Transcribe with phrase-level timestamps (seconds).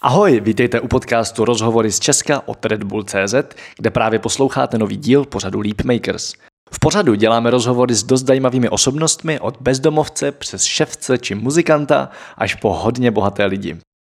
[0.00, 3.34] Ahoj, vítejte u podcastu Rozhovory z Česka od Red Bull CZ,
[3.76, 6.32] kde právě posloucháte nový díl pořadu Leap Makers.
[6.72, 12.54] V pořadu děláme rozhovory s dost zajímavými osobnostmi od bezdomovce přes ševce či muzikanta až
[12.54, 13.76] po hodně bohaté lidi.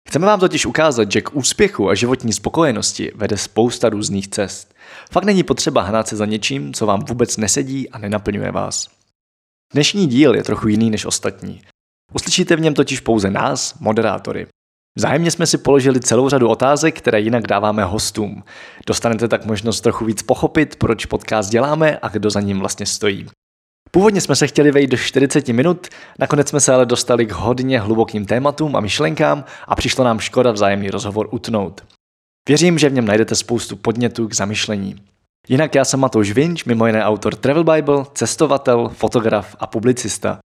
[0.09, 4.73] Chceme vám totiž ukázat, že k úspěchu a životní spokojenosti vede spousta různých cest.
[5.11, 8.87] Fakt není potřeba hnát se za něčím, co vám vůbec nesedí a nenaplňuje vás.
[9.73, 11.61] Dnešní díl je trochu jiný než ostatní.
[12.13, 14.47] Uslyšíte v něm totiž pouze nás, moderátory.
[14.97, 18.43] Vzájemně jsme si položili celou řadu otázek, které jinak dáváme hostům.
[18.87, 23.27] Dostanete tak možnost trochu víc pochopit, proč podcast děláme a kdo za ním vlastně stojí.
[23.91, 25.87] Původně jsme se chtěli vejít do 40 minut,
[26.19, 30.51] nakonec jsme se ale dostali k hodně hlubokým tématům a myšlenkám a přišlo nám škoda
[30.51, 31.81] vzájemný rozhovor utnout.
[32.49, 34.95] Věřím, že v něm najdete spoustu podnětů k zamyšlení.
[35.47, 40.39] Jinak já jsem Matouš Vinč, mimo jiné autor Travel Bible, cestovatel, fotograf a publicista.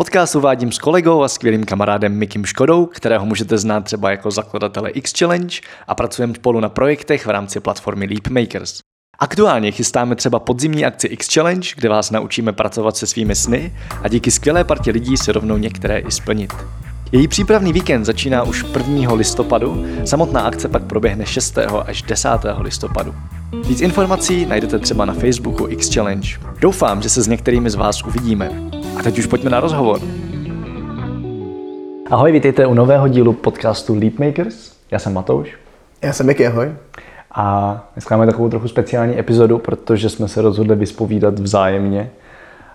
[0.00, 4.90] Podcast uvádím s kolegou a skvělým kamarádem Mikim Škodou, kterého můžete znát třeba jako zakladatele
[4.90, 8.78] X Challenge a pracujeme spolu na projektech v rámci platformy Leap Makers.
[9.18, 14.08] Aktuálně chystáme třeba podzimní akci X Challenge, kde vás naučíme pracovat se svými sny a
[14.08, 16.52] díky skvělé partě lidí se rovnou některé i splnit.
[17.12, 19.14] Její přípravný víkend začíná už 1.
[19.14, 21.58] listopadu, samotná akce pak proběhne 6.
[21.86, 22.28] až 10.
[22.58, 23.14] listopadu.
[23.66, 26.28] Víc informací najdete třeba na Facebooku X Challenge.
[26.60, 28.79] Doufám, že se s některými z vás uvidíme.
[28.98, 30.00] A teď už pojďme na rozhovor.
[32.10, 34.72] Ahoj, vítejte u nového dílu podcastu Leap Makers.
[34.90, 35.58] Já jsem Matouš.
[36.02, 36.72] Já jsem Miky, ahoj.
[37.34, 42.10] A dneska máme takovou trochu speciální epizodu, protože jsme se rozhodli vyspovídat vzájemně.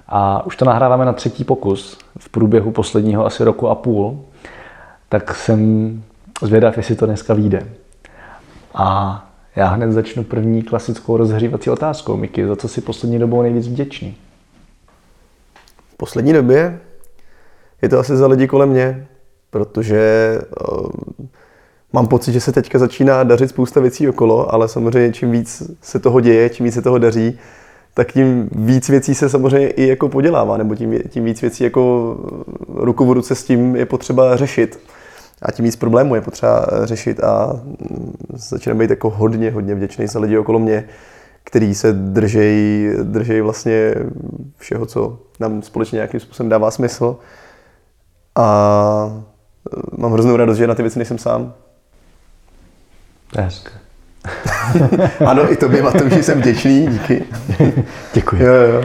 [0.08, 4.20] A už to nahráváme na třetí pokus v průběhu posledního asi roku a půl.
[5.10, 6.04] Tak jsem
[6.42, 7.68] zvědav, jestli to dneska vyjde.
[8.74, 9.22] A
[9.56, 12.18] já hned začnu první klasickou rozhřívací otázkou.
[12.18, 14.16] Miky, za co si poslední dobou nejvíc vděčný?
[15.96, 16.80] V poslední době
[17.82, 19.08] je to asi za lidi kolem mě,
[19.50, 20.40] protože
[20.72, 20.88] uh,
[21.94, 26.00] mám pocit, že se teďka začíná dařit spousta věcí okolo, ale samozřejmě čím víc se
[26.00, 27.40] toho děje, čím víc se toho daří,
[27.94, 32.16] tak tím víc věcí se samozřejmě i jako podělává, nebo tím, tím víc věcí jako
[32.68, 34.80] ruku v ruce s tím je potřeba řešit.
[35.42, 37.62] A tím víc problémů je potřeba řešit a
[38.34, 40.88] začínám být jako hodně, hodně vděčný za lidi okolo mě,
[41.46, 43.96] který se držejí, držejí vlastně
[44.58, 47.18] všeho, co nám společně nějakým způsobem dává smysl.
[48.36, 49.24] A
[49.98, 51.54] mám hroznou radost, že na ty věci nejsem sám.
[53.38, 53.72] Hezké.
[55.26, 57.26] ano, i tobě, Matouši, jsem vděčný, díky.
[58.14, 58.44] Děkuji.
[58.44, 58.84] Jo, jo.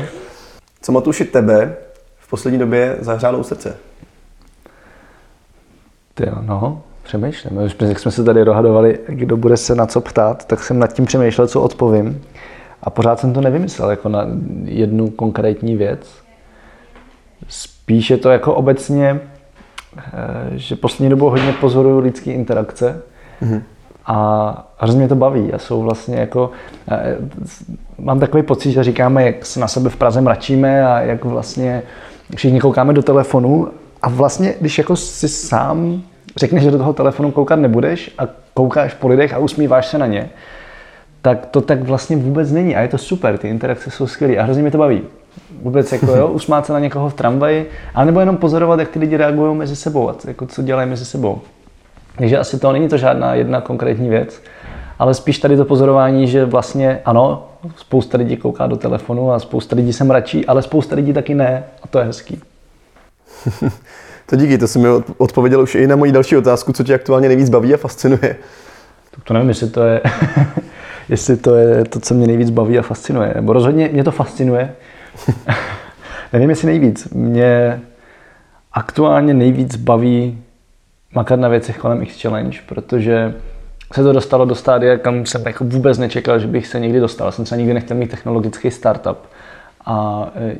[0.82, 1.76] Co Matouši tebe
[2.18, 3.76] v poslední době zahřálo u srdce?
[6.14, 7.58] Ty jo, no, přemýšlím.
[7.58, 10.92] Už jak jsme se tady dohadovali, kdo bude se na co ptát, tak jsem nad
[10.92, 12.22] tím přemýšlel, co odpovím.
[12.82, 14.26] A pořád jsem to nevymyslel jako na
[14.64, 16.06] jednu konkrétní věc.
[17.48, 19.20] Spíš je to jako obecně,
[19.98, 20.02] eh,
[20.50, 23.02] že poslední dobou hodně pozoruju lidské interakce.
[23.42, 23.62] Mm-hmm.
[24.06, 26.50] A hrozně mě to baví a jsou vlastně jako,
[26.90, 27.16] eh,
[27.98, 31.82] mám takový pocit, že říkáme, jak se na sebe v Praze mračíme a jak vlastně
[32.36, 33.68] všichni koukáme do telefonu
[34.02, 36.02] a vlastně, když jako si sám
[36.36, 40.06] řekneš, že do toho telefonu koukat nebudeš a koukáš po lidech a usmíváš se na
[40.06, 40.30] ně,
[41.22, 44.42] tak to tak vlastně vůbec není a je to super, ty interakce jsou skvělé a
[44.42, 45.02] hrozně mě to baví.
[45.62, 48.98] Vůbec jako jo, usmát se na někoho v tramvaji, a nebo jenom pozorovat, jak ty
[48.98, 51.40] lidi reagují mezi sebou a jako co dělají mezi sebou.
[52.16, 54.42] Takže asi to není to žádná jedna konkrétní věc,
[54.98, 59.76] ale spíš tady to pozorování, že vlastně ano, spousta lidí kouká do telefonu a spousta
[59.76, 62.40] lidí se mračí, ale spousta lidí taky ne a to je hezký.
[64.30, 67.28] to díky, to jsem mi odpověděl už i na moji další otázku, co tě aktuálně
[67.28, 68.36] nejvíc baví a fascinuje.
[69.10, 70.00] Tak to nevím, jestli to je,
[71.08, 73.32] jestli to je to, co mě nejvíc baví a fascinuje.
[73.34, 74.74] Nebo rozhodně mě to fascinuje.
[76.32, 77.08] nevím, jestli nejvíc.
[77.08, 77.80] Mě
[78.72, 80.42] aktuálně nejvíc baví
[81.14, 83.34] makat na věcech kolem X Challenge, protože
[83.92, 87.32] se to dostalo do stádia, kam jsem jako vůbec nečekal, že bych se někdy dostal.
[87.32, 89.18] Jsem se nikdy nechtěl mít technologický startup
[89.84, 90.56] a e,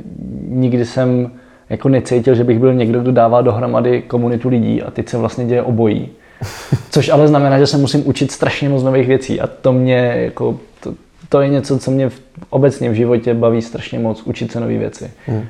[0.48, 1.30] nikdy jsem
[1.70, 5.47] jako necítil, že bych byl někdo, kdo dává dohromady komunitu lidí a teď se vlastně
[5.47, 6.08] děje obojí.
[6.91, 10.59] Což ale znamená, že se musím učit strašně moc nových věcí a to mě jako,
[10.80, 10.95] to,
[11.28, 14.78] to je něco, co mě v, obecně v životě baví strašně moc, učit se nové
[14.78, 15.10] věci.
[15.27, 15.45] Hmm.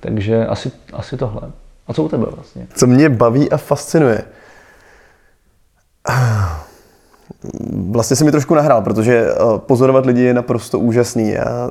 [0.00, 1.42] Takže asi, asi tohle.
[1.88, 2.66] A co u tebe vlastně?
[2.74, 4.22] Co mě baví a fascinuje?
[7.90, 11.30] Vlastně se mi trošku nahrál, protože eh, pozorovat lidi je naprosto úžasný.
[11.30, 11.70] Já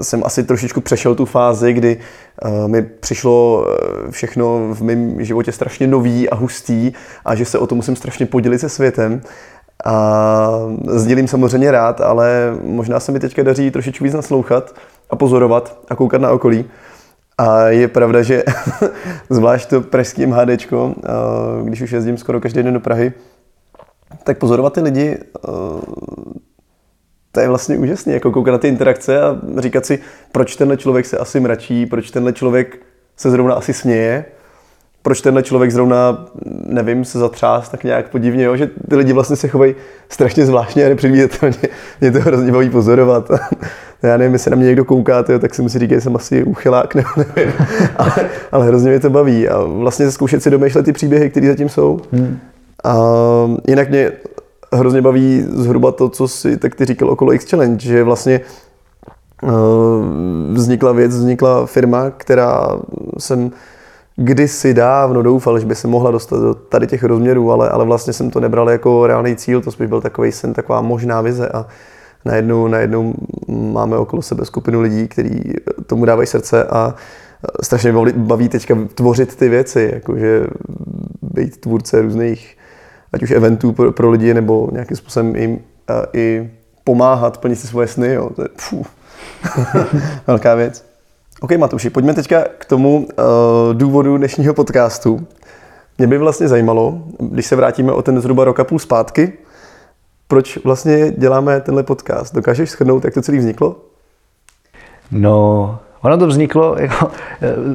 [0.00, 1.98] jsem asi trošičku přešel tu fázi, kdy
[2.44, 3.66] eh, mi přišlo
[4.10, 6.92] všechno v mém životě strašně nový a hustý
[7.24, 9.20] a že se o to musím strašně podělit se světem.
[9.84, 10.50] A
[10.86, 14.74] sdělím samozřejmě rád, ale možná se mi teďka daří trošičku víc naslouchat
[15.10, 16.64] a pozorovat a koukat na okolí.
[17.38, 18.44] A je pravda, že
[19.30, 20.94] zvlášť to pražský MHDčko,
[21.64, 23.12] když už jezdím skoro každý den do Prahy,
[24.24, 25.18] tak pozorovat ty lidi,
[27.32, 29.98] to je vlastně úžasné, jako koukat na ty interakce a říkat si,
[30.32, 32.78] proč tenhle člověk se asi mračí, proč tenhle člověk
[33.16, 34.24] se zrovna asi směje,
[35.02, 36.26] proč tenhle člověk zrovna,
[36.66, 38.56] nevím, se zatřás tak nějak podivně, jo?
[38.56, 39.74] že ty lidi vlastně se chovají
[40.08, 41.56] strašně zvláštně a nepředvídatelně.
[42.00, 43.30] Mě to hrozně baví pozorovat.
[44.02, 46.44] Já nevím, jestli na mě někdo kouká, tyjo, tak si musí říkat, že jsem asi
[46.44, 47.52] uchylák, nebo nevím.
[47.96, 48.12] ale,
[48.52, 49.48] ale hrozně mě to baví.
[49.48, 52.00] A vlastně zkoušet si domýšlet ty příběhy, které zatím jsou.
[52.12, 52.38] Hmm.
[52.84, 52.96] A
[53.68, 54.12] jinak mě
[54.72, 58.40] hrozně baví zhruba to, co si tak ty říkal okolo X-Challenge, že vlastně
[59.42, 59.50] uh,
[60.52, 62.78] vznikla věc, vznikla firma, která
[63.18, 63.50] jsem
[64.16, 68.12] kdysi dávno doufal, že by se mohla dostat do tady těch rozměrů, ale, ale vlastně
[68.12, 71.66] jsem to nebral jako reálný cíl, to spíš byl takový sen, taková možná vize a
[72.24, 73.14] najednou, najednou
[73.48, 75.54] máme okolo sebe skupinu lidí, kteří
[75.86, 76.94] tomu dávají srdce a
[77.62, 80.46] strašně baví teďka tvořit ty věci, jakože
[81.22, 82.56] být tvůrce různých
[83.12, 85.58] ať už eventů pro, lidi, nebo nějakým způsobem jim
[86.12, 86.50] i
[86.84, 88.14] pomáhat plnit si svoje sny.
[88.14, 88.30] Jo.
[88.36, 88.86] To je pů,
[90.26, 90.90] velká věc.
[91.40, 93.04] OK, Matuši, pojďme teďka k tomu uh,
[93.74, 95.26] důvodu dnešního podcastu.
[95.98, 99.32] Mě by vlastně zajímalo, když se vrátíme o ten zhruba rok a půl zpátky,
[100.28, 102.34] proč vlastně děláme tenhle podcast?
[102.34, 103.76] Dokážeš shrnout, jak to celé vzniklo?
[105.10, 107.10] No, ono to vzniklo, jako,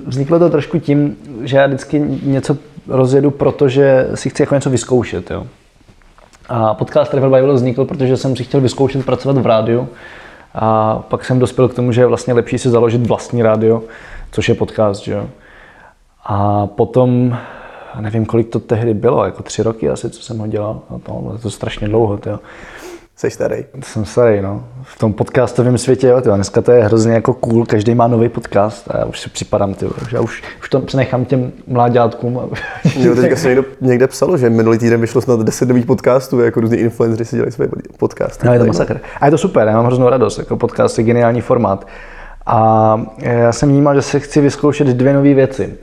[0.06, 5.32] vzniklo to trošku tím, že já vždycky něco rozjedu, protože si chci jako něco vyzkoušet.
[5.32, 5.48] Jo.
[6.50, 9.88] A podcast Travel Bible vznikl, protože jsem si chtěl vyzkoušet pracovat v rádiu.
[10.56, 13.84] A pak jsem dospěl k tomu, že je vlastně lepší si založit vlastní rádio,
[14.32, 15.04] což je podcast.
[15.04, 15.28] Že jo.
[16.26, 17.38] A potom,
[18.00, 20.82] nevím, kolik to tehdy bylo, jako tři roky asi, co jsem ho dělal.
[20.90, 22.20] No to, to strašně dlouho.
[22.26, 22.40] Jo.
[23.18, 23.66] Jsi starý.
[23.84, 24.64] Jsem starý, no.
[24.84, 26.36] V tom podcastovém světě, jo, tyjo.
[26.36, 29.76] dneska to je hrozně jako cool, každý má nový podcast a já už si připadám,
[30.10, 32.40] že já už, už to přenechám těm mláďátkům.
[32.96, 36.62] Jo, teďka se někdo, někde psalo, že minulý týden vyšlo snad 10 nových podcastů, jako
[36.62, 37.68] různí influenceři si dělají své
[37.98, 38.48] podcasty.
[38.48, 39.00] No, je to masakr.
[39.22, 41.88] A je to super, já mám hroznou radost, jako podcast je geniální formát.
[42.46, 45.74] A já jsem vnímal, že se chci vyzkoušet dvě nové věci.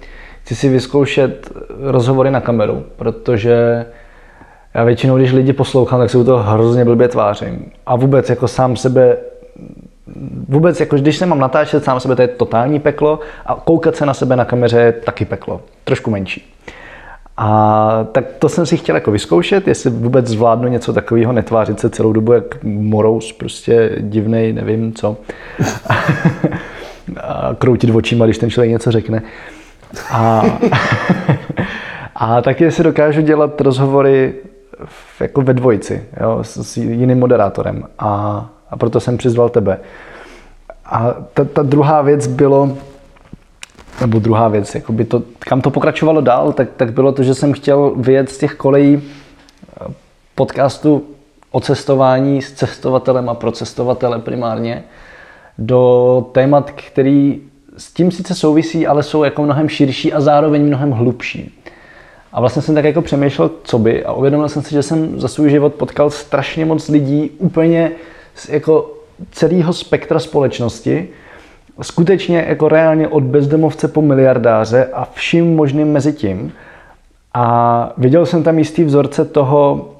[0.43, 1.51] Chci si vyzkoušet
[1.81, 3.87] rozhovory na kameru, protože
[4.75, 7.71] já většinou, když lidi poslouchám, tak se u toho hrozně blbě tvářím.
[7.87, 9.17] A vůbec jako sám sebe
[10.49, 14.07] vůbec, jako když se mám natáčet sám sebe, to je totální peklo a koukat se
[14.07, 16.55] na sebe na kameře je taky peklo, trošku menší.
[17.37, 21.91] A tak to jsem si chtěl jako vyzkoušet, jestli vůbec zvládnu něco takového, netvářit se
[21.91, 25.17] celou dobu jak morous, prostě divnej, nevím co.
[27.21, 29.23] a kroutit očima, když ten člověk něco řekne.
[30.11, 30.43] A,
[32.17, 34.35] a taky si dokážu dělat rozhovory
[35.21, 37.85] jako ve dvojici, jo, s, s jiným moderátorem.
[37.99, 39.79] A, a proto jsem přizval tebe.
[40.85, 42.79] A ta, ta druhá věc bylo,
[44.01, 47.53] nebo druhá věc, jakoby to, kam to pokračovalo dál, tak, tak bylo to, že jsem
[47.53, 49.93] chtěl vyjet z těch kolejí eh,
[50.35, 51.05] podcastu
[51.51, 54.85] o cestování s cestovatelem a pro cestovatele primárně
[55.59, 57.41] do témat, který
[57.77, 61.62] s tím sice souvisí, ale jsou jako mnohem širší a zároveň mnohem hlubší.
[62.33, 65.29] A vlastně jsem tak jako přemýšlel, co by a uvědomil jsem si, že jsem za
[65.29, 67.91] svůj život potkal strašně moc lidí úplně
[68.35, 68.91] z jako
[69.31, 71.09] celého spektra společnosti,
[71.83, 76.53] skutečně jako reálně od bezdomovce po miliardáře a vším možným mezi tím.
[77.35, 79.91] A viděl jsem tam jistý vzorce toho,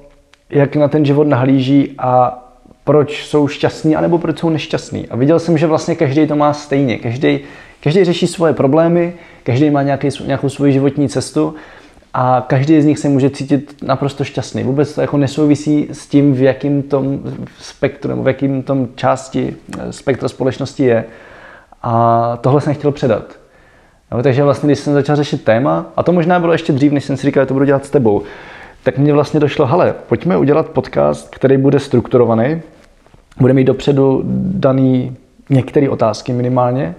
[0.49, 2.39] jak na ten život nahlíží a
[2.83, 5.07] proč jsou šťastní, anebo proč jsou nešťastní.
[5.07, 6.97] A viděl jsem, že vlastně každý to má stejně.
[6.97, 7.39] Každý,
[7.83, 11.55] každý řeší svoje problémy, každý má nějaký, nějakou svoji životní cestu
[12.13, 14.63] a každý z nich se může cítit naprosto šťastný.
[14.63, 17.19] Vůbec to jako nesouvisí s tím, v jakém tom
[17.59, 21.05] spektru nebo v jakém tom části eh, spektra společnosti je.
[21.83, 23.23] A tohle jsem chtěl předat.
[24.11, 27.03] No, takže vlastně, když jsem začal řešit téma, a to možná bylo ještě dřív, než
[27.03, 28.21] jsem si říkal, že to budu dělat s tebou,
[28.83, 32.61] tak mně vlastně došlo, hele, pojďme udělat podcast, který bude strukturovaný,
[33.39, 34.21] bude mít dopředu
[34.53, 35.17] daný
[35.49, 36.95] některé otázky minimálně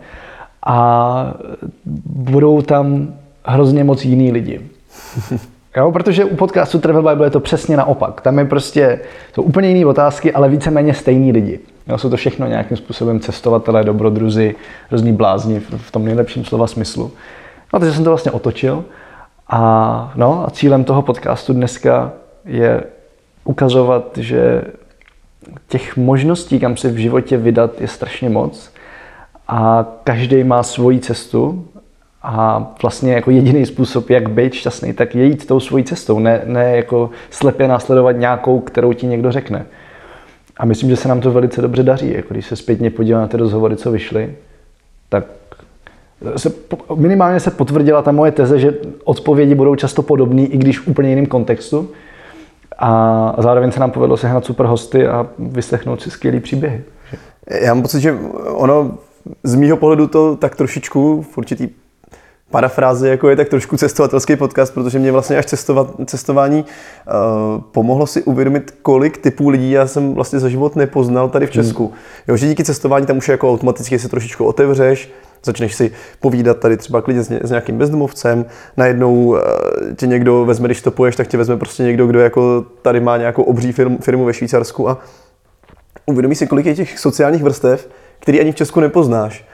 [0.66, 1.34] a
[2.06, 4.60] budou tam hrozně moc jiný lidi.
[5.76, 8.20] Jo, protože u podcastu Travel Bible je to přesně naopak.
[8.20, 9.00] Tam je prostě,
[9.32, 11.60] to úplně jiné otázky, ale víceméně stejní lidi.
[11.86, 14.54] Jo, jsou to všechno nějakým způsobem cestovatelé, dobrodruzi,
[14.90, 17.12] různí blázni v tom nejlepším slova smyslu.
[17.72, 18.84] No, takže jsem to vlastně otočil.
[19.48, 22.12] A, no, a cílem toho podcastu dneska
[22.44, 22.84] je
[23.44, 24.62] ukazovat, že
[25.68, 28.70] těch možností, kam se v životě vydat, je strašně moc.
[29.48, 31.68] A každý má svoji cestu
[32.26, 36.42] a vlastně jako jediný způsob, jak být šťastný, tak je jít tou svojí cestou, ne,
[36.44, 39.66] ne jako slepě následovat nějakou, kterou ti někdo řekne.
[40.56, 42.12] A myslím, že se nám to velice dobře daří.
[42.12, 44.34] Jako když se zpětně podívám na ty rozhovory, co vyšly,
[45.08, 45.24] tak
[46.36, 46.52] se,
[46.94, 51.08] minimálně se potvrdila ta moje teze, že odpovědi budou často podobné, i když v úplně
[51.08, 51.90] jiném kontextu.
[52.78, 56.82] A zároveň se nám povedlo sehnat super hosty a vyslechnout si skvělý příběhy.
[57.60, 58.98] Já mám pocit, že ono
[59.42, 61.68] z mýho pohledu to tak trošičku v určitý
[62.54, 68.06] parafrázi, jako je tak trošku cestovatelský podcast, protože mě vlastně až cestovat, cestování uh, pomohlo
[68.06, 71.64] si uvědomit, kolik typů lidí já jsem vlastně za život nepoznal tady v hmm.
[71.64, 71.86] Česku.
[71.86, 71.96] Hmm.
[72.28, 75.12] Jo, že díky cestování tam už jako automaticky se trošičku otevřeš,
[75.44, 78.44] začneš si povídat tady třeba klidně s, ně, s nějakým bezdomovcem,
[78.76, 79.38] najednou uh,
[79.96, 83.42] tě někdo vezme, když topuješ, tak tě vezme prostě někdo, kdo jako tady má nějakou
[83.42, 84.98] obří firmu, firmu ve Švýcarsku a
[86.06, 87.88] uvědomí si, kolik je těch sociálních vrstev,
[88.20, 89.44] který ani v Česku nepoznáš.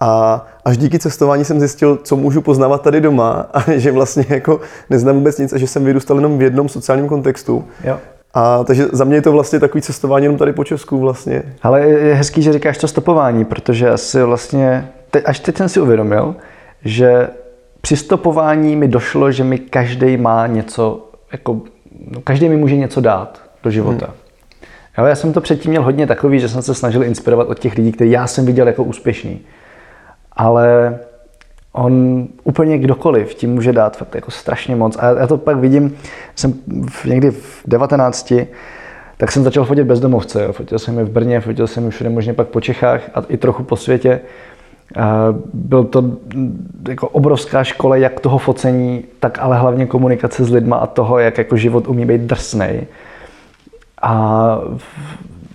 [0.00, 4.60] A až díky cestování jsem zjistil, co můžu poznávat tady doma a že vlastně jako
[4.90, 7.64] neznám vůbec nic a že jsem vyrůstal jenom v jednom sociálním kontextu.
[7.84, 7.98] Jo.
[8.34, 11.42] A takže za mě je to vlastně takový cestování jenom tady po Česku vlastně.
[11.62, 15.80] Ale je hezký, že říkáš to stopování, protože asi vlastně, te, až teď jsem si
[15.80, 16.36] uvědomil,
[16.84, 17.28] že
[17.80, 21.60] při stopování mi došlo, že mi každý má něco, jako,
[22.10, 24.06] no, každý mi může něco dát do života.
[24.06, 24.14] Hmm.
[24.98, 27.74] Jo, já jsem to předtím měl hodně takový, že jsem se snažil inspirovat od těch
[27.74, 29.40] lidí, které já jsem viděl jako úspěšný
[30.38, 30.98] ale
[31.72, 34.96] on úplně kdokoliv tím může dát fakt jako strašně moc.
[34.96, 35.96] A já to pak vidím,
[36.34, 36.54] jsem
[37.04, 38.32] někdy v 19,
[39.16, 40.44] tak jsem začal fotit bezdomovce.
[40.44, 40.52] Jo.
[40.52, 43.36] Fotil jsem je v Brně, fotil jsem je všude možně pak po Čechách a i
[43.36, 44.20] trochu po světě.
[45.54, 46.04] Byl to
[46.88, 51.38] jako obrovská škola jak toho focení, tak ale hlavně komunikace s lidma a toho, jak
[51.38, 52.86] jako život umí být drsnej.
[54.02, 54.60] A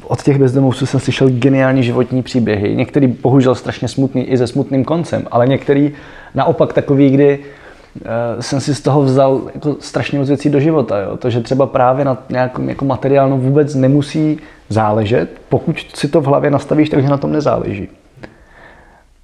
[0.07, 2.75] od těch bezdomovců jsem slyšel geniální životní příběhy.
[2.75, 5.91] Některý bohužel strašně smutný i se smutným koncem, ale některý
[6.35, 8.05] naopak takový, kdy uh,
[8.39, 10.99] jsem si z toho vzal jako strašně moc věcí do života.
[10.99, 11.17] Jo?
[11.17, 16.25] To, že třeba právě na nějakém jako materiálnu vůbec nemusí záležet, pokud si to v
[16.25, 17.87] hlavě nastavíš, takže na tom nezáleží.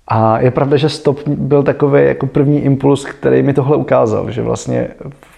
[0.08, 4.42] A je pravda, že stop byl takový jako první impuls, který mi tohle ukázal, že
[4.42, 4.88] vlastně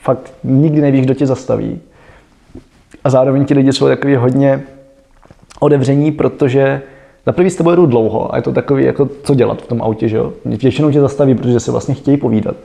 [0.02, 1.80] fakt nikdy nevíš, kdo tě zastaví.
[3.04, 4.64] A zároveň ti lidi jsou takový hodně
[5.64, 6.82] otevření, protože
[7.26, 9.82] za prvý s tebou jedu dlouho a je to takový, jako co dělat v tom
[9.82, 10.34] autě, že jo?
[10.46, 12.56] Většinou tě zastaví, protože se vlastně chtějí povídat.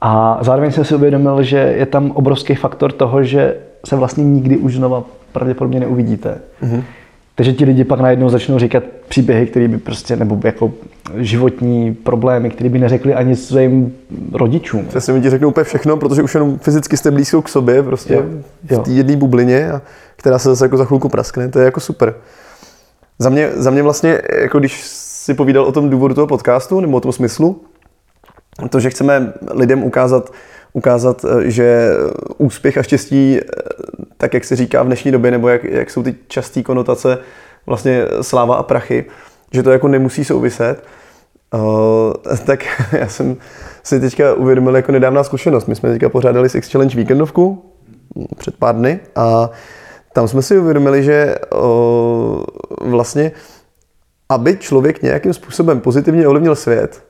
[0.00, 3.56] A zároveň jsem si uvědomil, že je tam obrovský faktor toho, že
[3.86, 6.40] se vlastně nikdy už znova pravděpodobně neuvidíte.
[6.62, 6.82] Mm-hmm.
[7.36, 10.72] Takže ti lidi pak najednou začnou říkat příběhy, které by prostě, nebo jako
[11.16, 13.94] životní problémy, které by neřekli ani svým
[14.32, 14.86] rodičům.
[14.86, 18.14] Přesně mi ti řeknou úplně všechno, protože už jenom fyzicky jste blízko k sobě, prostě
[18.70, 18.80] jo.
[18.80, 19.82] v té jedné bublině, a
[20.16, 22.14] která se zase jako za chvilku praskne, to je jako super.
[23.18, 26.96] Za mě, za mě vlastně, jako když si povídal o tom důvodu toho podcastu, nebo
[26.96, 27.60] o tom smyslu,
[28.70, 30.32] to, že chceme lidem ukázat,
[30.76, 31.90] ukázat, eh, že
[32.38, 33.42] úspěch a štěstí, eh,
[34.16, 37.18] tak jak se říká v dnešní době, nebo jak, jak jsou ty časté konotace,
[37.66, 39.04] vlastně sláva a prachy,
[39.52, 40.84] že to jako nemusí souviset,
[41.54, 42.12] uh,
[42.46, 43.36] tak já jsem
[43.82, 45.66] si teďka uvědomil jako nedávná zkušenost.
[45.66, 47.72] My jsme teďka pořádali Six Challenge víkendovku
[48.36, 49.50] před pár dny a
[50.12, 52.42] tam jsme si uvědomili, že uh,
[52.80, 53.32] vlastně,
[54.28, 57.04] aby člověk nějakým způsobem pozitivně ovlivnil svět,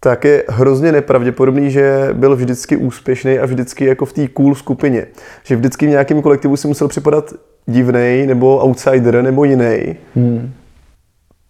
[0.00, 5.06] tak je hrozně nepravděpodobný, že byl vždycky úspěšný a vždycky jako v té cool skupině.
[5.44, 7.34] Že vždycky v nějakém kolektivu si musel připadat
[7.66, 9.96] divnej nebo outsider nebo jiný.
[10.14, 10.52] Hmm.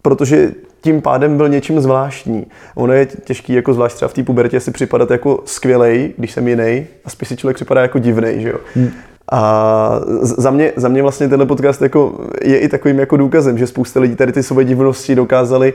[0.01, 0.51] Protože
[0.81, 2.45] tím pádem byl něčím zvláštní.
[2.75, 6.47] Ono je těžký, jako zvlášť třeba v té pubertě, si připadat jako skvělej, když jsem
[6.47, 8.59] jiný, a spíš si člověk připadá jako divnej, že jo.
[8.75, 8.91] Hmm.
[9.31, 13.67] A za mě, za mě vlastně tenhle podcast jako je i takovým jako důkazem, že
[13.67, 15.73] spousta lidí tady ty svoje divnosti dokázali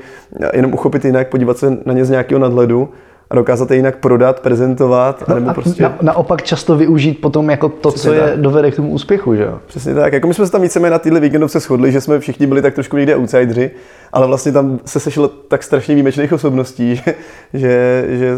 [0.53, 2.89] jenom uchopit jinak, podívat se na ně z nějakého nadhledu
[3.33, 5.25] a dokázat je jinak prodat, prezentovat.
[5.29, 5.83] No, a prostě...
[5.83, 8.31] na, naopak často využít potom jako to, Přesně co tak.
[8.31, 9.59] je dovede k tomu úspěchu, že jo?
[9.67, 10.13] Přesně tak.
[10.13, 12.75] Jako my jsme se tam víceméně na téhle víkendovce shodli, že jsme všichni byli tak
[12.75, 13.71] trošku někde outsideri,
[14.13, 17.15] ale vlastně tam se sešlo tak strašně výjimečných osobností, že,
[17.55, 18.37] že, že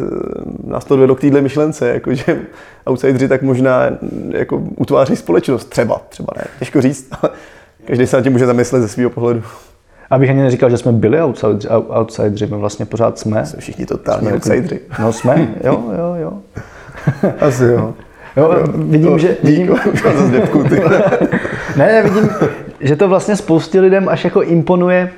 [0.67, 2.39] nás to dovedlo k téhle myšlence, jako že
[2.87, 3.91] outsideri tak možná
[4.31, 5.65] jako utváří společnost.
[5.65, 7.31] Třeba, třeba ne, těžko říct, ale
[7.87, 9.43] každý se na tím může zamyslet ze svého pohledu.
[10.11, 13.47] Abych ani neříkal, že jsme byli outsideri, outsideri my vlastně pořád jsme.
[13.47, 14.81] Jsme všichni totální outsideri.
[15.01, 16.33] No jsme, jo, jo, jo.
[17.41, 17.95] Asi jo.
[18.37, 19.37] Jo, vidím, to, že...
[19.43, 19.77] Vidím,
[20.69, 20.81] ty.
[21.77, 22.31] ne, ne, vidím,
[22.81, 25.11] že to vlastně spoustě lidem až jako imponuje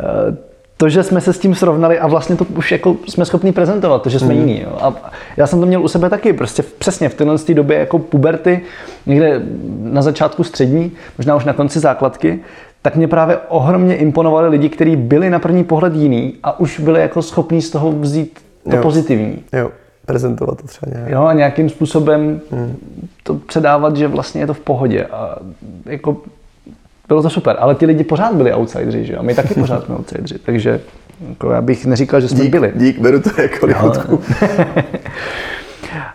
[0.00, 0.36] eh,
[0.76, 4.02] to, že jsme se s tím srovnali a vlastně to už jako jsme schopni prezentovat,
[4.02, 4.40] to, že jsme mm.
[4.40, 4.62] jiní.
[4.62, 4.78] Jo.
[4.80, 4.94] A
[5.36, 8.60] já jsem to měl u sebe taky, prostě přesně v téhle době jako puberty,
[9.06, 9.42] někde
[9.82, 12.40] na začátku střední, možná už na konci základky,
[12.84, 17.00] tak mě právě ohromně imponovali lidi, kteří byli na první pohled jiný a už byli
[17.00, 18.82] jako schopní z toho vzít to jo.
[18.82, 19.38] pozitivní.
[19.52, 19.70] Jo,
[20.06, 21.10] prezentovat to třeba nějak.
[21.10, 22.76] Jo, a nějakým způsobem hmm.
[23.22, 25.04] to předávat, že vlastně je to v pohodě.
[25.04, 25.36] A
[25.86, 26.16] jako
[27.08, 29.18] bylo to super, ale ty lidi pořád byli outsideri, že jo?
[29.18, 30.80] A my taky pořád jsme outsideri, takže
[31.28, 32.72] jako já bych neříkal, že jsme dík, byli.
[32.76, 34.20] Dík, beru to jako lichotku.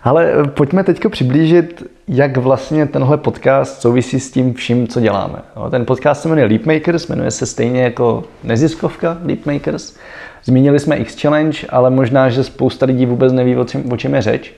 [0.02, 5.38] Ale eh, pojďme teď přiblížit, jak vlastně tenhle podcast souvisí s tím vším, co děláme.
[5.70, 9.96] Ten podcast se jmenuje Leapmakers, jmenuje se stejně jako neziskovka Leapmakers.
[10.44, 14.14] Zmínili jsme X Challenge, ale možná, že spousta lidí vůbec neví, o čem, o čem
[14.14, 14.52] je řeč,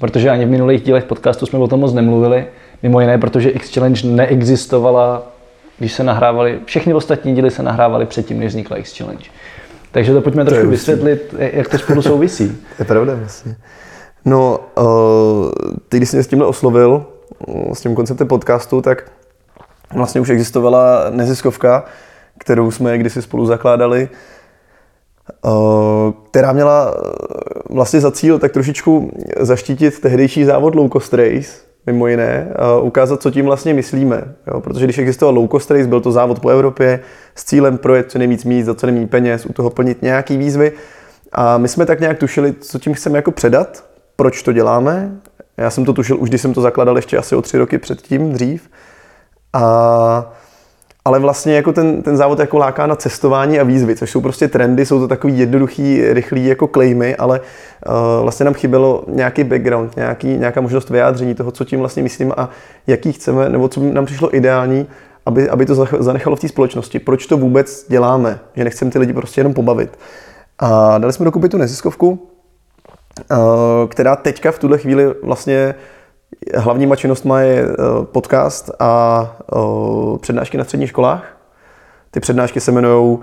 [0.00, 2.46] protože ani v minulých dílech podcastu jsme o tom moc nemluvili.
[2.82, 5.32] Mimo jiné, protože X Challenge neexistovala,
[5.78, 9.24] když se nahrávali, všechny ostatní díly se nahrávaly předtím, než vznikla X Challenge.
[9.92, 12.48] Takže to pojďme to trošku vysvětlit, jak to spolu souvisí.
[12.76, 13.54] to je pravda vlastně.
[14.24, 15.50] No, uh,
[15.88, 17.06] ty, když jsi mě s tímhle oslovil,
[17.72, 19.10] s tím konceptem podcastu, tak
[19.94, 21.84] vlastně už existovala neziskovka,
[22.38, 24.08] kterou jsme kdysi spolu zakládali,
[25.44, 25.50] uh,
[26.30, 26.94] která měla
[27.70, 29.10] vlastně za cíl tak trošičku
[29.40, 32.48] zaštítit tehdejší závod Low Cost Race, mimo jiné,
[32.82, 34.34] ukázat, co tím vlastně myslíme.
[34.46, 34.60] Jo?
[34.60, 37.00] Protože když existoval low cost race, byl to závod po Evropě
[37.34, 40.72] s cílem projet co nejvíc míst, za co nejméně peněz, u toho plnit nějaký výzvy.
[41.32, 43.84] A my jsme tak nějak tušili, co tím chceme jako předat,
[44.22, 45.10] proč to děláme.
[45.56, 48.32] Já jsem to tušil už, když jsem to zakladal ještě asi o tři roky předtím,
[48.32, 48.70] dřív.
[49.52, 50.32] A
[51.04, 54.48] ale vlastně jako ten, ten závod jako láká na cestování a výzvy, což jsou prostě
[54.48, 59.96] trendy, jsou to takový jednoduchý, rychlý jako claimy, ale uh, vlastně nám chybělo nějaký background,
[59.96, 62.50] nějaký, nějaká možnost vyjádření toho, co tím vlastně myslím a
[62.86, 64.86] jaký chceme, nebo co nám přišlo ideální,
[65.26, 66.98] aby, aby to zanechalo v té společnosti.
[66.98, 69.98] Proč to vůbec děláme, že nechceme ty lidi prostě jenom pobavit.
[70.58, 72.31] A dali jsme dokupit tu neziskovku,
[73.88, 75.74] která teďka v tuhle chvíli vlastně
[76.54, 81.36] Hlavníma činnostma je eh, podcast a eh, přednášky na středních školách.
[82.10, 83.18] Ty přednášky se jmenují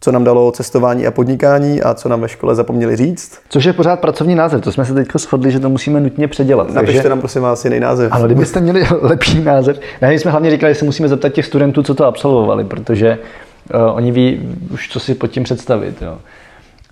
[0.00, 3.38] co nám dalo cestování a podnikání a co nám ve škole zapomněli říct.
[3.48, 6.74] Což je pořád pracovní název, to jsme se teď shodli, že to musíme nutně předělat.
[6.74, 7.08] Napište takže...
[7.08, 8.12] nám prosím vás jiný název.
[8.12, 9.80] Ano, kdybyste měli lepší název.
[10.02, 13.18] Ne, my jsme hlavně říkali, že se musíme zeptat těch studentů, co to absolvovali, protože
[13.74, 16.02] uh, oni ví už, co si pod tím představit.
[16.02, 16.18] Jo.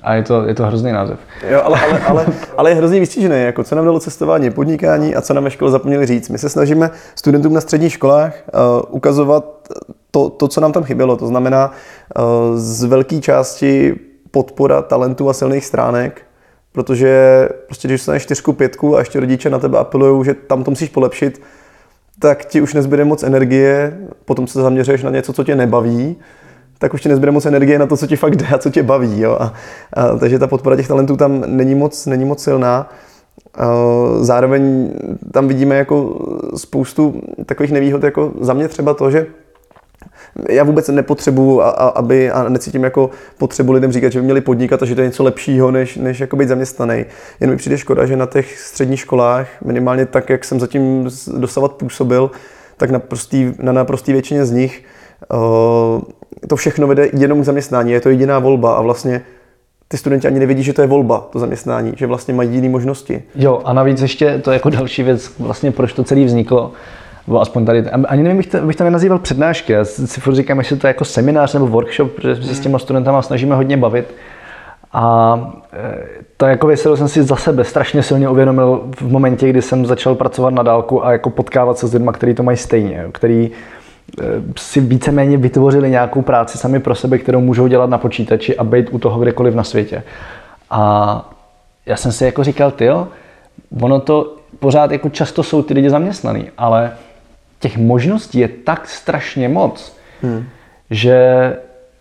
[0.02, 1.18] A je to, je to hrozný název.
[1.48, 2.26] Jo, ale, ale, ale,
[2.56, 5.70] ale je hrozně vystížený, jako co nám dalo cestování, podnikání a co nám ve škole
[5.70, 6.28] zapomněli říct.
[6.28, 9.68] My se snažíme studentům na středních školách uh, ukazovat
[10.10, 11.16] to, to, co nám tam chybělo.
[11.16, 12.22] To znamená uh,
[12.56, 13.94] z velké části
[14.30, 16.22] podpora talentů a silných stránek,
[16.72, 20.70] protože prostě když dostaneš čtyřku, pětku a ještě rodiče na tebe apelují, že tam to
[20.70, 21.42] musíš polepšit,
[22.18, 26.16] tak ti už nezbyde moc energie, potom se zaměřuješ na něco, co tě nebaví
[26.80, 28.82] tak už ti nezbyde moc energie na to, co ti fakt jde a co tě
[28.82, 29.20] baví.
[29.20, 29.36] Jo?
[29.40, 29.52] A,
[29.92, 32.90] a, takže ta podpora těch talentů tam není moc, není moc silná.
[33.54, 33.68] A,
[34.20, 34.90] zároveň
[35.32, 39.26] tam vidíme jako spoustu takových nevýhod, jako za mě třeba to, že
[40.48, 41.60] já vůbec nepotřebuji,
[41.94, 45.06] aby, a necítím jako potřebu lidem říkat, že by měli podnikat a že to je
[45.06, 47.04] něco lepšího, než, než jako být zaměstnaný.
[47.40, 51.72] Jen mi přijde škoda, že na těch středních školách, minimálně tak, jak jsem zatím dosavat
[51.72, 52.30] působil,
[52.76, 54.82] tak na, prostý, na naprostý většině z nich
[56.48, 59.22] to všechno vede jenom k zaměstnání, je to jediná volba a vlastně
[59.88, 63.22] ty studenti ani nevědí, že to je volba, to zaměstnání, že vlastně mají jiné možnosti.
[63.34, 66.72] Jo, a navíc ještě to je jako další věc, vlastně proč to celé vzniklo,
[67.26, 70.58] nebo aspoň tady, ani nevím, bych to, bych to nenazýval přednášky, já si furt říkám,
[70.58, 72.62] jestli to je jako seminář nebo workshop, protože se s hmm.
[72.62, 74.14] těma studentama snažíme hodně bavit.
[74.92, 75.36] A
[75.72, 75.98] e,
[76.36, 80.14] to jako věc, jsem si za sebe strašně silně uvědomil v momentě, kdy jsem začal
[80.14, 83.79] pracovat na dálku a jako potkávat se s lidmi, kteří to mají stejně, který Eh,
[84.56, 88.88] si víceméně vytvořili nějakou práci sami pro sebe, kterou můžou dělat na počítači a být
[88.90, 90.02] u toho kdekoliv na světě.
[90.70, 91.30] A
[91.86, 93.08] já jsem si jako říkal, ty jo,
[93.80, 96.92] ono to pořád jako často jsou ty lidi zaměstnaný, ale
[97.60, 100.44] těch možností je tak strašně moc, hmm.
[100.90, 101.56] že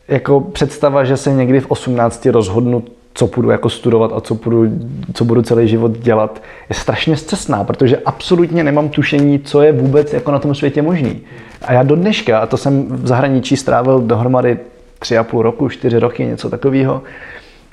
[0.08, 2.84] jako představa, že se někdy v 18 rozhodnu
[3.20, 4.80] co půjdu jako studovat a co, půjdu,
[5.14, 10.14] co budu celý život dělat, je strašně zcestná, protože absolutně nemám tušení, co je vůbec
[10.14, 11.22] jako na tom světě možný.
[11.62, 14.58] A já do dneška, a to jsem v zahraničí strávil dohromady
[15.00, 17.02] tři a půl roku, čtyři roky, něco takového,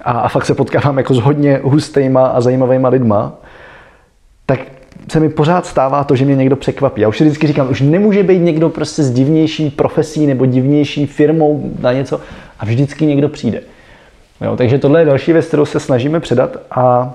[0.03, 3.33] a, a fakt se potkávám jako s hodně hustýma a zajímavýma lidma,
[4.47, 4.61] tak
[5.09, 7.01] se mi pořád stává to, že mě někdo překvapí.
[7.01, 11.07] Já už si vždycky říkám, už nemůže být někdo prostě s divnější profesí nebo divnější
[11.07, 12.21] firmou na něco
[12.59, 13.61] a vždycky někdo přijde.
[14.41, 17.15] Jo, takže tohle je další věc, kterou se snažíme předat a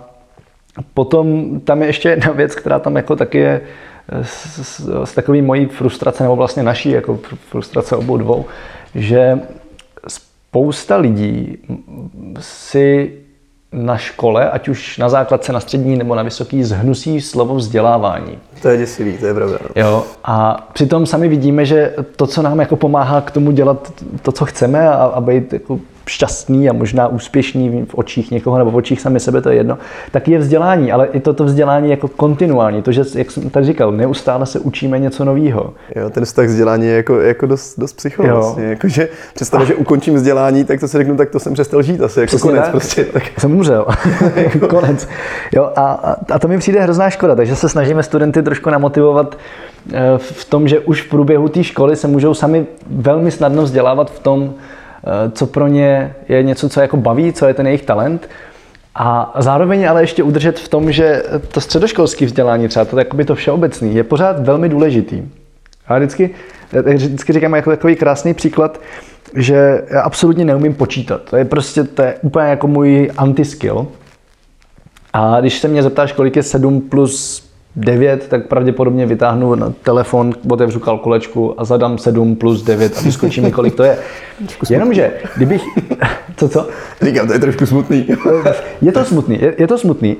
[0.94, 3.62] potom tam je ještě jedna věc, která tam jako taky je
[4.22, 8.46] s, s, s takový mojí frustrace, nebo vlastně naší jako frustrace obou dvou,
[8.96, 9.40] že
[10.08, 11.58] spousta lidí
[12.40, 13.14] si
[13.72, 18.38] na škole, ať už na základce, na střední nebo na vysoký, zhnusí slovo vzdělávání.
[18.62, 19.58] To je děsivý, to je pravda.
[19.62, 19.82] No.
[19.82, 24.32] Jo, a přitom sami vidíme, že to, co nám jako pomáhá k tomu dělat to,
[24.32, 28.76] co chceme a, a být jako šťastný a možná úspěšný v očích někoho nebo v
[28.76, 29.78] očích sami sebe, to je jedno,
[30.12, 33.92] tak je vzdělání, ale i toto vzdělání jako kontinuální, to, že, jak jsem tak říkal,
[33.92, 35.74] neustále se učíme něco nového.
[35.96, 38.64] Jo, ten vztah vzdělání je jako, jako dost, dost psycho vlastně.
[38.64, 42.02] Jako, že představa, že ukončím vzdělání, tak to si řeknu, tak to jsem přestal žít
[42.02, 42.72] asi, jako Přesně konec tak.
[42.72, 43.06] prostě.
[43.06, 43.24] Tak.
[43.40, 43.86] Jsem umřel.
[44.70, 45.08] konec.
[45.52, 49.38] Jo, a, a, to mi přijde hrozná škoda, takže se snažíme studenty trošku namotivovat
[49.94, 54.12] eh, v tom, že už v průběhu té školy se můžou sami velmi snadno vzdělávat
[54.12, 54.54] v tom,
[55.32, 58.30] co pro ně je něco, co jako baví, co je ten jejich talent.
[58.96, 63.36] A zároveň ale ještě udržet v tom, že to středoškolské vzdělání, třeba to, jakoby to
[63.36, 65.22] všeobecný, je pořád velmi důležitý.
[65.88, 66.30] A vždycky,
[66.94, 68.82] vždycky říkám jako takový krásný příklad,
[69.36, 71.22] že já absolutně neumím počítat.
[71.30, 73.88] To je prostě to je úplně jako můj antiskill.
[75.14, 80.34] A když se mě zeptáš, kolik je 7 plus 9, tak pravděpodobně vytáhnu na telefon,
[80.50, 83.98] otevřu kalkulačku a zadám 7 plus 9 a vyskočí mi, kolik to je.
[84.70, 85.64] Jenomže, kdybych...
[86.38, 86.68] Co, co?
[87.02, 88.08] Říkám, to je trošku smutný.
[88.82, 90.18] je to smutný, je, je to smutný,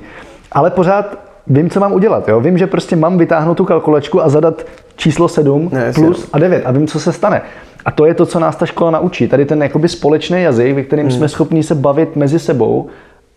[0.52, 2.28] ale pořád vím, co mám udělat.
[2.28, 2.40] Jo?
[2.40, 6.62] Vím, že prostě mám vytáhnout tu kalkulačku a zadat číslo 7 ne, plus a 9
[6.66, 7.42] a vím, co se stane.
[7.84, 9.28] A to je to, co nás ta škola naučí.
[9.28, 11.14] Tady ten jakoby společný jazyk, ve kterém hmm.
[11.14, 12.88] jsme schopni se bavit mezi sebou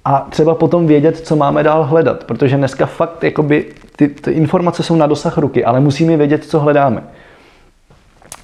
[0.05, 4.83] a třeba potom vědět, co máme dál hledat, protože dneska fakt jakoby ty, ty informace
[4.83, 7.03] jsou na dosah ruky, ale musíme vědět, co hledáme.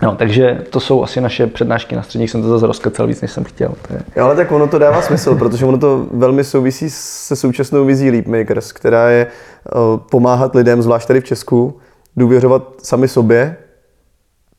[0.01, 3.31] No, takže to jsou asi naše přednášky na středních, jsem to zase rozkecel víc, než
[3.31, 3.73] jsem chtěl.
[3.87, 4.01] To je...
[4.15, 8.11] Jo, ale tak ono to dává smysl, protože ono to velmi souvisí se současnou vizí
[8.11, 11.79] Leapmakers, která je uh, pomáhat lidem, zvlášť tady v Česku,
[12.17, 13.57] důvěřovat sami sobě,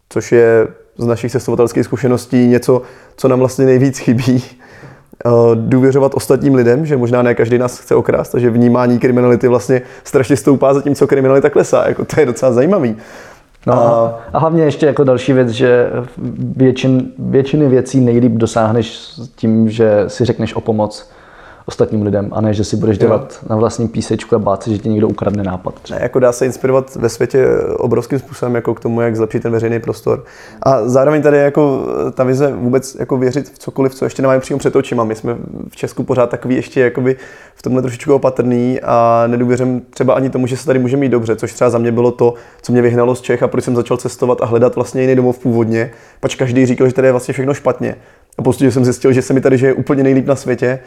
[0.08, 2.82] což je z našich cestovatelských zkušeností něco,
[3.16, 4.61] co nám vlastně nejvíc chybí Eh,
[5.54, 10.36] důvěřovat ostatním lidem, že možná ne každý nás chce okrást, takže vnímání kriminality vlastně strašně
[10.36, 11.88] stoupá, zatímco kriminalita klesá.
[11.88, 12.96] Jako to je docela zajímavý.
[13.66, 15.90] No a, a hlavně ještě jako další věc, že
[16.56, 21.10] většin, většiny věcí nejlíp dosáhneš tím, že si řekneš o pomoc
[21.66, 23.48] ostatním lidem, a ne, že si budeš dělat jo.
[23.50, 25.74] na vlastním písečku a bát se, že ti někdo ukradne nápad.
[25.90, 27.46] Ne, jako dá se inspirovat ve světě
[27.76, 30.24] obrovským způsobem jako k tomu, jak zlepšit ten veřejný prostor.
[30.62, 34.58] A zároveň tady jako ta vize vůbec jako věřit v cokoliv, co ještě nemáme přímo
[34.58, 35.04] před očima.
[35.04, 35.36] My jsme
[35.68, 37.16] v Česku pořád takový ještě jakoby
[37.54, 41.36] v tomhle trošičku opatrný a nedůvěřím třeba ani tomu, že se tady může mít dobře,
[41.36, 43.96] což třeba za mě bylo to, co mě vyhnalo z Čech a proč jsem začal
[43.96, 47.54] cestovat a hledat vlastně jiný domov původně, pač každý říkal, že tady je vlastně všechno
[47.54, 47.96] špatně.
[48.38, 50.78] A postupně jsem zjistil, že se mi tady žije úplně nejlíp na světě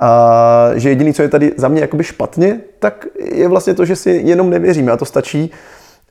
[0.00, 3.96] a že jediný, co je tady za mě jakoby špatně, tak je vlastně to, že
[3.96, 5.50] si jenom nevěříme a to stačí.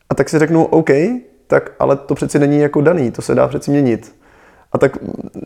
[0.10, 0.89] A tak si řeknu, OK,
[1.48, 4.15] tak ale to přeci není jako daný, to se dá přeci měnit.
[4.72, 4.98] A tak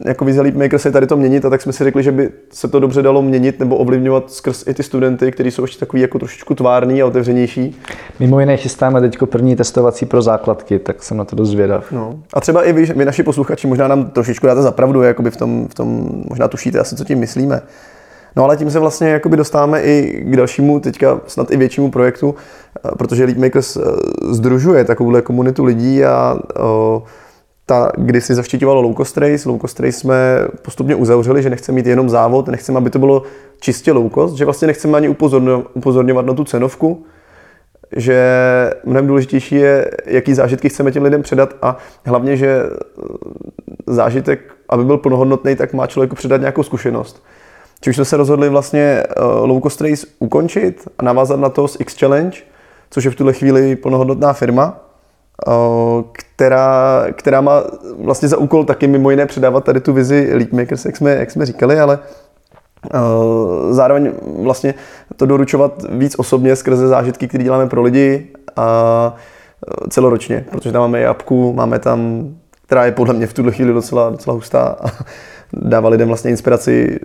[0.05, 2.67] jako Visa Maker se tady to měnit a tak jsme si řekli, že by se
[2.67, 6.19] to dobře dalo měnit nebo ovlivňovat skrz i ty studenty, kteří jsou ještě takový jako
[6.19, 7.81] trošičku tvární a otevřenější.
[8.19, 11.91] Mimo jiné chystáme teď první testovací pro základky, tak jsem na to dost zvědav.
[11.91, 12.19] No.
[12.33, 15.67] A třeba i vy, vy naši posluchači, možná nám trošičku dáte zapravdu, jakoby v tom,
[15.67, 17.61] v tom, možná tušíte asi, co tím myslíme.
[18.37, 22.35] No ale tím se vlastně jakoby dostáváme i k dalšímu, teďka snad i většímu projektu,
[22.85, 23.81] eh, protože Leap Makers eh,
[24.31, 27.03] združuje takovouhle komunitu lidí a o,
[27.65, 29.49] ta si zaštiťovalo low cost race.
[29.49, 30.15] Low cost race jsme
[30.61, 33.23] postupně uzavřeli, že nechceme mít jenom závod, nechceme, aby to bylo
[33.59, 35.09] čistě low cost, že vlastně nechceme ani
[35.73, 37.05] upozorňovat na tu cenovku,
[37.95, 38.17] že
[38.85, 42.63] mnohem důležitější je, jaký zážitky chceme těm lidem předat a hlavně, že
[43.87, 47.23] zážitek, aby byl plnohodnotný, tak má člověku předat nějakou zkušenost.
[47.87, 51.79] Už jsme se rozhodli vlastně uh, low cost race ukončit a navázat na to s
[51.79, 52.37] X Challenge,
[52.89, 54.79] což je v tuhle chvíli plnohodnotná firma,
[55.47, 55.53] uh,
[56.11, 57.63] která, která má
[57.99, 61.31] vlastně za úkol taky mimo jiné předávat tady tu vizi Lead Makers, jak jsme, jak
[61.31, 61.99] jsme říkali, ale
[62.93, 64.11] uh, zároveň
[64.41, 64.73] vlastně
[65.15, 69.15] to doručovat víc osobně skrze zážitky, které děláme pro lidi a
[69.89, 72.29] celoročně, protože tam máme i apku, máme tam,
[72.65, 74.87] která je podle mě v tuhle chvíli docela, docela hustá a
[75.53, 76.99] dává lidem vlastně inspiraci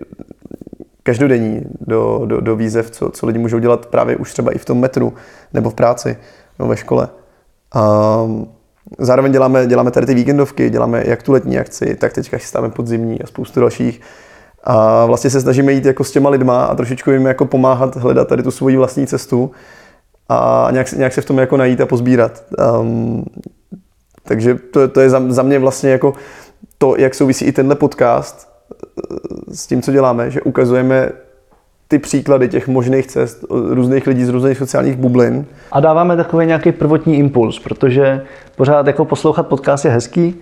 [1.02, 4.64] každodenní do, do, do výzev, co, co lidi můžou dělat právě už třeba i v
[4.64, 5.14] tom metru,
[5.54, 6.16] nebo v práci,
[6.58, 7.08] nebo ve škole.
[7.74, 8.18] A
[8.98, 13.22] zároveň děláme, děláme tady ty víkendovky, děláme jak tu letní akci, tak teďka chystáme podzimní
[13.22, 14.00] a spoustu dalších.
[14.64, 18.28] A vlastně se snažíme jít jako s těma lidma a trošičku jim jako pomáhat hledat
[18.28, 19.50] tady tu svoji vlastní cestu
[20.28, 22.44] a nějak, nějak se v tom jako najít a pozbírat.
[22.80, 23.24] Um,
[24.22, 26.14] takže to, to je za, za mě vlastně jako
[26.78, 28.51] to, jak souvisí i tenhle podcast,
[29.52, 31.10] s tím, co děláme, že ukazujeme
[31.88, 35.44] ty příklady těch možných cest různých lidí z různých sociálních bublin.
[35.72, 38.22] A dáváme takový nějaký prvotní impuls, protože
[38.56, 40.34] pořád jako poslouchat podcast je hezký,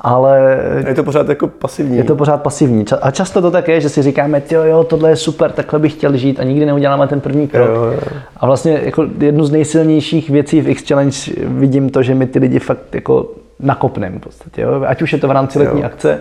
[0.00, 0.58] ale...
[0.88, 1.96] Je to pořád jako pasivní.
[1.96, 2.84] Je to pořád pasivní.
[3.02, 5.92] A často to tak je, že si říkáme, jo, jo, tohle je super, takhle bych
[5.92, 7.68] chtěl žít a nikdy neuděláme ten první krok.
[7.68, 8.00] Jo, jo.
[8.36, 12.38] A vlastně jako jednu z nejsilnějších věcí v X Challenge vidím to, že my ty
[12.38, 13.28] lidi fakt jako
[13.60, 14.62] nakopneme v podstatě.
[14.62, 14.84] Jo?
[14.86, 15.86] Ať už je to v rámci letní jo.
[15.86, 16.20] akce,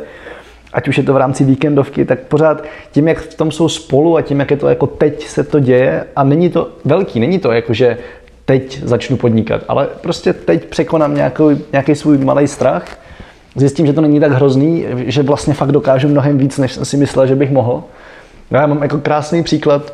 [0.74, 4.18] ať už je to v rámci víkendovky, tak pořád tím, jak v tom jsou spolu
[4.18, 7.40] a tím, jak je to jako teď se to děje a není to velký, není
[7.40, 7.98] to jako, že
[8.46, 13.00] teď začnu podnikat, ale prostě teď překonám nějaký, nějaký svůj malý strach,
[13.56, 16.98] zjistím, že to není tak hrozný, že vlastně fakt dokážu mnohem víc, než jsem si
[16.98, 17.84] myslel, že bych mohl.
[18.52, 19.94] Já mám jako krásný příklad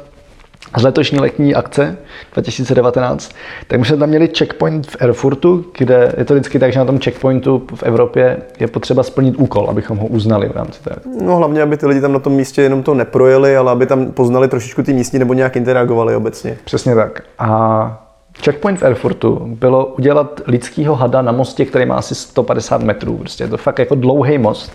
[0.77, 1.97] z letošní letní akce
[2.33, 3.35] 2019,
[3.67, 6.85] tak my jsme tam měli checkpoint v Erfurtu, kde je to vždycky tak, že na
[6.85, 11.35] tom checkpointu v Evropě je potřeba splnit úkol, abychom ho uznali v rámci té No
[11.35, 14.47] hlavně, aby ty lidi tam na tom místě jenom to neprojeli, ale aby tam poznali
[14.47, 16.57] trošičku ty místní nebo nějak interagovali obecně.
[16.63, 17.23] Přesně tak.
[17.39, 18.05] A
[18.43, 23.17] checkpoint v Erfurtu bylo udělat lidského hada na mostě, který má asi 150 metrů.
[23.17, 24.71] Prostě je to fakt jako dlouhý most,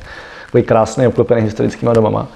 [0.47, 2.29] takový krásný, obklopený historickými domama.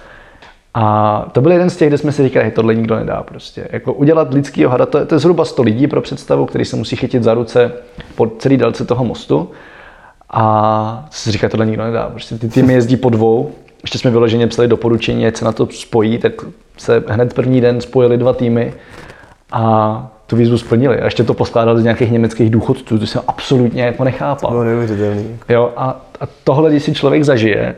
[0.74, 3.68] A to byl jeden z těch, kde jsme si říkali, že tohle nikdo nedá prostě.
[3.70, 6.76] Jako udělat lidského hada, to je, to je zhruba 100 lidí pro představu, který se
[6.76, 7.72] musí chytit za ruce
[8.14, 9.50] po celý délce toho mostu.
[10.30, 12.08] A si říká, tohle nikdo nedá.
[12.08, 13.50] Prostě ty týmy jezdí po dvou.
[13.82, 16.32] Ještě jsme vyloženě psali doporučení, ať se na to spojí, tak
[16.76, 18.74] se hned první den spojili dva týmy
[19.52, 21.00] a tu výzvu splnili.
[21.00, 24.54] A ještě to poskládali z nějakých německých důchodců, to jsem absolutně jako nechápal.
[24.54, 25.36] No, neuvěřitelný.
[25.48, 27.74] Jo, a, a tohle, když si člověk zažije,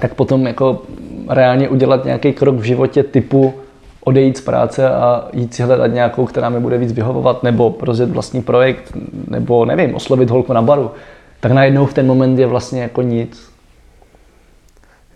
[0.00, 0.82] tak potom jako
[1.28, 3.54] reálně udělat nějaký krok v životě typu
[4.04, 8.10] odejít z práce a jít si hledat nějakou, která mi bude víc vyhovovat, nebo rozjet
[8.10, 8.92] vlastní projekt,
[9.28, 10.90] nebo nevím, oslovit holku na baru,
[11.40, 13.52] tak najednou v ten moment je vlastně jako nic.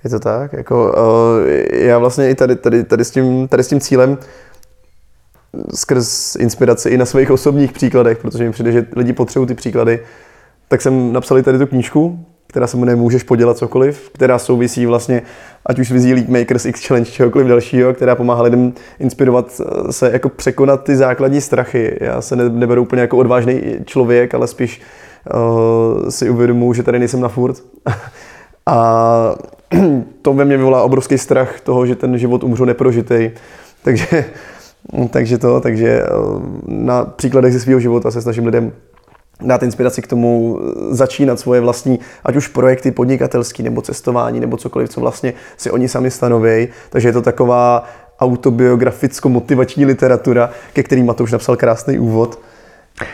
[0.04, 0.52] Je to tak?
[0.52, 4.18] Jako, uh, já vlastně i tady, tady, tady, s tím, tady s tím cílem
[5.74, 10.00] skrz inspiraci i na svých osobních příkladech, protože mi přijde, že lidi potřebují ty příklady,
[10.68, 15.22] tak jsem napsal tady tu knížku, která se jmenuje Můžeš podělat cokoliv, která souvisí vlastně,
[15.66, 20.10] ať už vizí League Makers X Challenge, čehokoliv dalšího, která pomáhá lidem inspirovat eh, se
[20.12, 21.98] jako překonat ty základní strachy.
[22.00, 24.80] Já se neberu úplně jako odvážný člověk, ale spíš
[25.34, 27.56] uh, si uvědomuji, že tady nejsem na furt.
[28.66, 29.34] A
[30.22, 33.30] to ve mně vyvolá obrovský strach toho, že ten život umřu neprožitej.
[33.82, 34.24] Takže,
[35.10, 36.08] takže to, takže eh,
[36.66, 38.72] na příkladech ze svého života se snažím lidem
[39.40, 44.88] dát inspiraci k tomu začínat svoje vlastní, ať už projekty podnikatelský, nebo cestování, nebo cokoliv,
[44.88, 46.68] co vlastně si oni sami stanoví.
[46.90, 47.84] Takže je to taková
[48.20, 52.38] autobiograficko-motivační literatura, ke kterým to už napsal krásný úvod.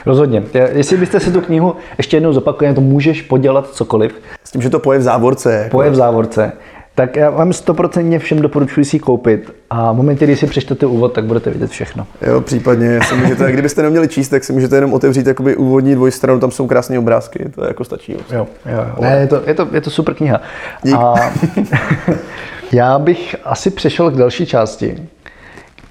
[0.07, 0.43] Rozhodně.
[0.73, 4.15] Jestli byste si tu knihu ještě jednou zopakujete, to můžeš podělat cokoliv.
[4.45, 5.53] S tím, že to poje v závorce.
[5.53, 5.71] Jako...
[5.71, 6.53] Poje v závorce.
[6.95, 11.13] Tak já vám stoprocentně všem doporučuji si koupit a v momentě, kdy si přečtete úvod,
[11.13, 12.07] tak budete vidět všechno.
[12.27, 16.41] Jo, případně si můžete, kdybyste neměli číst, tak si můžete jenom otevřít jakoby úvodní dvojstranu,
[16.41, 18.13] tam jsou krásné obrázky, to je jako stačí.
[18.13, 18.95] Jo, jo, jo.
[19.01, 20.41] Ne, je, to, je, to, je to super kniha.
[20.83, 20.95] Dík.
[20.95, 21.15] A
[22.73, 25.09] já bych asi přešel k další části,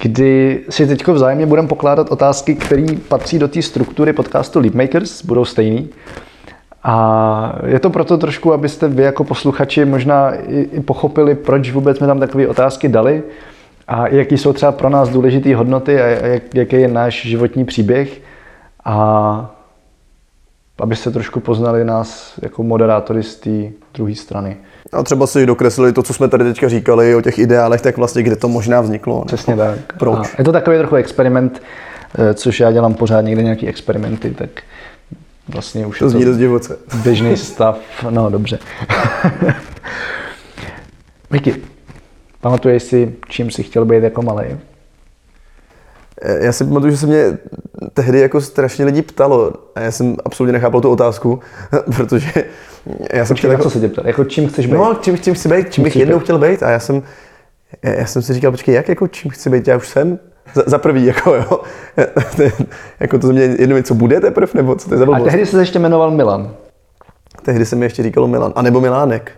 [0.02, 5.46] kdy si teď vzájemně budeme pokládat otázky, které patří do té struktury podcastu Leapmakers, budou
[5.46, 5.90] stejný.
[6.84, 12.08] A je to proto trošku, abyste vy jako posluchači možná i pochopili, proč vůbec jsme
[12.08, 13.24] tam takové otázky dali
[13.88, 18.22] a jaký jsou třeba pro nás důležité hodnoty a jak, jaký je náš životní příběh.
[18.86, 19.56] A
[20.80, 23.50] abyste trošku poznali nás jako moderátory z té
[23.94, 24.58] druhé strany.
[24.94, 28.24] A třeba si dokreslili to, co jsme tady teďka říkali o těch ideálech, tak vlastně
[28.24, 29.26] kde to možná vzniklo.
[29.26, 29.78] Přesně tak.
[30.00, 30.18] Proč?
[30.18, 31.62] A je to takový trochu experiment,
[32.20, 34.50] eh, což já dělám pořád někde nějaký experimenty, tak
[35.54, 36.78] vlastně už to zní dost divoce.
[37.04, 37.78] běžný stav,
[38.10, 38.60] no dobře.
[41.30, 41.56] Miky,
[42.42, 44.46] pamatuješ si, čím jsi chtěl být jako malý?
[46.40, 47.38] Já si pamatuju, že se mě
[47.94, 51.40] tehdy jako strašně lidí ptalo a já jsem absolutně nechápal tu otázku,
[51.96, 52.32] protože
[53.14, 53.64] já jsem chtěl jako...
[53.64, 54.08] co se tě ptal?
[54.08, 54.74] Jako čím chceš být?
[54.74, 57.04] No, čím, čím chci být, čím bych jednou chtěl být a já jsem,
[57.84, 60.20] já jsem si říkal, počkej, jak jako čím chci být, já už jsem,
[60.54, 61.62] za, za prvý, jako jo.
[63.00, 65.28] jako to mě jedno co bude teprve, nebo co to je za blbost?
[65.28, 66.52] A tehdy se ještě jmenoval Milan.
[67.42, 68.54] Tehdy se mi ještě říkalo Milan.
[68.56, 69.32] A nebo Milánek.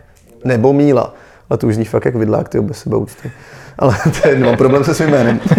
[0.46, 1.14] Nebo Míla.
[1.50, 3.32] Ale to už zní fakt jak vidlák, ty bez sebe úcty.
[3.80, 5.40] Ale to je, mám problém se svým jménem.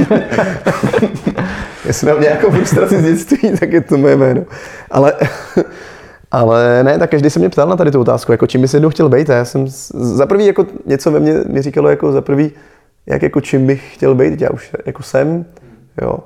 [1.85, 4.42] Jestli mám nějakou frustraci z dětství, tak je to moje jméno.
[4.90, 5.12] Ale,
[6.30, 8.90] ale ne, tak každý se mě ptal na tady tu otázku, jako čím bys jednou
[8.90, 9.30] chtěl být.
[9.30, 12.52] A já jsem za prvý jako něco ve mně mi říkalo jako za prvý,
[13.07, 15.45] jak jako čím bych chtěl být, já už jako jsem,
[16.03, 16.19] jo.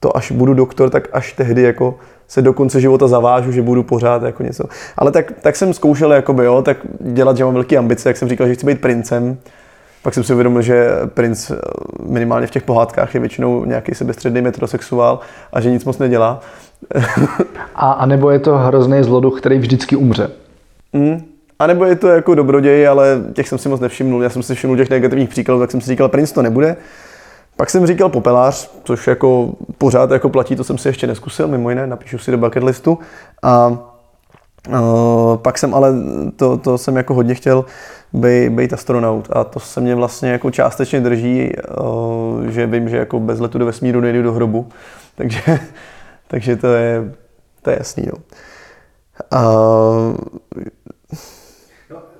[0.00, 3.82] To až budu doktor, tak až tehdy jako se do konce života zavážu, že budu
[3.82, 4.64] pořád jako něco.
[4.96, 8.28] Ale tak, tak jsem zkoušel jakoby, jo, tak dělat, že mám velké ambice, jak jsem
[8.28, 9.38] říkal, že chci být princem.
[10.02, 11.56] Pak jsem si uvědomil, že princ eh,
[12.08, 15.20] minimálně v těch pohádkách je většinou nějaký sebestředný metrosexuál
[15.52, 16.40] a že nic moc nedělá.
[17.74, 20.30] a, a nebo je to hrozný zloduch, který vždycky umře.
[20.92, 21.22] Mm,
[21.58, 24.22] a nebo je to jako dobroděj, ale těch jsem si moc nevšimnul.
[24.22, 26.76] Já jsem si všiml těch negativních příkladů, tak jsem si říkal, princ to nebude.
[27.56, 31.70] Pak jsem říkal popelář, což jako pořád jako platí, to jsem si ještě neskusil, mimo
[31.70, 32.98] jiné, napíšu si do bucket listu.
[33.42, 33.78] A
[34.68, 35.92] Uh, pak jsem ale,
[36.36, 37.64] to, to jsem jako hodně chtěl
[38.12, 42.96] být, být astronaut a to se mě vlastně jako částečně drží, uh, že vím, že
[42.96, 44.68] jako bez letu do vesmíru nejdu do hrobu,
[45.14, 45.58] takže,
[46.28, 47.12] takže to je,
[47.62, 48.06] to je jasný.
[48.06, 48.18] No.
[49.32, 50.16] Uh,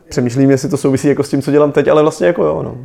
[0.08, 2.62] přemýšlím, jestli to souvisí jako s tím, co dělám teď, ale vlastně jako jo.
[2.62, 2.76] No.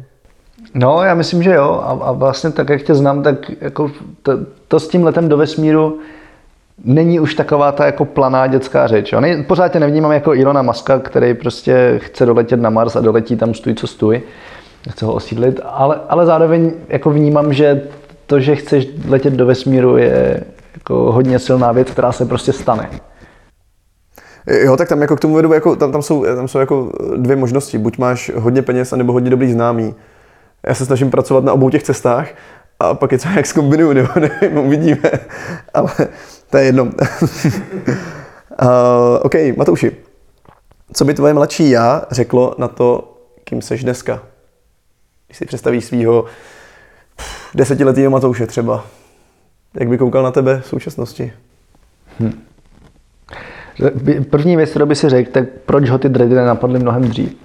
[0.74, 1.82] No, já myslím, že jo.
[1.84, 3.92] A, a vlastně tak, jak tě znám, tak jako
[4.24, 4.32] to,
[4.68, 6.00] to s tím letem do vesmíru
[6.84, 9.12] není už taková ta jako planá dětská řeč.
[9.12, 9.22] Jo.
[9.48, 13.54] Pořád tě nevnímám jako Ilona Maska, který prostě chce doletět na Mars a doletí tam
[13.54, 14.22] stůj, co stůj.
[14.90, 17.82] Chce ho osídlit, ale, ale zároveň jako vnímám, že
[18.26, 22.90] to, že chceš letět do vesmíru, je jako hodně silná věc, která se prostě stane.
[24.48, 27.36] Jo, tak tam jako k tomu vedu, jako, tam, tam, jsou, tam jsou jako dvě
[27.36, 27.78] možnosti.
[27.78, 29.96] Buď máš hodně peněz, anebo hodně dobrý známý.
[30.68, 32.28] Já se snažím pracovat na obou těch cestách
[32.80, 35.12] a pak je co jak zkombinuju, nebo nevím, uvidíme.
[35.74, 35.92] Ale
[36.50, 36.84] to je jedno.
[38.62, 38.70] uh,
[39.22, 39.92] OK, Matouši,
[40.94, 44.24] co by tvoje mladší já řeklo na to, kým seš dneska?
[45.28, 46.26] Když si představíš svého
[47.56, 48.86] desetiletého Matouše třeba.
[49.80, 51.34] Jak by koukal na tebe v současnosti?
[52.20, 52.51] Hm.
[54.30, 57.36] První věc, kterou by si řekl, tak proč ho ty dready nenapadly mnohem dřív?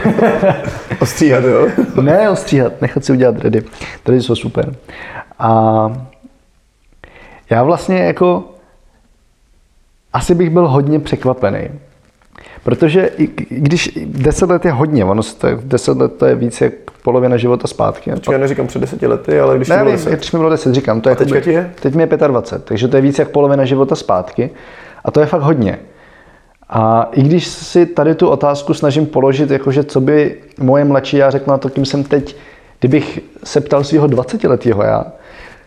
[1.00, 1.68] ostříhat, jo?
[2.00, 3.62] ne ostříhat, nechat si udělat dready.
[4.04, 4.74] Dready jsou super.
[5.38, 5.92] A
[7.50, 8.44] já vlastně jako
[10.12, 11.68] asi bych byl hodně překvapený.
[12.64, 16.72] Protože i když 10 let je hodně, ono to 10 let to je víc jak
[17.02, 18.10] polovina života zpátky.
[18.10, 20.12] Počkej, já neříkám před 10 lety, ale když ne, bylo 10.
[20.12, 21.00] když mi bylo 10, říkám.
[21.00, 21.72] To je A teďka ti je?
[21.82, 24.50] Teď mi je 25, takže to je víc jak polovina života zpátky.
[25.04, 25.78] A to je fakt hodně.
[26.68, 31.30] A i když si tady tu otázku snažím položit, jakože co by moje mladší já
[31.30, 32.36] řekla na to, kým jsem teď,
[32.80, 35.06] kdybych se ptal svého 20-letého já,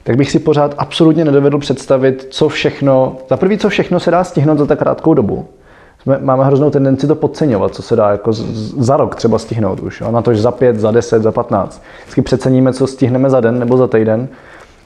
[0.03, 4.23] tak bych si pořád absolutně nedovedl představit, co všechno, za prvý, co všechno se dá
[4.23, 5.47] stihnout za tak krátkou dobu.
[6.01, 9.79] Jsme, máme hroznou tendenci to podceňovat, co se dá jako z, za rok třeba stihnout
[9.79, 10.01] už.
[10.01, 10.11] Jo?
[10.11, 11.81] Na to, že za pět, za deset, za patnáct.
[12.01, 14.27] Vždycky přeceníme, co stihneme za den nebo za týden.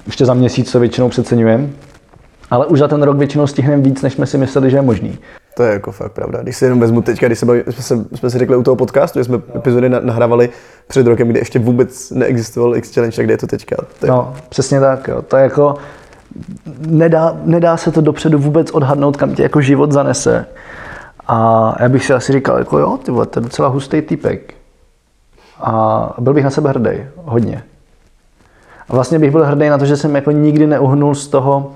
[0.05, 1.69] Ještě za měsíc to většinou přeceňujeme.
[2.49, 5.19] Ale už za ten rok většinou stihneme víc, než jsme si mysleli, že je možný.
[5.55, 6.41] To je jako fakt pravda.
[6.41, 8.75] Když si jenom vezmu teďka, když se baví, jsme, se, jsme si řekli u toho
[8.75, 10.49] podcastu, že jsme epizody nahrávali
[10.87, 13.75] před rokem, kdy ještě vůbec neexistoval X Challenge, tak kde je to teďka?
[13.99, 14.09] To je...
[14.09, 15.07] No, přesně tak.
[15.07, 15.21] Jo.
[15.21, 15.75] To je jako,
[16.87, 20.45] nedá, nedá se to dopředu vůbec odhadnout, kam tě jako život zanese.
[21.27, 24.53] A já bych si asi říkal, jako jo, ty vole, to je docela hustý typek.
[25.61, 27.63] A byl bych na sebe hrdý, hodně.
[28.89, 31.71] A vlastně bych byl hrdý na to, že jsem jako nikdy neuhnul z toho,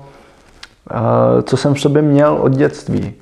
[1.42, 3.14] co jsem v sobě měl od dětství.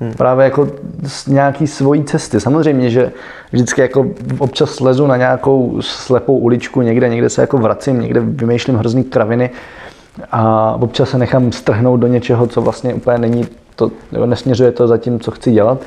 [0.00, 0.12] Hmm.
[0.12, 0.68] Právě jako
[1.02, 2.40] z nějaký svojí cesty.
[2.40, 3.12] Samozřejmě, že
[3.52, 4.06] vždycky jako
[4.38, 9.50] občas slezu na nějakou slepou uličku někde, někde se jako vracím, někde vymýšlím hrozný kraviny
[10.32, 13.46] a občas se nechám strhnout do něčeho, co vlastně úplně není
[13.76, 15.78] to, jo, nesměřuje to za tím, co chci dělat.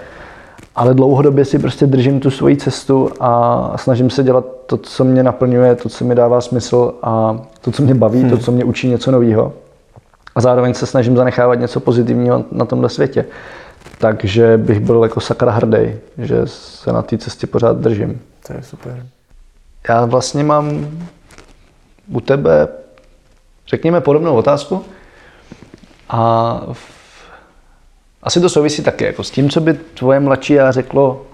[0.75, 5.23] Ale dlouhodobě si prostě držím tu svoji cestu a snažím se dělat to, co mě
[5.23, 8.29] naplňuje, to, co mi dává smysl a to, co mě baví, hmm.
[8.29, 9.53] to, co mě učí něco nového.
[10.35, 13.25] A zároveň se snažím zanechávat něco pozitivního na tomhle světě.
[13.97, 18.21] Takže bych byl jako sakra hrdý, že se na té cestě pořád držím.
[18.47, 19.05] To je super.
[19.89, 20.87] Já vlastně mám
[22.07, 22.67] u tebe,
[23.67, 24.85] řekněme, podobnou otázku.
[26.09, 26.61] A
[28.23, 31.25] asi to souvisí také jako s tím, co by tvoje mladší já řeklo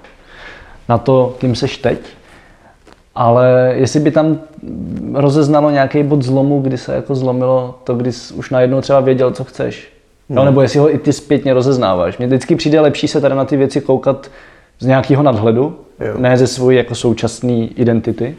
[0.90, 2.00] na to, kým seš teď.
[3.20, 4.40] Ale jestli by tam
[5.14, 9.32] rozeznalo nějaký bod zlomu, kdy se jako zlomilo to, kdy jsi už najednou třeba věděl,
[9.32, 9.94] co chceš.
[10.30, 10.46] No.
[10.46, 12.18] nebo jestli ho i ty zpětně rozeznáváš.
[12.18, 14.32] Mně vždycky přijde lepší se tady na ty věci koukat
[14.80, 16.14] z nějakého nadhledu, jo.
[16.18, 18.36] ne ze svojí jako současné identity.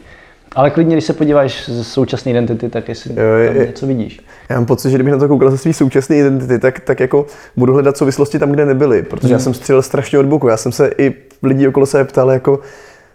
[0.55, 4.19] Ale klidně, když se podíváš ze současné identity, tak jestli jo, je, tam něco vidíš.
[4.49, 7.25] Já mám pocit, že kdybych na to koukal ze své současné identity, tak, tak jako
[7.57, 9.33] budu hledat souvislosti tam, kde nebyly, protože hmm.
[9.33, 10.47] já jsem střelil strašně od boku.
[10.47, 11.13] Já jsem se i
[11.43, 12.59] lidí okolo sebe ptal, jako,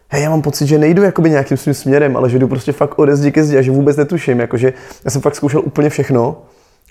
[0.08, 2.98] hej, já mám pocit, že nejdu jakoby nějakým svým směrem, ale že jdu prostě fakt
[2.98, 4.40] ode zdi ke zdi a že vůbec netuším.
[4.40, 4.72] Jakože
[5.04, 6.36] já jsem fakt zkoušel úplně všechno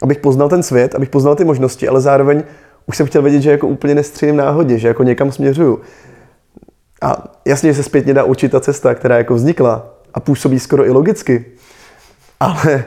[0.01, 2.43] abych poznal ten svět, abych poznal ty možnosti, ale zároveň
[2.85, 5.81] už jsem chtěl vědět, že jako úplně nestřílím náhodě, že jako někam směřuju.
[7.01, 10.89] A jasně, že se zpětně dá ta cesta, která jako vznikla a působí skoro i
[10.89, 11.45] logicky,
[12.39, 12.85] ale,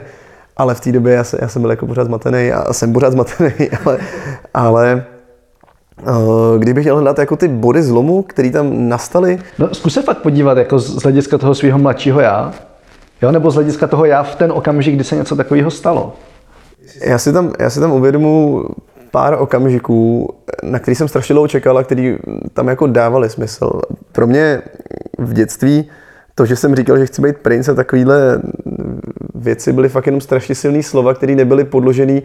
[0.57, 3.11] ale v té době já, se, já jsem byl jako pořád zmatený a jsem pořád
[3.11, 3.53] zmatený,
[3.85, 3.99] ale,
[4.53, 5.05] ale
[6.57, 9.39] kdybych měl hledat jako ty body zlomu, které tam nastaly.
[9.59, 12.53] No, zkus se fakt podívat jako z hlediska toho svého mladšího já,
[13.21, 16.15] jo, nebo z hlediska toho já v ten okamžik, kdy se něco takového stalo.
[17.03, 18.65] Já si tam, já si tam uvědomu
[19.11, 20.33] pár okamžiků,
[20.63, 22.17] na který jsem strašně dlouho čekal a který
[22.53, 23.81] tam jako dávali smysl.
[24.11, 24.61] Pro mě
[25.17, 25.89] v dětství
[26.35, 28.41] to, že jsem říkal, že chci být princ a takovýhle
[29.35, 32.21] věci byly fakt jenom strašně silné slova, které nebyly podložené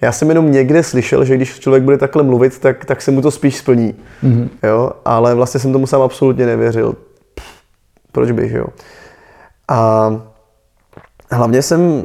[0.00, 3.22] Já jsem jenom někde slyšel, že když člověk bude takhle mluvit, tak, tak se mu
[3.22, 3.94] to spíš splní.
[4.24, 4.48] Mm-hmm.
[4.62, 4.90] Jo?
[5.04, 6.96] Ale vlastně jsem tomu sám absolutně nevěřil.
[7.34, 7.46] Pff,
[8.12, 8.66] proč bych, jo?
[9.68, 10.10] A
[11.30, 12.04] hlavně jsem,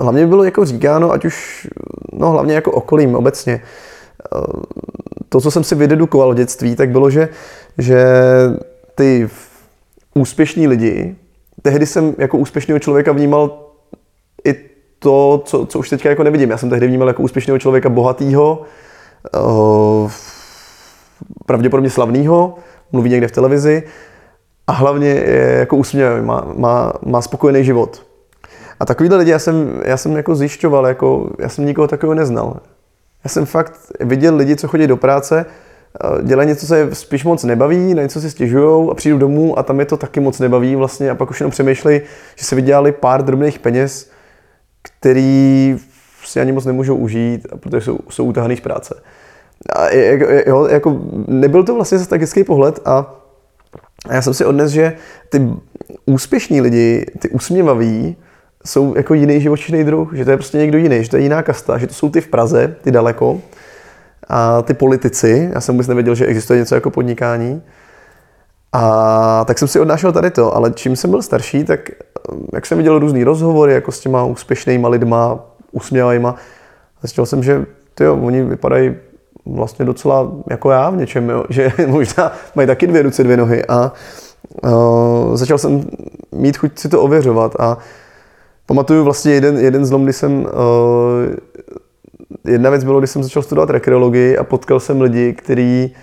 [0.00, 1.68] hlavně bylo jako říkáno, ať už,
[2.12, 3.62] no hlavně jako okolím obecně,
[5.28, 7.28] to, co jsem si vydedukoval v dětství, tak bylo, že,
[7.78, 8.04] že
[8.94, 9.28] ty
[10.14, 11.16] úspěšní lidi,
[11.62, 13.66] tehdy jsem jako úspěšného člověka vnímal
[14.44, 14.54] i
[15.02, 16.50] to, co, co už teďka jako nevidím.
[16.50, 18.62] Já jsem tehdy vnímal jako úspěšného člověka bohatýho,
[19.36, 20.10] uh,
[21.46, 22.54] pravděpodobně slavného,
[22.92, 23.82] mluví někde v televizi
[24.66, 28.02] a hlavně je jako úsměvavý, má, má, má spokojený život.
[28.80, 32.60] A takovýhle lidi já jsem, já jsem jako zjišťoval, jako, já jsem nikoho takového neznal.
[33.24, 37.24] Já jsem fakt viděl lidi, co chodí do práce, eh, dělají něco, co je spíš
[37.24, 40.38] moc nebaví, na něco si stěžují a přijdou domů a tam je to taky moc
[40.38, 42.00] nebaví vlastně a pak už jenom přemýšlejí,
[42.36, 44.11] že se vydělali pár drobných peněz,
[45.02, 45.76] který
[46.24, 49.02] si ani moc nemůžou užít, protože jsou, jsou utahaný z práce.
[49.76, 49.86] A
[50.46, 53.14] jo, jako nebyl to vlastně zase tak hezký pohled a
[54.10, 54.92] já jsem si odnes, že
[55.28, 55.48] ty
[56.06, 58.16] úspěšní lidi, ty usměvaví,
[58.66, 61.42] jsou jako jiný živočišný druh, že to je prostě někdo jiný, že to je jiná
[61.42, 63.40] kasta, že to jsou ty v Praze, ty daleko,
[64.28, 67.62] a ty politici, já jsem vůbec nevěděl, že existuje něco jako podnikání,
[68.72, 71.90] a tak jsem si odnášel tady to, ale čím jsem byl starší, tak
[72.52, 75.40] jak jsem viděl různý rozhovory jako s těma úspěšnýma lidma,
[75.72, 76.34] usměvajma,
[77.02, 78.94] zjistil jsem, že tyjo, oni vypadají
[79.46, 81.44] vlastně docela jako já v něčem, jo?
[81.48, 83.92] že možná mají taky dvě ruce, dvě nohy a
[84.62, 85.90] uh, začal jsem
[86.32, 87.78] mít chuť si to ověřovat a
[88.66, 90.48] pamatuju vlastně jeden, jeden zlom, kdy jsem, uh,
[92.44, 95.94] jedna věc bylo, když jsem začal studovat rekreologii a potkal jsem lidi, kteří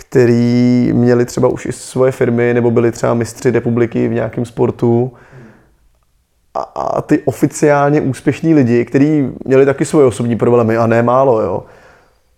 [0.00, 5.12] který měli třeba už i svoje firmy nebo byli třeba mistři republiky v nějakém sportu
[6.54, 11.40] a, a ty oficiálně úspěšní lidi, kteří měli taky svoje osobní problémy a ne málo,
[11.40, 11.64] jo,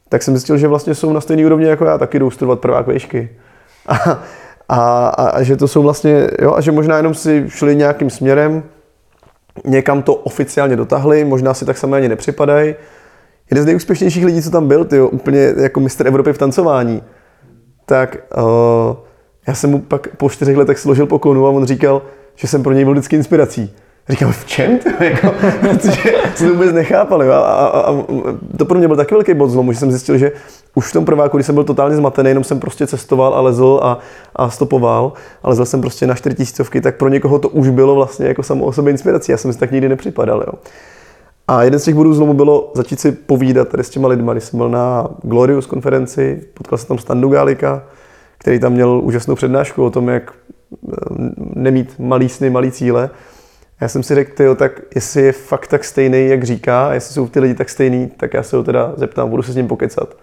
[0.08, 2.86] tak jsem zjistil, že vlastně jsou na stejné úrovni jako já, taky jdou studovat prvák
[2.86, 3.28] vejšky.
[3.86, 4.22] A,
[4.68, 8.10] a, a, a, že to jsou vlastně, jo, a že možná jenom si šli nějakým
[8.10, 8.62] směrem,
[9.64, 12.74] někam to oficiálně dotahli, možná si tak samé ani nepřipadají.
[13.50, 17.02] Jeden z nejúspěšnějších lidí, co tam byl, tyjo, úplně jako mistr Evropy v tancování,
[17.92, 18.96] tak uh,
[19.46, 22.02] já jsem mu pak po čtyřech letech složil pokonu a on říkal,
[22.34, 23.74] že jsem pro něj byl vždycky inspirací.
[24.08, 24.78] Říkám, v čem?
[24.78, 27.22] To, jako, protože jsem to vůbec nechápal.
[27.22, 27.32] Jo?
[27.32, 28.04] A, a, a,
[28.56, 30.32] to pro mě byl taky velký bod zlomu, že jsem zjistil, že
[30.74, 33.80] už v tom prváku, když jsem byl totálně zmatený, jenom jsem prostě cestoval a lezl
[33.82, 33.98] a,
[34.36, 35.12] a stopoval,
[35.42, 38.64] a lezl jsem prostě na čtyřtisícovky, tak pro někoho to už bylo vlastně jako samo
[38.64, 39.32] o sobě inspirací.
[39.32, 40.44] Já jsem si tak nikdy nepřipadal.
[40.46, 40.52] Jo?
[41.48, 44.32] A jeden z těch bodů zlomu bylo začít si povídat tady s těma lidma.
[44.32, 47.82] Když jsem byl na Glorious konferenci, potkal jsem tam Standu Galika,
[48.38, 50.94] který tam měl úžasnou přednášku o tom, jak eh,
[51.54, 53.10] nemít malý sny, malý cíle.
[53.80, 57.28] Já jsem si řekl, tyjo, tak jestli je fakt tak stejný, jak říká, jestli jsou
[57.28, 60.16] ty lidi tak stejný, tak já se ho teda zeptám, budu se s ním pokecat.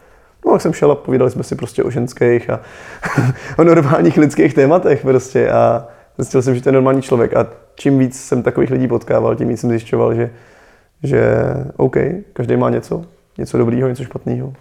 [0.45, 2.59] No, jak jsem šel a povídali jsme si prostě o ženských a
[3.57, 7.99] o normálních lidských tématech prostě a zjistil jsem, že to je normální člověk a čím
[7.99, 10.31] víc jsem takových lidí potkával, tím víc jsem zjišťoval, že,
[11.03, 11.21] že
[11.77, 11.97] OK,
[12.33, 13.05] každý má něco,
[13.37, 14.53] něco dobrýho, něco špatného.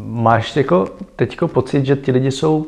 [0.00, 2.66] Máš jako teďko pocit, že ti lidi jsou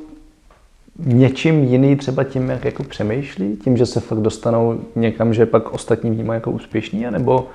[0.99, 5.73] něčím jiný třeba tím, jak jako přemýšlí, tím, že se fakt dostanou někam, že pak
[5.73, 7.47] ostatní vnímají jako úspěšní, nebo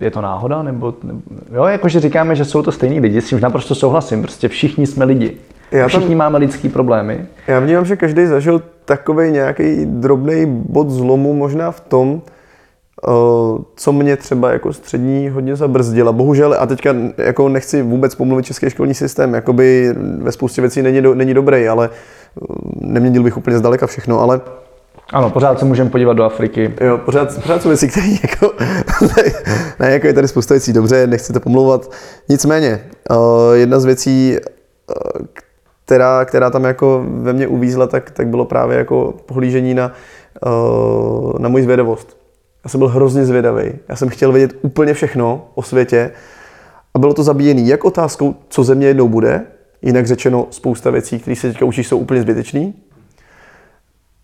[0.00, 1.20] je to náhoda, nebo, nebo
[1.54, 5.04] jo, jakože říkáme, že jsou to stejní lidi, s tím naprosto souhlasím, prostě všichni jsme
[5.04, 5.36] lidi.
[5.70, 7.26] Já všichni tam, máme lidský problémy.
[7.46, 12.22] Já vnímám, že každý zažil takový nějaký drobný bod zlomu možná v tom,
[13.76, 16.12] co mě třeba jako střední hodně zabrzdila.
[16.12, 21.02] Bohužel, a teďka jako nechci vůbec pomluvit český školní systém, jakoby ve spoustě věcí není,
[21.02, 24.40] do, není dobrý, ale eh, neměnil bych úplně zdaleka všechno, ale
[25.12, 26.74] ano, pořád se můžeme podívat do Afriky.
[26.80, 28.52] Jo, pořád, pořád jsou věci, které jako,
[29.80, 31.90] ne, jako je tady spousta věcí dobře, nechci to pomlouvat.
[32.28, 33.16] Nicméně, uh,
[33.54, 35.26] jedna z věcí, uh,
[35.84, 39.92] která, která tam jako ve mně uvízla, tak, tak bylo právě jako pohlížení na,
[40.46, 42.23] uh, na moji zvědavost.
[42.64, 43.72] Já jsem byl hrozně zvědavý.
[43.88, 46.10] Já jsem chtěl vědět úplně všechno o světě
[46.94, 49.42] a bylo to zabíjené jak otázkou, co země jednou bude,
[49.82, 52.72] jinak řečeno spousta věcí, které se teďka učí, jsou úplně zbytečné,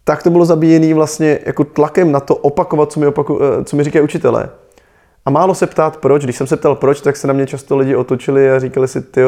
[0.04, 3.76] tak to bylo zabíjené vlastně jako tlakem na to opakovat, co mi, opaku, eh, co
[3.76, 4.50] mi říkají učitelé.
[5.24, 6.24] A málo se ptát proč.
[6.24, 9.00] Když jsem se ptal proč, tak se na mě často lidi otočili a říkali si,
[9.00, 9.20] ty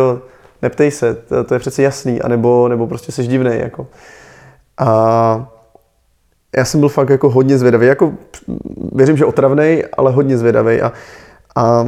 [0.63, 3.61] neptej se, to, to je přece jasný, anebo, nebo prostě jsi divnej.
[3.61, 3.87] Jako.
[4.79, 5.53] A
[6.57, 7.87] já jsem byl fakt jako hodně zvědavý.
[7.87, 8.13] Jako,
[8.93, 10.81] věřím, že otravný, ale hodně zvědavý.
[10.81, 10.93] A,
[11.57, 11.85] a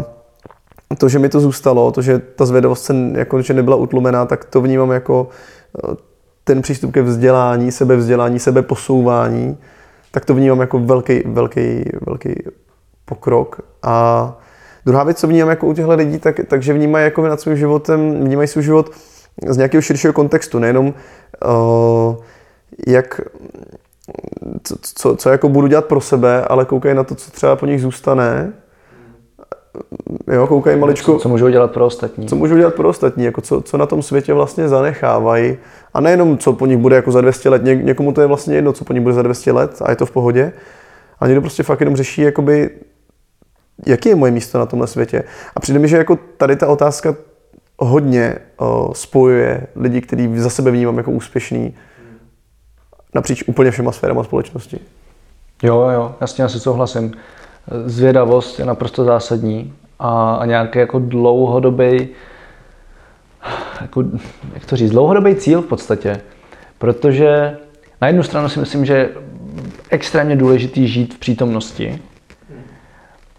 [0.99, 4.45] to, že mi to zůstalo, to, že ta zvědavost se jako, že nebyla utlumená, tak
[4.45, 5.29] to vnímám jako
[5.79, 5.97] eh,
[6.45, 9.59] ten přístup ke vzdělání, sebevzdělání, sebeposouvání,
[10.11, 12.35] tak to vnímám jako velký, velký, velký
[13.05, 13.61] pokrok.
[13.83, 14.37] A
[14.87, 18.25] Druhá věc, co vnímám jako u těchto lidí, tak, takže vnímají jako nad svým životem,
[18.25, 18.91] vnímají svůj život
[19.49, 22.17] z nějakého širšího kontextu, nejenom uh,
[22.87, 23.21] jak,
[24.63, 27.67] co, co, co jako budu dělat pro sebe, ale koukají na to, co třeba po
[27.67, 28.53] nich zůstane.
[30.33, 31.15] Jo, koukají maličko.
[31.15, 32.29] Co, co můžou dělat pro ostatní.
[32.29, 35.57] Co můžou dělat pro ostatní, jako co, co na tom světě vlastně zanechávají.
[35.95, 38.55] A nejenom, co po nich bude jako za 200 let, Ně, někomu to je vlastně
[38.55, 40.53] jedno, co po nich bude za 200 let a je to v pohodě.
[41.21, 42.71] A někdo prostě fakt jenom řeší, jakoby,
[43.87, 45.25] jaký je moje místo na tomhle světě.
[45.57, 47.15] A přijde mi, že jako tady ta otázka
[47.79, 51.75] hodně o, spojuje lidi, kteří za sebe vnímám jako úspěšný
[53.15, 54.79] napříč úplně všema sférama společnosti.
[55.63, 57.13] Jo, jo, jasně, asi souhlasím.
[57.87, 62.09] Zvědavost je naprosto zásadní a, a nějaký jako dlouhodobý,
[63.81, 64.05] jako,
[64.55, 66.21] jak to říct, dlouhodobý cíl v podstatě.
[66.79, 67.57] Protože
[68.01, 69.09] na jednu stranu si myslím, že je
[69.91, 72.03] extrémně důležitý žít v přítomnosti,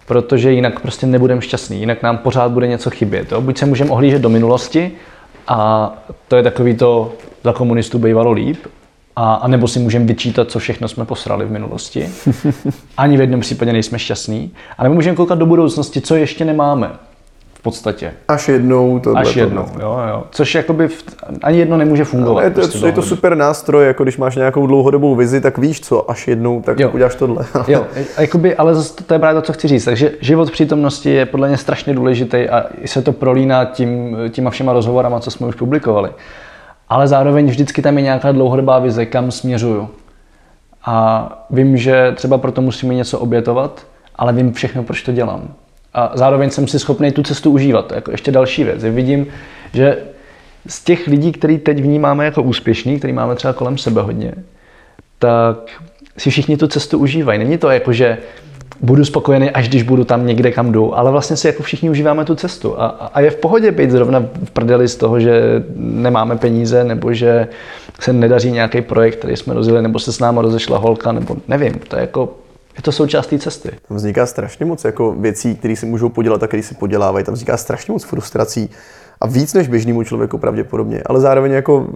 [0.06, 3.32] protože jinak prostě nebudeme šťastný, jinak nám pořád bude něco chybět.
[3.32, 3.42] Jo?
[3.42, 4.92] Buď se můžeme ohlížet do minulosti
[5.48, 5.92] a
[6.28, 7.14] to je takový to
[7.44, 8.58] za komunistů bývalo líp,
[9.16, 12.10] a, a nebo si můžeme vyčítat, co všechno jsme posrali v minulosti.
[12.98, 14.52] Ani v jednom případě nejsme šťastní.
[14.78, 16.92] A nebo můžeme koukat do budoucnosti, co ještě nemáme
[17.54, 18.14] v podstatě.
[18.28, 20.24] Až jednou to Až jednou, jo, jo.
[20.32, 21.04] Což jakoby v,
[21.44, 22.44] ani jedno nemůže fungovat.
[22.44, 25.82] je, to, prostě je to super nástroj, jako když máš nějakou dlouhodobou vizi, tak víš
[25.82, 26.90] co, až jednou, tak Jo.
[26.94, 27.46] uděláš tohle.
[27.68, 27.86] Jo,
[28.18, 29.86] a jakoby, ale zase to, to je právě to, co chci říct.
[29.86, 34.74] Takže život přítomnosti je podle mě strašně důležitý a se to prolíná tím, těma všema
[34.74, 36.10] rozhovorama, co jsme už publikovali.
[36.90, 39.90] Ale zároveň vždycky tam je nějaká dlouhodobá vize, kam směřuju.
[40.86, 45.54] A vím, že třeba proto musím něco obětovat, ale vím všechno, proč to dělám.
[45.94, 47.92] A zároveň jsem si schopný tu cestu užívat.
[47.92, 48.84] Jako ještě další věc.
[48.84, 49.28] Vidím,
[49.74, 49.98] že
[50.68, 54.34] z těch lidí, který teď vnímáme jako úspěšný, který máme třeba kolem sebe hodně,
[55.20, 55.58] tak
[56.18, 57.40] si všichni tu cestu užívají.
[57.40, 58.18] Není to jako, že
[58.86, 62.26] budu spokojený, až když budu tam někde, kam jdu, ale vlastně si jako všichni užíváme
[62.26, 62.82] tu cestu.
[62.82, 67.14] A, a je v pohodě být zrovna v prdeli z toho, že nemáme peníze, nebo
[67.14, 67.48] že
[68.00, 71.74] se nedaří nějaký projekt, který jsme rozjeli, nebo se s náma rozešla holka, nebo nevím.
[71.88, 72.34] To je jako,
[72.78, 73.70] je to součást té cesty.
[73.88, 77.26] Tam vzniká strašně moc jako věcí, které si můžou podělat a které si podělávají.
[77.26, 78.70] Tam vzniká strašně moc frustrací
[79.22, 81.88] a víc než běžnému člověku pravděpodobně, ale zároveň jako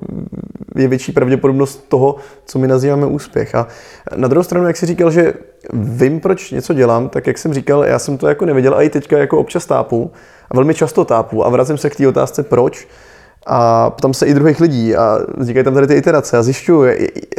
[0.75, 2.15] je větší pravděpodobnost toho,
[2.45, 3.55] co my nazýváme úspěch.
[3.55, 3.67] A
[4.15, 5.33] na druhou stranu, jak jsi říkal, že
[5.73, 8.89] vím, proč něco dělám, tak jak jsem říkal, já jsem to jako nevěděl a i
[8.89, 10.11] teďka jako občas tápu
[10.51, 12.87] a velmi často tápu a vracím se k té otázce proč
[13.45, 16.91] a ptám se i druhých lidí a vznikají tam tady ty iterace a zjišťuju,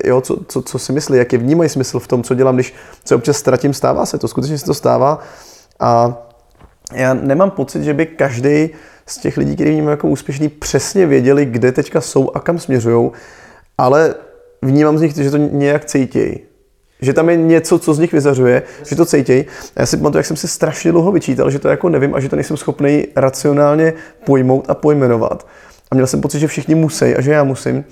[0.04, 2.74] jo, co, co, co, si myslí, jaký vnímají smysl v tom, co dělám, když
[3.04, 5.18] se občas ztratím, stává se to, skutečně se to stává
[5.80, 6.18] a
[6.92, 8.70] já nemám pocit, že by každý
[9.06, 13.10] z těch lidí, kteří vnímám jako úspěšný, přesně věděli, kde teďka jsou a kam směřují,
[13.78, 14.14] ale
[14.62, 16.38] vnímám z nich, že to nějak cítějí.
[17.02, 19.44] Že tam je něco, co z nich vyzařuje, že to cítějí.
[19.76, 22.28] Já si pamatuju, jak jsem si strašně dlouho vyčítal, že to jako nevím a že
[22.28, 23.92] to nejsem schopný racionálně
[24.24, 25.46] pojmout a pojmenovat.
[25.90, 27.84] A měl jsem pocit, že všichni musí a že já musím.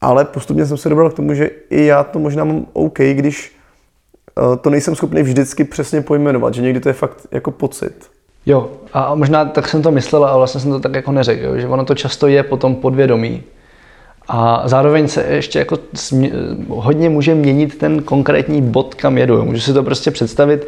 [0.00, 3.59] Ale postupně jsem se dobral k tomu, že i já to možná mám OK, když
[4.60, 8.10] to nejsem schopný vždycky přesně pojmenovat, že někdy to je fakt jako pocit.
[8.46, 11.68] Jo, a možná tak jsem to myslel, ale vlastně jsem to tak jako neřekl, že
[11.68, 13.42] ono to často je potom podvědomí.
[14.28, 16.32] A zároveň se ještě jako smě-
[16.68, 19.44] hodně může měnit ten konkrétní bod, kam jedu.
[19.44, 20.66] Můžu si to prostě představit,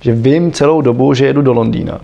[0.00, 2.00] že vím celou dobu, že jedu do Londýna.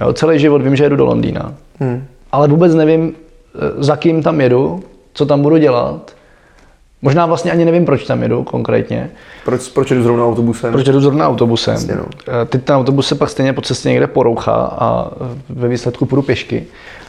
[0.00, 1.54] Jo, celý život vím, že jedu do Londýna.
[1.80, 2.04] Hmm.
[2.32, 4.82] Ale vůbec nevím, eh, za kým tam jedu,
[5.14, 6.14] co tam budu dělat.
[7.02, 9.10] Možná vlastně ani nevím, proč tam jedu konkrétně.
[9.44, 10.72] Proč, proč jdu zrovna autobusem?
[10.72, 11.76] Proč jedu zrovna autobusem.
[11.96, 12.04] No.
[12.42, 16.06] Eh, Teď ten autobus se pak stejně po cestě někde porouchá a eh, ve výsledku
[16.06, 16.64] půjdu pěšky.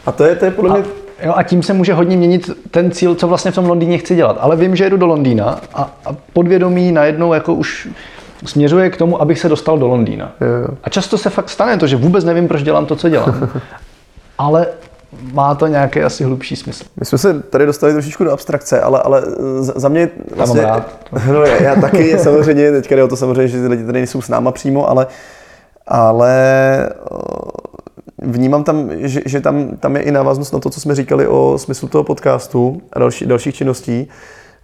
[0.06, 0.84] A to je, to je podle A, mě...
[1.24, 4.16] jo, a tím se může hodně měnit ten cíl, co vlastně v tom Londýně chci
[4.16, 4.38] dělat.
[4.40, 7.88] Ale vím, že jedu do Londýna a, a podvědomí najednou jako už
[8.46, 10.32] směřuje k tomu, abych se dostal do Londýna.
[10.42, 10.68] Jo, jo.
[10.84, 13.50] A často se fakt stane to, že vůbec nevím, proč dělám to, co dělám.
[14.38, 14.68] Ale
[15.34, 16.84] má to nějaký asi hlubší smysl.
[17.00, 19.24] My jsme se tady dostali trošičku do abstrakce, ale, ale
[19.60, 20.62] za za mě vlastně...
[20.62, 20.90] rád.
[21.28, 24.22] No, já, já taky, samozřejmě, teďka jde o to samozřejmě, že ty lidi tady nejsou
[24.22, 25.08] s náma přímo, ale,
[25.88, 27.22] ale o,
[28.18, 31.58] vnímám tam, že, že tam, tam je i návaznost na to, co jsme říkali o
[31.58, 34.08] smyslu toho podcastu a další, dalších činností,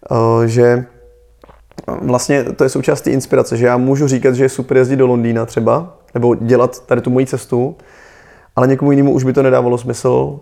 [0.10, 0.86] o, že
[2.02, 5.08] vlastně to je součást té inspirace, že já můžu říkat, že je super jezdit do
[5.08, 7.76] Londýna třeba, nebo dělat tady tu moji cestu,
[8.60, 10.40] ale někomu jinému už by to nedávalo smysl,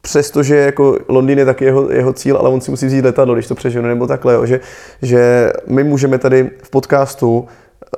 [0.00, 3.46] přestože jako Londýn je taky jeho, jeho cíl, ale on si musí vzít letadlo, když
[3.46, 4.60] to přežene, nebo takhle, jo, že,
[5.02, 7.48] že my můžeme tady v podcastu,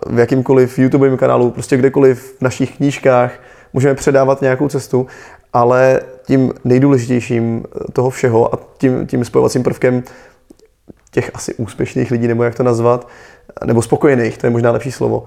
[0.06, 3.32] v jakýmkoliv YouTube kanálu, prostě kdekoliv v našich knížkách,
[3.72, 5.06] můžeme předávat nějakou cestu,
[5.52, 10.02] ale tím nejdůležitějším toho všeho a tím, tím spojovacím prvkem
[11.10, 13.08] těch asi úspěšných lidí, nebo jak to nazvat,
[13.64, 15.24] nebo spokojených, to je možná lepší slovo,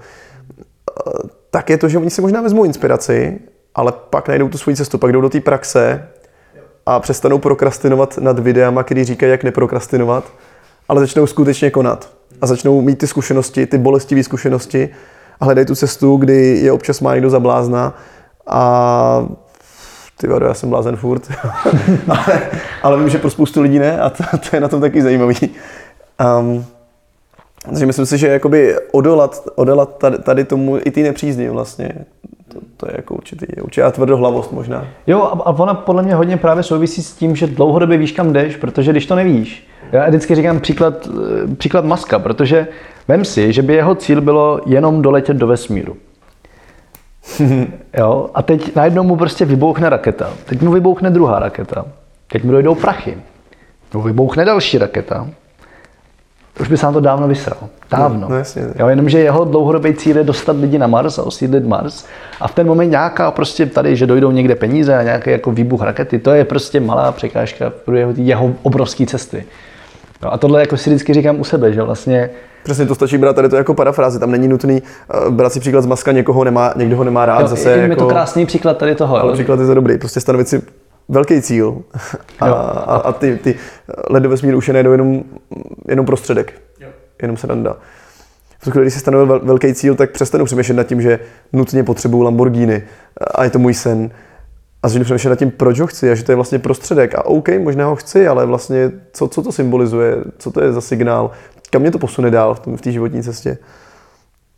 [1.50, 3.38] tak je to, že oni si možná vezmou inspiraci,
[3.74, 6.08] ale pak najdou tu svoji cestu, pak jdou do té praxe
[6.86, 10.32] a přestanou prokrastinovat nad videama, který říkají, jak neprokrastinovat,
[10.88, 12.10] ale začnou skutečně konat
[12.40, 14.88] a začnou mít ty zkušenosti, ty bolestivé zkušenosti
[15.40, 17.94] a hledají tu cestu, kdy je občas má někdo zablázna
[18.46, 19.26] a
[20.16, 21.30] ty vado, já jsem blázen furt,
[22.08, 22.42] ale,
[22.82, 25.36] ale vím, že pro spoustu lidí ne a to, to je na tom taky zajímavý.
[26.40, 26.64] Um,
[27.64, 31.92] takže myslím si, že jakoby odolat, odolat tady, tady tomu i ty nepřízní vlastně,
[32.80, 34.86] to, je jako určitý, určitá tvrdohlavost možná.
[35.06, 38.32] Jo, a, a ona podle mě hodně právě souvisí s tím, že dlouhodobě víš, kam
[38.32, 42.66] jdeš, protože když to nevíš, já vždycky říkám příklad, eh, příklad Maska, protože
[43.08, 45.96] vem si, že by jeho cíl bylo jenom doletět do vesmíru.
[47.98, 50.30] jo, a teď najednou mu prostě vybouchne raketa.
[50.46, 51.84] Teď mu vybouchne druhá raketa.
[52.26, 53.18] Teď mu dojdou prachy.
[53.94, 55.28] Mu vybouchne další raketa.
[56.60, 57.56] Už by se nám to dávno vysral.
[57.90, 58.20] Dávno.
[58.20, 58.62] No, no jasně.
[58.78, 62.04] Jo, jenomže jeho dlouhodobý cíl je dostat lidi na Mars a osídlit Mars.
[62.40, 65.82] A v ten moment nějaká prostě tady, že dojdou někde peníze a nějaký jako výbuch
[65.82, 69.44] rakety, to je prostě malá překážka pro jeho, jeho obrovské cesty.
[70.22, 72.30] No a tohle jako si vždycky říkám u sebe, že vlastně
[72.62, 74.82] Přesně to stačí brát tady to jako parafrázi, tam není nutný
[75.26, 77.78] uh, brát si příklad z maska, někoho nemá, někdo ho nemá rád, jo, zase je,
[77.78, 77.96] jako...
[77.96, 79.16] to krásný příklad tady toho.
[79.16, 80.62] Ale příklad je to dobrý, prostě stanovit si
[81.10, 81.82] velký cíl
[82.40, 83.54] a, a, a ty, ty
[84.10, 85.22] let do vesmíru už je nejdou jenom,
[85.88, 86.88] jenom prostředek, jo.
[87.22, 87.76] jenom randa.
[88.58, 91.18] V tu chvíli, když si stanovil vel, velký cíl, tak přestanu přemýšlet nad tím, že
[91.52, 92.82] nutně potřebuju Lamborghini
[93.34, 94.10] a je to můj sen.
[94.82, 97.14] A začnu přemýšlet nad tím, proč ho chci a že to je vlastně prostředek.
[97.14, 100.80] A OK, možná ho chci, ale vlastně co, co to symbolizuje, co to je za
[100.80, 101.30] signál,
[101.70, 103.58] kam mě to posune dál v té životní cestě.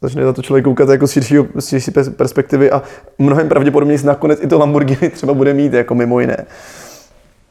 [0.03, 2.83] Začne na to člověk koukat jako z širší, z širší perspektivy a
[3.19, 6.37] mnohem pravděpodobně nakonec i to Lamborghini třeba bude mít, jako mimo jiné.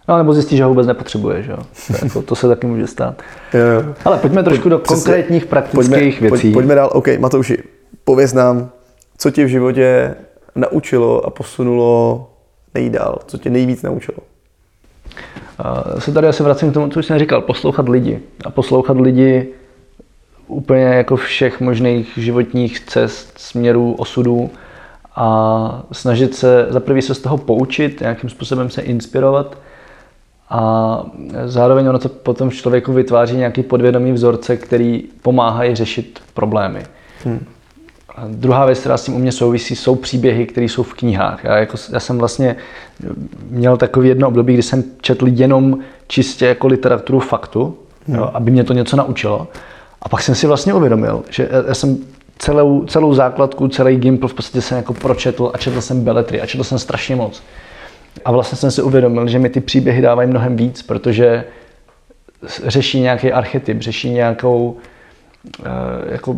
[0.08, 1.58] No, nebo zjistí, že ho vůbec nepotřebuje, že jo?
[1.88, 3.22] To, jako, to se taky může stát.
[4.06, 6.52] Ale pojďme trošku do konkrétních praktických pojďme, věcí.
[6.52, 6.90] Pojďme dál.
[6.94, 7.58] OK, Matouši,
[8.04, 8.70] pověz nám,
[9.18, 10.16] co tě v životě
[10.56, 12.30] naučilo a posunulo
[12.74, 14.18] nejdál, co tě nejvíc naučilo?
[15.66, 18.20] Uh, se tady asi vracím k tomu, co jsem říkal, poslouchat lidi.
[18.46, 19.48] A poslouchat lidi
[20.52, 24.50] úplně jako všech možných životních cest, směrů, osudů
[25.16, 29.58] a snažit se za prvý se z toho poučit, nějakým způsobem se inspirovat
[30.50, 31.04] a
[31.46, 36.84] zároveň ono to potom v člověku vytváří nějaký podvědomý vzorce, který pomáhají řešit problémy.
[37.24, 37.46] Hmm.
[38.16, 41.44] A druhá věc, která s tím u mě souvisí, jsou příběhy, které jsou v knihách.
[41.44, 42.56] Já, jako, já jsem vlastně
[43.50, 47.78] měl takový jedno období, kdy jsem četl jenom čistě jako literaturu faktu,
[48.08, 48.18] hmm.
[48.18, 49.48] jo, aby mě to něco naučilo.
[50.02, 51.98] A pak jsem si vlastně uvědomil, že já jsem
[52.40, 56.46] celou, celou základku, celý Gimple v podstatě jsem jako pročetl a četl jsem beletry a
[56.46, 57.44] četl jsem strašně moc.
[58.26, 61.44] A vlastně jsem si uvědomil, že mi ty příběhy dávají mnohem víc, protože
[62.64, 64.78] řeší nějaký archetyp, řeší nějakou
[65.60, 65.66] uh,
[66.12, 66.38] jako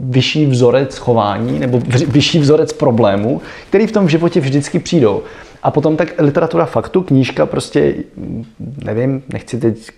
[0.00, 5.22] vyšší vzorec chování nebo vyšší vzorec problémů, který v tom životě vždycky přijdou.
[5.62, 7.94] A potom tak literatura faktu, knížka prostě,
[8.84, 9.90] nevím, nechci teď,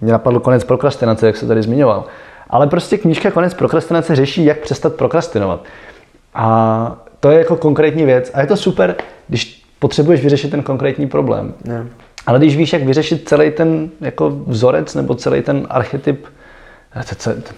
[0.00, 2.04] mě napadl konec prokrastinace, jak se tady zmiňoval,
[2.50, 5.64] ale prostě knížka Konec prokrastinace řeší, jak přestat prokrastinovat.
[6.34, 8.30] A to je jako konkrétní věc.
[8.34, 8.96] A je to super,
[9.28, 11.54] když potřebuješ vyřešit ten konkrétní problém.
[11.64, 11.86] Yeah.
[12.26, 16.26] Ale když víš, jak vyřešit celý ten jako vzorec nebo celý ten archetyp,
[17.04, 17.54] to, to, to,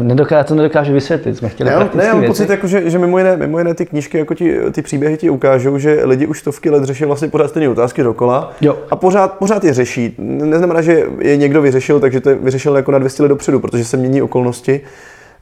[0.00, 1.36] nedokážu, to nedokážu vysvětlit.
[1.36, 3.86] Jsme chtěli ne, ne, já mám pocit, jako, že, že mimo, jiné, mimo jiné ty
[3.86, 7.48] knížky, jako ti, ty příběhy ti ukážou, že lidi už stovky let řeší vlastně pořád
[7.48, 8.78] stejné otázky dokola jo.
[8.90, 10.14] a pořád, pořád je řeší.
[10.18, 13.84] Neznamená, že je někdo vyřešil, takže to je vyřešil jako na 200 let dopředu, protože
[13.84, 14.80] se mění okolnosti.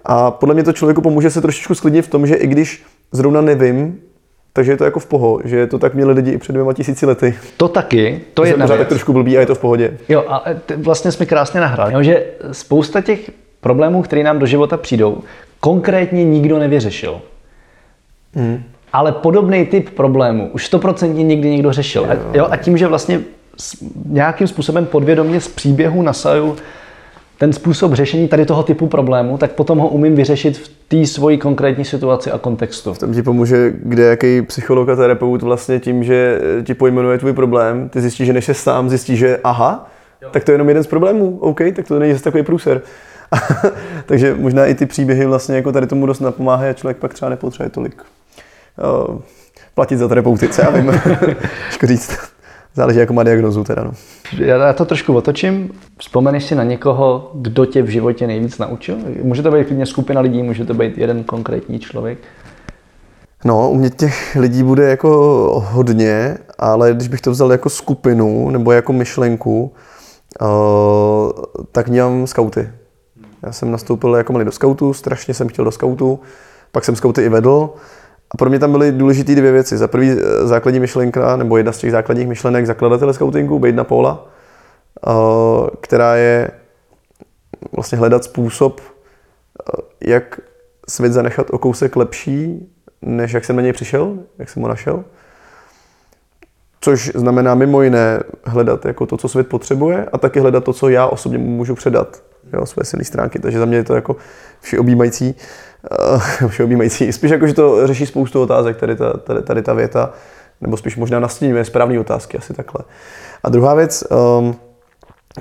[0.05, 3.41] A podle mě to člověku pomůže se trošičku sklidnit v tom, že i když zrovna
[3.41, 3.99] nevím,
[4.57, 7.07] takže je to jako v poho, že to tak měli lidi i před dvěma tisíci
[7.07, 7.35] lety.
[7.57, 9.99] To taky, to je jedna tak trošku blbý a je to v pohodě.
[10.09, 10.45] Jo, a
[10.77, 13.31] vlastně jsme krásně nahrali, že spousta těch
[13.61, 15.23] problémů, které nám do života přijdou,
[15.61, 17.21] konkrétně nikdo nevyřešil.
[18.35, 18.63] Hmm.
[18.93, 22.03] Ale podobný typ problémů už 100% nikdy někdo řešil.
[22.03, 22.11] Jo.
[22.11, 23.21] A, jo, a tím, že vlastně
[24.07, 26.57] nějakým způsobem podvědomě z příběhu nasaju
[27.39, 31.39] ten způsob řešení tady toho typu problému, tak potom ho umím vyřešit v té svoji
[31.39, 32.95] konkrétní situaci a kontextu.
[32.95, 37.33] V tom ti pomůže kde jaký psycholog a terapeut vlastně tím, že ti pojmenuje tvůj
[37.33, 39.91] problém, ty zjistíš, že než se sám zjistíš, že aha,
[40.23, 40.29] jo.
[40.33, 42.83] tak to je jenom jeden z problémů, OK, tak to není zase takový průser.
[44.07, 47.29] Takže možná i ty příběhy vlastně jako tady tomu dost napomáhají a člověk pak třeba
[47.29, 48.03] nepotřebuje tolik
[49.09, 49.21] uh,
[49.75, 50.93] platit za terapeuty, co já vím,
[51.83, 52.36] říct.
[52.77, 53.85] Záleží, jako má diagnozu teda.
[53.85, 53.93] No.
[54.39, 55.71] Já to trošku otočím.
[55.99, 58.97] Vzpomeneš si na někoho, kdo tě v životě nejvíc naučil?
[59.23, 62.19] Může to být klidně skupina lidí, může to být jeden konkrétní člověk?
[63.45, 65.11] No, u mě těch lidí bude jako
[65.67, 69.73] hodně, ale když bych to vzal jako skupinu nebo jako myšlenku,
[70.41, 70.49] uh,
[71.73, 72.69] tak měl skauty.
[73.43, 76.21] Já jsem nastoupil jako malý do skautu, strašně jsem chtěl do skautu,
[76.73, 77.71] pak jsem skauty i vedl.
[78.31, 79.77] A pro mě tam byly důležité dvě věci.
[79.77, 84.29] Za prvý eh, základní myšlenka, nebo jedna z těch základních myšlenek zakladatele scoutingu, Bejna Paula,
[85.07, 85.11] eh,
[85.81, 86.51] která je
[87.73, 90.41] vlastně hledat způsob, eh, jak
[90.89, 92.69] svět zanechat o kousek lepší,
[93.03, 95.05] než jak jsem na něj přišel, jak jsem ho našel.
[96.81, 100.89] Což znamená mimo jiné hledat jako to, co svět potřebuje a taky hledat to, co
[100.89, 102.23] já osobně můžu předat,
[102.53, 103.39] jo, své silné stránky.
[103.39, 104.17] Takže za mě je to jako
[104.61, 105.35] všeobjímající,
[106.15, 107.13] uh, všeobjímající.
[107.13, 110.13] Spíš jako, že to řeší spoustu otázek, tady ta, tady, tady ta věta,
[110.61, 112.85] nebo spíš možná nastíníme správné otázky, asi takhle.
[113.45, 114.05] A druhá věc,
[114.39, 114.57] um,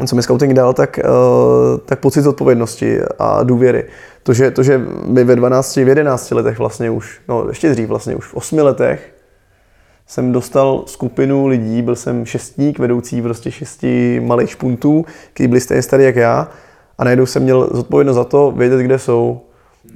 [0.07, 3.85] co mi scouting dal, tak, uh, tak pocit odpovědnosti a důvěry.
[4.23, 7.89] To že, to, že my ve 12, v 11 letech vlastně už, no ještě dřív
[7.89, 9.15] vlastně, už v 8 letech
[10.07, 15.81] jsem dostal skupinu lidí, byl jsem šestník, vedoucí prostě šesti malých špuntů, kteří byli stejně
[15.81, 16.47] starý jak já
[16.97, 19.41] a najednou jsem měl zodpovědnost za to, vědět, kde jsou.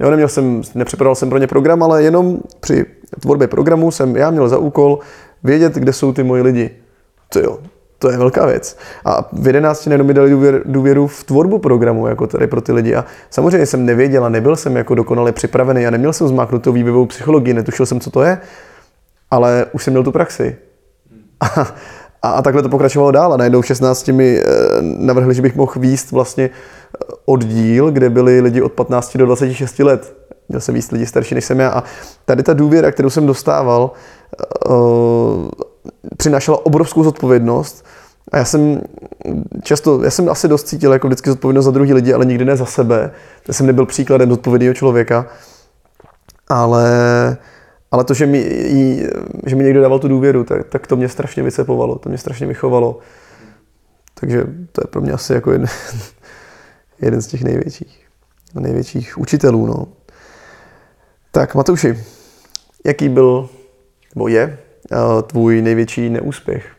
[0.00, 2.86] Jo, neměl jsem, nepřipravoval jsem pro ně program, ale jenom při
[3.20, 4.98] tvorbě programu jsem já měl za úkol
[5.44, 6.70] vědět, kde jsou ty moji lidi.
[7.28, 7.58] To jo,
[7.98, 8.78] to je velká věc.
[9.04, 12.72] A v 11 najednou mi dali důvěr, důvěru v tvorbu programu, jako tady pro ty
[12.72, 12.94] lidi.
[12.94, 17.06] A samozřejmě jsem nevěděl a nebyl jsem jako dokonale připravený a neměl jsem zmáknutou vývojovou
[17.06, 18.38] psychologii, netušil jsem, co to je,
[19.30, 20.56] ale už jsem měl tu praxi.
[21.40, 21.74] A,
[22.22, 24.42] a, a takhle to pokračovalo dál a najednou v 16 mi e,
[24.80, 29.78] navrhli, že bych mohl výst vlastně eh, oddíl, kde byli lidi od 15 do 26
[29.78, 30.16] let.
[30.48, 31.84] Měl jsem výst lidi starší než jsem já a
[32.24, 33.90] tady ta důvěra, kterou jsem dostával,
[34.40, 34.74] e,
[36.16, 37.84] přinášela obrovskou zodpovědnost
[38.32, 38.80] a já jsem
[39.62, 42.56] často, já jsem asi dost cítil jako vždycky zodpovědnost za druhý lidi, ale nikdy ne
[42.56, 43.10] za sebe.
[43.48, 45.26] Já jsem nebyl příkladem zodpovědného člověka,
[46.48, 47.36] ale,
[47.90, 49.02] ale to, že mi,
[49.46, 52.46] že mi někdo dával tu důvěru, tak, tak to mě strašně vycepovalo, to mě strašně
[52.46, 52.98] vychovalo.
[54.14, 55.68] Takže to je pro mě asi jako jeden,
[57.00, 58.06] jeden z těch největších,
[58.54, 59.66] největších učitelů.
[59.66, 59.86] No.
[61.30, 62.04] Tak Matouši,
[62.86, 63.48] jaký byl,
[64.14, 64.58] nebo je
[65.26, 66.72] tvůj největší neúspěch?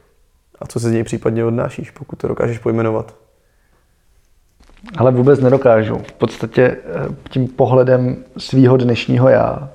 [0.60, 3.16] A co se z něj případně odnášíš, pokud to dokážeš pojmenovat?
[4.98, 5.96] Ale vůbec nedokážu.
[5.98, 9.70] V podstatě eh, tím pohledem svýho dnešního já,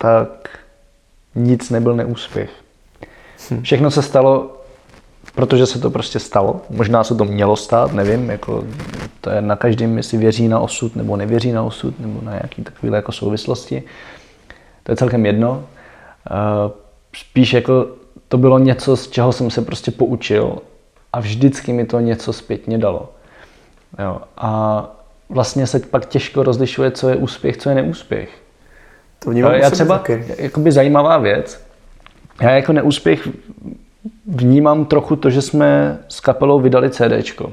[0.00, 0.58] tak
[1.34, 2.50] nic nebyl neúspěch.
[3.50, 3.62] Hm.
[3.62, 4.56] Všechno se stalo,
[5.34, 6.60] protože se to prostě stalo.
[6.70, 8.64] Možná se to mělo stát, nevím, jako
[9.20, 12.62] to je na každém, jestli věří na osud nebo nevěří na osud, nebo na nějaké
[12.62, 13.82] takové jako souvislosti.
[14.82, 15.64] To je celkem jedno.
[16.30, 16.72] Eh,
[17.16, 17.86] spíš jako
[18.28, 20.58] to bylo něco, z čeho jsem se prostě poučil
[21.12, 23.12] a vždycky mi to něco zpětně dalo.
[23.98, 24.20] Jo.
[24.36, 24.82] A
[25.28, 28.30] vlastně se pak těžko rozlišuje, co je úspěch, co je neúspěch.
[29.18, 30.24] To vnímám Já třeba, taky.
[30.38, 31.66] jakoby zajímavá věc,
[32.40, 33.28] já jako neúspěch
[34.26, 37.52] vnímám trochu to, že jsme s kapelou vydali CDčko.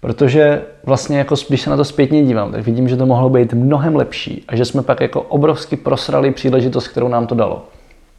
[0.00, 3.52] Protože vlastně jako, když se na to zpětně dívám, tak vidím, že to mohlo být
[3.52, 7.64] mnohem lepší a že jsme pak jako obrovsky prosrali příležitost, kterou nám to dalo.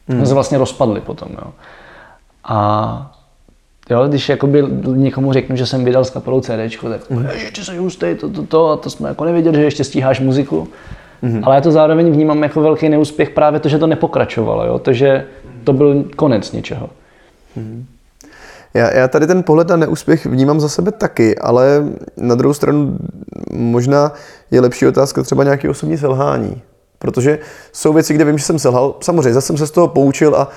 [0.08, 0.18] Hmm.
[0.18, 1.28] Jsme se vlastně rozpadli potom.
[1.32, 1.52] Jo.
[2.44, 3.16] A
[3.90, 7.26] jo, když jakoby někomu řeknu, že jsem vydal s kapelou CD, tak hmm.
[7.34, 10.68] ještě se hustý, to, to, to, a to jsme jako nevěděli, že ještě stíháš muziku.
[11.22, 11.44] Hmm.
[11.44, 14.78] Ale já to zároveň vnímám jako velký neúspěch právě to, že to nepokračovalo, jo?
[14.78, 15.26] to, že
[15.64, 16.90] to byl konec něčeho.
[17.56, 17.86] Hmm.
[18.74, 21.84] Já, já tady ten pohled na neúspěch vnímám za sebe taky, ale
[22.16, 22.98] na druhou stranu
[23.52, 24.12] možná
[24.50, 26.62] je lepší otázka třeba nějaký osobní selhání.
[27.02, 27.38] Protože
[27.72, 28.94] jsou věci, kde vím, že jsem selhal.
[29.00, 30.48] Samozřejmě, zase jsem se z toho poučil a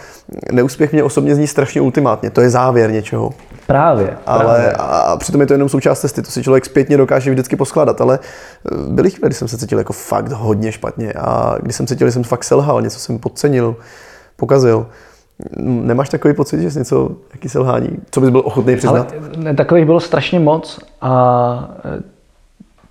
[0.52, 2.30] neúspěch mě osobně zní strašně ultimátně.
[2.30, 3.34] To je závěr něčeho.
[3.68, 4.18] Právě.
[4.26, 4.74] Ale právě.
[4.74, 8.02] A, přitom je to jenom součást cesty, to si člověk zpětně dokáže vždycky poskládat.
[8.02, 11.88] Ale eh, byly chvíle, kdy jsem se cítil jako fakt hodně špatně a když jsem
[11.88, 13.76] cítil, že jsem fakt selhal, něco jsem podcenil,
[14.36, 14.88] pokazil.
[15.60, 19.14] Nemáš takový pocit, že jsi něco, jaký selhání, co bys byl ochotný přiznat?
[19.46, 21.70] Ale takových bylo strašně moc a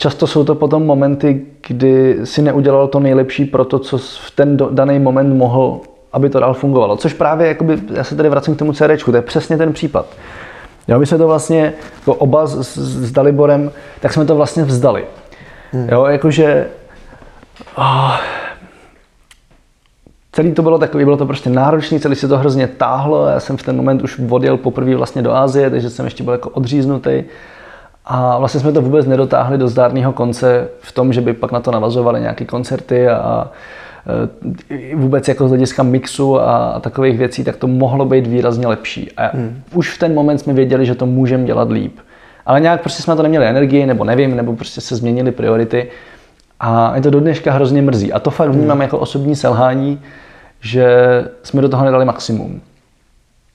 [0.02, 4.56] Často jsou to potom momenty, kdy si neudělal to nejlepší pro to, co v ten
[4.70, 5.80] daný moment mohl,
[6.12, 6.96] aby to dál fungovalo.
[6.96, 10.06] Což právě, jakoby, já se tady vracím k tomu CD, to je přesně ten případ.
[10.88, 15.04] Jo, my jsme to vlastně, jako oba s, s Daliborem, tak jsme to vlastně vzdali.
[15.72, 15.88] Hmm.
[15.88, 16.66] Jo, jakože
[17.76, 18.16] oh,
[20.32, 23.56] celý to bylo takový, bylo to prostě náročný, celý se to hrozně táhlo, já jsem
[23.56, 27.24] v ten moment už odjel poprvé vlastně do Ázie, takže jsem ještě byl jako odříznutý.
[28.04, 31.60] A vlastně jsme to vůbec nedotáhli do zdárného konce v tom, že by pak na
[31.60, 33.50] to navazovali nějaké koncerty a
[34.94, 39.12] vůbec jako z hlediska mixu a, a takových věcí, tak to mohlo být výrazně lepší.
[39.12, 39.62] A hmm.
[39.74, 41.98] už v ten moment jsme věděli, že to můžeme dělat líp.
[42.46, 45.88] Ale nějak prostě jsme to neměli energii, nebo nevím, nebo prostě se změnily priority.
[46.60, 48.12] A je to do dneška hrozně mrzí.
[48.12, 48.82] A to fakt vnímám hmm.
[48.82, 50.00] jako osobní selhání,
[50.60, 50.86] že
[51.42, 52.60] jsme do toho nedali maximum.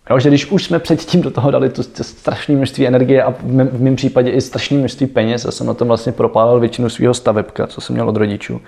[0.10, 3.32] Jo, že když už jsme předtím do toho dali to, to strašné množství energie a
[3.32, 6.60] v mém, v mém případě i strašné množství peněz, já jsem na tom vlastně propálil
[6.60, 8.62] většinu svého stavebka, co jsem měl od rodičů,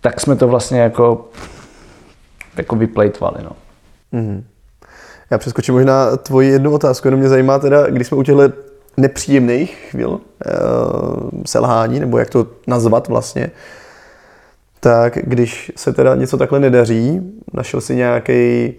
[0.00, 1.28] tak jsme to vlastně jako,
[2.56, 3.36] jako vyplejtvali.
[3.42, 3.52] No.
[4.12, 4.42] Mm-hmm.
[5.30, 8.42] Já přeskočím možná tvoji jednu otázku, jenom mě zajímá teda, když jsme u těchto
[8.96, 10.20] nepříjemných chvíl uh,
[11.46, 13.50] selhání, nebo jak to nazvat vlastně,
[14.80, 17.20] tak když se teda něco takhle nedaří,
[17.52, 18.74] našel si nějaký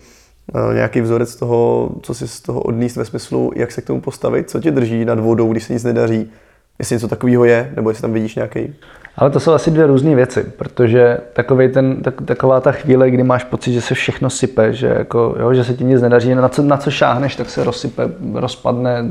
[0.74, 4.50] nějaký vzorec toho, co si z toho odníst ve smyslu, jak se k tomu postavit,
[4.50, 6.32] co tě drží nad vodou, když se nic nedaří,
[6.80, 8.74] jestli něco takového je, nebo jestli tam vidíš nějaký
[9.18, 13.24] ale to jsou asi dvě různé věci, protože takový ten, tak, taková ta chvíle, kdy
[13.24, 16.50] máš pocit, že se všechno sype, že, jako, jo, že se ti nic nedaří, na
[16.50, 19.06] co, na co šáhneš, tak se rozsype, rozpadne,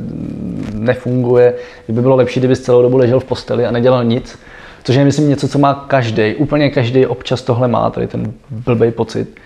[0.75, 1.55] nefunguje.
[1.89, 4.39] By bylo lepší, kdyby celou dobu ležel v posteli a nedělal nic.
[4.85, 6.35] Což je, myslím, něco, co má každý.
[6.35, 9.41] Úplně každý občas tohle má, tady ten blbý pocit.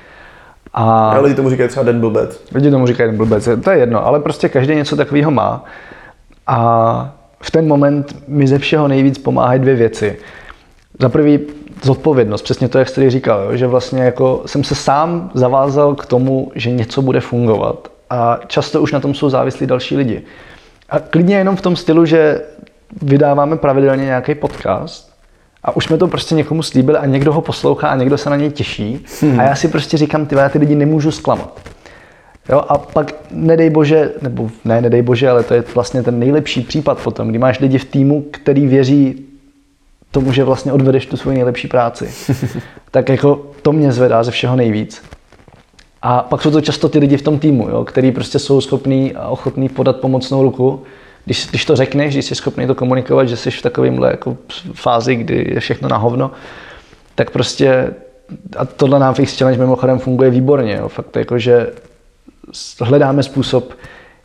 [0.75, 2.41] A, a lidi tomu říkají třeba den blbec.
[2.55, 5.64] Lidi tomu říkají den blbec, to je jedno, ale prostě každý něco takového má.
[6.47, 10.19] A v ten moment mi ze všeho nejvíc pomáhají dvě věci.
[11.01, 11.41] Za prvý
[11.83, 16.07] zodpovědnost, přesně to, jak jsi říkal, jo, že vlastně jako jsem se sám zavázal k
[16.07, 20.23] tomu, že něco bude fungovat a často už na tom jsou závislí další lidi.
[20.91, 22.41] A klidně jenom v tom stylu, že
[23.03, 25.16] vydáváme pravidelně nějaký podcast
[25.67, 28.37] a už jsme to prostě někomu slíbili a někdo ho poslouchá a někdo se na
[28.37, 29.41] něj těší hmm.
[29.41, 31.61] a já si prostě říkám, ty já ty lidi nemůžu zklamat.
[32.49, 36.61] Jo, a pak nedej bože, nebo ne, nedej bože, ale to je vlastně ten nejlepší
[36.61, 39.25] případ potom, kdy máš lidi v týmu, který věří
[40.11, 42.11] tomu, že vlastně odvedeš tu svoji nejlepší práci.
[42.91, 45.03] tak jako to mě zvedá ze všeho nejvíc.
[46.03, 49.14] A pak jsou to často ty lidi v tom týmu, jo, který prostě jsou schopní
[49.14, 50.83] a ochotní podat pomocnou ruku.
[51.27, 54.37] Když, když to řekneš, když jsi schopný to komunikovat, že jsi v takovémhle jako
[54.72, 56.31] fázi, kdy je všechno na hovno,
[57.14, 57.95] tak prostě
[58.57, 60.77] a tohle nám Fix Challenge mimochodem funguje výborně.
[60.77, 60.89] Jo.
[60.89, 61.72] Fakt jako, že
[62.81, 63.72] hledáme způsob,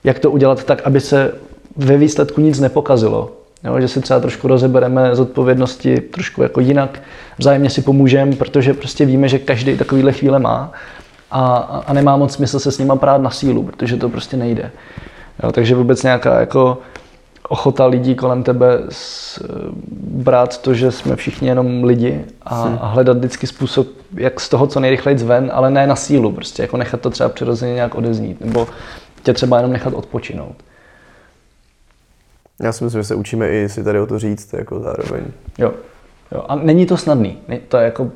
[0.03, 1.33] jak to udělat tak, aby se
[1.75, 3.31] ve výsledku nic nepokazilo.
[3.63, 7.01] Jo, že si třeba trošku rozebereme z odpovědnosti trošku jako jinak,
[7.37, 10.71] vzájemně si pomůžeme, protože prostě víme, že každý takovýhle chvíle má
[11.31, 11.55] a,
[11.87, 14.71] a nemá moc smysl se s nima prát na sílu, protože to prostě nejde.
[15.43, 16.77] Jo, takže vůbec nějaká jako
[17.49, 19.39] ochota lidí kolem tebe s,
[20.01, 22.77] brát to, že jsme všichni jenom lidi a, hmm.
[22.81, 26.61] a hledat vždycky způsob, jak z toho co nejrychleji ven, ale ne na sílu, prostě
[26.61, 28.67] jako nechat to třeba přirozeně nějak odeznít, nebo
[29.23, 30.55] tě třeba jenom nechat odpočinout.
[32.63, 35.23] Já si myslím, že se učíme i si tady o to říct jako zároveň.
[35.57, 35.71] Jo.
[36.31, 37.37] Jo, a není to snadný.
[37.67, 38.11] To je, jako,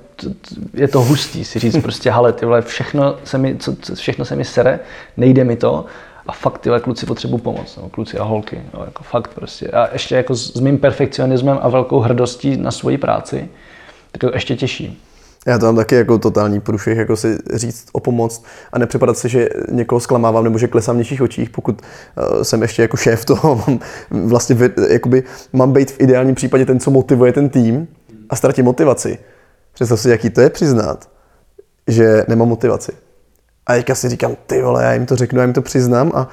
[0.73, 4.35] je to hustý si říct prostě, hele, ty vole, všechno se mi, co, všechno se
[4.35, 4.79] mi sere,
[5.17, 5.85] nejde mi to
[6.27, 9.67] a fakt ty kluci potřebují pomoc, no, kluci a holky, no, jako fakt prostě.
[9.67, 13.49] A ještě jako s, s mým perfekcionismem a velkou hrdostí na svoji práci,
[14.11, 15.01] tak to ještě těžší.
[15.47, 19.29] Já to mám taky jako totální průšvih, jako si říct o pomoc a nepřipadat si,
[19.29, 23.25] že někoho zklamávám nebo že klesám v něčích očích, pokud uh, jsem ještě jako šéf
[23.25, 23.79] toho, mám
[24.29, 24.57] vlastně
[24.89, 25.23] jakoby,
[25.53, 27.87] mám být v ideálním případě ten, co motivuje ten tým
[28.29, 29.17] a ztratím motivaci.
[29.73, 31.09] Představ si, jaký to je přiznat,
[31.87, 32.91] že nemám motivaci.
[33.67, 36.27] A teďka si říkám, ty vole, já jim to řeknu, já jim to přiznám a,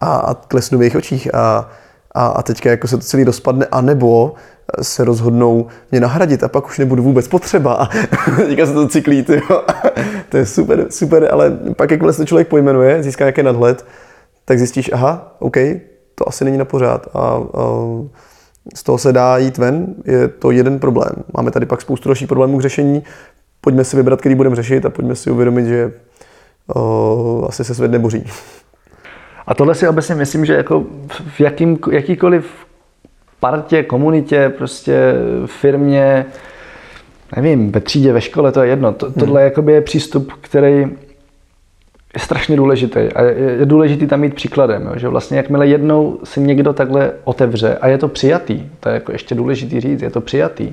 [0.00, 1.70] a, a klesnu v jejich očích a,
[2.14, 4.34] a, a teďka jako se to celý rozpadne, anebo
[4.82, 7.86] se rozhodnou mě nahradit a pak už nebudu vůbec potřeba a
[8.36, 9.62] teďka se to cyklí, tyjo.
[10.28, 13.86] to je super, super, ale pak jakmile se člověk pojmenuje, získá nějaký nadhled,
[14.44, 15.56] tak zjistíš, aha, OK,
[16.14, 17.42] to asi není na pořád a, a
[18.74, 21.12] z toho se dá jít ven, je to jeden problém.
[21.36, 23.02] Máme tady pak spoustu dalších problémů k řešení,
[23.60, 25.92] pojďme si vybrat, který budeme řešit a pojďme si uvědomit, že
[26.74, 28.24] o, asi se svět neboří.
[29.46, 30.84] A tohle si obecně myslím, že jako
[31.28, 32.66] v jakým, jakýkoliv
[33.40, 35.14] partě, komunitě, prostě
[35.46, 36.26] firmě,
[37.36, 38.92] nevím, ve třídě, ve škole, to je jedno.
[38.92, 39.68] To, tohle hmm.
[39.68, 40.86] je přístup, který
[42.16, 46.40] je strašně důležitý a je důležitý tam mít příkladem, jo, že vlastně jakmile jednou si
[46.40, 50.20] někdo takhle otevře a je to přijatý, to je jako ještě důležitý říct, je to
[50.20, 50.72] přijatý,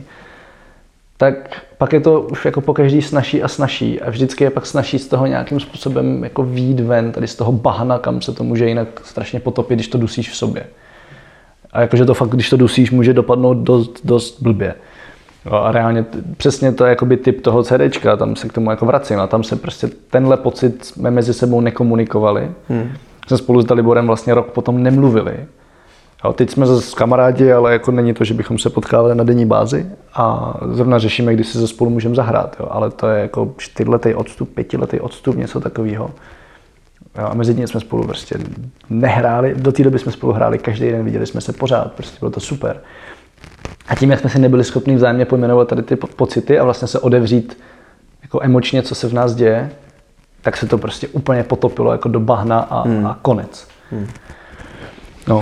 [1.18, 4.66] tak pak je to už jako po každý snaží a snaží a vždycky je pak
[4.66, 8.43] snaží z toho nějakým způsobem jako výjít ven, tady z toho bahna, kam se to
[8.43, 10.66] může jinak strašně potopit, když to dusíš v sobě.
[11.72, 14.76] A jakože to fakt, když to dusíš, může dopadnout dost, dost blbě.
[15.45, 16.05] Jo, a reálně
[16.38, 19.43] přesně to je jakoby typ toho CDčka, tam se k tomu jako vracím a tam
[19.43, 22.51] se prostě tenhle pocit jsme mezi sebou nekomunikovali.
[22.70, 22.91] Hmm.
[23.28, 25.38] Jsme spolu s Daliborem vlastně rok potom nemluvili.
[26.24, 29.46] Jo, teď jsme zase kamarádi, ale jako není to, že bychom se potkávali na denní
[29.46, 32.56] bázi a zrovna řešíme, kdy si se spolu můžeme zahrát.
[32.60, 32.68] Jo.
[32.72, 36.10] Ale to je jako čtyřletý odstup, pětiletý odstup, něco takového.
[37.18, 38.36] Jo, a mezi tím jsme spolu prostě
[38.90, 42.32] nehráli, do té doby jsme spolu hráli každý den, viděli jsme se pořád, prostě bylo
[42.32, 42.82] to super.
[43.88, 47.00] A tím, jak jsme si nebyli schopni vzájemně pojmenovat tady ty pocity a vlastně se
[47.00, 47.58] odevřít
[48.22, 49.72] jako emočně, co se v nás děje,
[50.42, 53.08] tak se to prostě úplně potopilo jako do bahna a, hmm.
[53.08, 53.68] a konec.
[53.92, 54.08] Hmm.
[55.28, 55.42] No,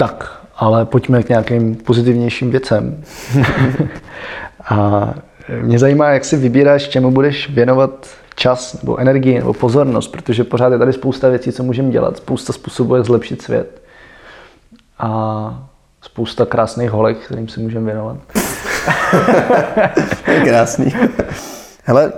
[0.00, 3.04] tak, ale pojďme k nějakým pozitivnějším věcem.
[4.70, 5.14] a
[5.62, 10.72] Mě zajímá, jak si vybíráš, čemu budeš věnovat čas nebo energii nebo pozornost, protože pořád
[10.72, 13.82] je tady spousta věcí, co můžeme dělat, spousta způsobů, jak zlepšit svět
[14.98, 15.68] a
[16.02, 18.16] spousta krásných holek, kterým se můžeme věnovat.
[20.44, 20.94] Krásný.
[21.84, 22.12] Hele,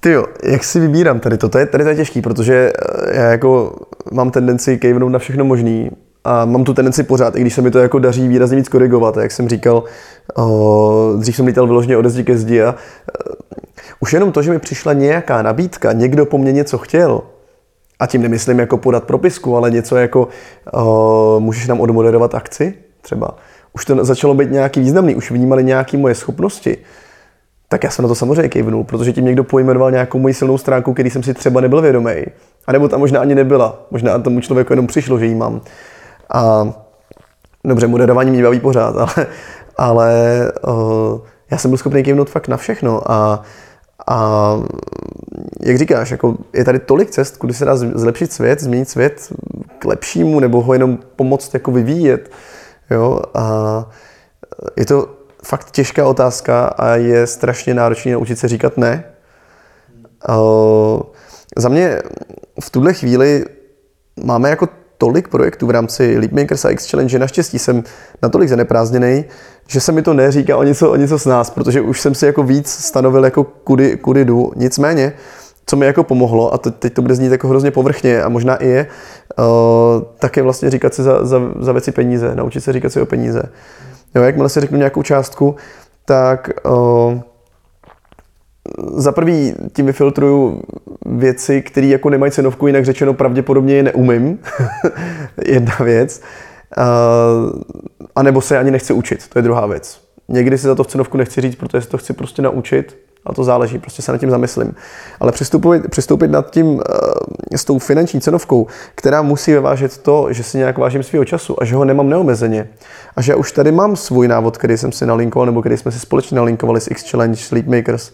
[0.00, 1.48] ty jo, jak si vybírám tady to?
[1.48, 3.76] Tady, tady to je těžký, protože eh, já jako
[4.12, 5.90] mám tendenci kejvnout na všechno možný
[6.24, 9.16] a mám tu tendenci pořád, i když se mi to jako daří výrazně víc korigovat.
[9.16, 9.84] Jak jsem říkal,
[10.36, 13.34] o, dřív jsem lítal vyloženě ode zdi ke zdi a uh,
[14.00, 17.22] už jenom to, že mi přišla nějaká nabídka, někdo po mně něco chtěl,
[17.98, 20.28] a tím nemyslím jako podat propisku, ale něco jako
[20.74, 23.36] uh, můžeš nám odmoderovat akci třeba.
[23.72, 26.76] Už to začalo být nějaký významný, už vnímali nějaké moje schopnosti.
[27.68, 30.92] Tak já jsem na to samozřejmě kejvnul, protože tím někdo pojmenoval nějakou moji silnou stránku,
[30.92, 32.14] který jsem si třeba nebyl vědomý.
[32.66, 33.86] A nebo tam možná ani nebyla.
[33.90, 35.60] Možná tomu člověku jenom přišlo, že ji mám.
[36.34, 36.72] A
[37.64, 39.26] dobře, moderování mě baví pořád, ale,
[39.76, 40.12] ale
[40.68, 43.42] uh, já jsem byl schopný kývnout fakt na všechno a,
[44.06, 44.56] a
[45.60, 49.32] jak říkáš, jako je tady tolik cest, kudy se dá zlepšit svět, změnit svět
[49.78, 52.30] k lepšímu, nebo ho jenom pomoct jako vyvíjet.
[52.90, 53.20] Jo?
[53.34, 53.86] A
[54.76, 59.04] je to fakt těžká otázka a je strašně náročné naučit se říkat ne.
[60.28, 61.00] Uh,
[61.56, 62.02] za mě
[62.60, 63.44] v tuhle chvíli
[64.24, 64.68] máme jako
[64.98, 67.84] tolik projektů v rámci Leapmakers a X Challenge, že naštěstí jsem
[68.22, 69.24] natolik zaneprázdněný,
[69.66, 72.26] že se mi to neříká o něco, o něco s nás, protože už jsem si
[72.26, 74.52] jako víc stanovil, jako kudy, kudy jdu.
[74.56, 75.12] Nicméně,
[75.66, 78.68] co mi jako pomohlo, a teď to bude znít jako hrozně povrchně a možná i
[78.68, 78.86] je,
[79.38, 79.44] uh,
[80.18, 83.06] tak je vlastně říkat si za, za, za věci peníze, naučit se říkat si o
[83.06, 83.42] peníze.
[84.14, 85.56] Jo, jakmile si řeknu nějakou částku,
[86.04, 87.20] tak uh,
[88.96, 90.62] za prvý tím vyfiltruju
[91.06, 94.38] věci, které jako nemají cenovku, jinak řečeno pravděpodobně je neumím.
[95.46, 96.22] Jedna věc.
[96.78, 97.60] Uh,
[98.16, 100.00] a nebo se ani nechci učit, to je druhá věc.
[100.28, 102.96] Někdy si za to v cenovku nechci říct, protože si to chci prostě naučit,
[103.28, 104.74] a to záleží, prostě se nad tím zamyslím.
[105.20, 106.80] Ale přistoupit, přistoupit nad tím uh,
[107.56, 111.64] s tou finanční cenovkou, která musí vyvážet to, že si nějak vážím svého času a
[111.64, 112.68] že ho nemám neomezeně.
[113.16, 116.00] A že už tady mám svůj návod, který jsem si nalinkoval, nebo který jsme si
[116.00, 118.12] společně nalinkovali s X Challenge, Sleep Makers.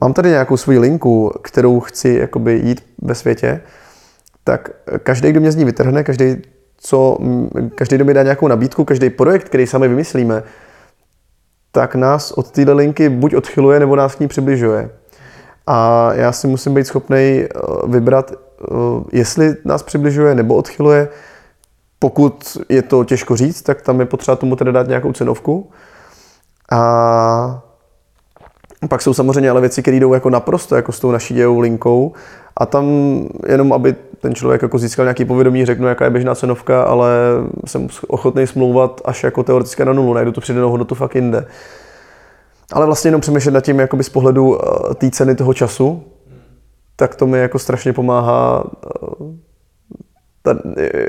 [0.00, 3.60] Mám tady nějakou svou linku, kterou chci jakoby jít ve světě,
[4.44, 4.70] tak
[5.02, 6.36] každý, kdo mě z ní vytrhne, každý,
[6.78, 7.18] co,
[7.74, 10.42] každý, kdo mi dá nějakou nabídku, každý projekt, který sami vymyslíme,
[11.74, 14.90] tak nás od této linky buď odchyluje, nebo nás k ní přibližuje.
[15.66, 17.48] A já si musím být schopný eh,
[17.86, 18.66] vybrat, eh,
[19.12, 21.08] jestli nás přibližuje nebo odchyluje.
[21.98, 25.70] Pokud je to těžko říct, tak tam je potřeba tomu teda dát nějakou cenovku.
[26.72, 27.62] A
[28.88, 32.12] pak jsou samozřejmě ale věci, které jdou jako naprosto jako s tou naší dějou linkou
[32.56, 32.86] a tam
[33.48, 37.08] jenom, aby ten člověk jako získal nějaký povědomí, řeknu, jaká je běžná cenovka, ale
[37.66, 41.46] jsem ochotný smlouvat až jako teoreticky na nulu, najdu tu přidanou hodnotu fakt jinde.
[42.72, 46.04] Ale vlastně jenom přemýšlet nad tím z pohledu eh, té ceny toho času,
[46.96, 49.44] tak to mi jako strašně pomáhá eh,
[50.42, 50.58] ta,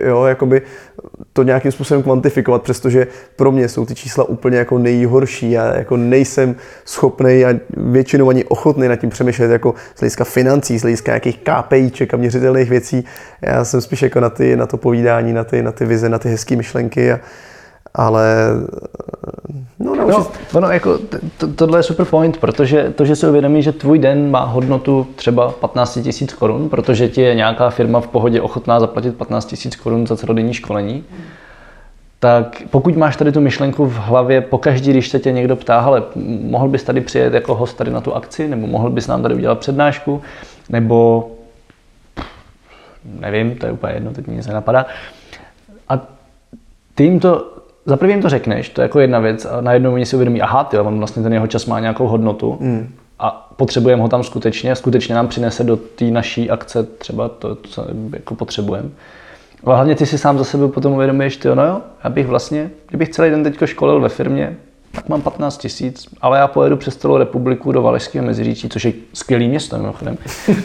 [0.06, 0.62] jo, jakoby
[1.34, 5.52] to nějakým způsobem kvantifikovat, přestože pro mě jsou ty čísla úplně jako nejhorší.
[5.52, 6.56] Já jako nejsem
[6.86, 11.38] schopný a většinou ani ochotný nad tím přemýšlet jako z hlediska financí, z hlediska nějakých
[11.38, 13.06] KPIček a měřitelných věcí.
[13.42, 16.20] Já jsem spíš jako na, ty, na to povídání, na ty, na ty vize, na
[16.20, 17.20] ty hezké myšlenky a,
[17.96, 18.36] ale
[19.80, 20.18] no, naučit.
[20.18, 21.00] no, ono jako,
[21.38, 25.08] to, tohle je super point, protože to, že si uvědomí, že tvůj den má hodnotu
[25.16, 29.76] třeba 15 000 korun, protože ti je nějaká firma v pohodě ochotná zaplatit 15 000
[29.84, 31.04] korun za celodenní školení,
[32.20, 36.04] tak pokud máš tady tu myšlenku v hlavě, pokaždý, když se tě někdo ptá, ale
[36.42, 39.36] mohl bys tady přijet jako host tady na tu akci, nebo mohl bys nám tady
[39.36, 40.22] udělat přednášku,
[40.70, 41.32] nebo
[43.20, 44.86] nevím, to je úplně jedno, teď mi nic nenapadá.
[45.90, 46.00] A
[46.96, 47.55] ty jim to
[47.86, 50.64] za prvým to řekneš, to je jako jedna věc a najednou oni si uvědomí, aha,
[50.64, 52.94] ty, on vlastně ten jeho čas má nějakou hodnotu mm.
[53.20, 57.88] a potřebujeme ho tam skutečně, skutečně nám přinese do té naší akce třeba to, co
[58.14, 58.90] jako potřebujeme.
[59.64, 62.70] Ale hlavně ty si sám za sebe potom uvědomíš, ty, no jo, já bych vlastně,
[62.88, 64.58] kdybych celý den teď školil ve firmě,
[64.92, 68.94] tak mám 15 tisíc, ale já pojedu přes celou republiku do Valašského Meziříčí, což je
[69.14, 70.18] skvělý město mimochodem.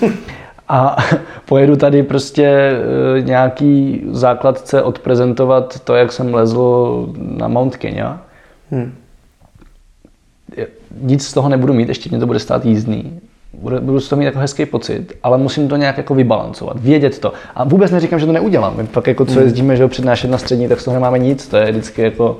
[0.70, 0.96] a
[1.44, 8.20] pojedu tady prostě e, nějaký základce odprezentovat to, jak jsem lezl na Mount Kenya.
[8.70, 8.94] Hmm.
[11.00, 13.20] Nic z toho nebudu mít, ještě mě to bude stát jízdný.
[13.80, 17.32] Budu z toho mít jako hezký pocit, ale musím to nějak jako vybalancovat, vědět to.
[17.54, 18.76] A vůbec neříkám, že to neudělám.
[18.76, 19.42] My pak jako co hmm.
[19.42, 21.48] jezdíme, že ho přednášet na střední, tak z toho nemáme nic.
[21.48, 22.38] To je vždycky jako,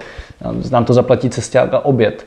[0.70, 2.26] nám to zaplatí cesták a oběd.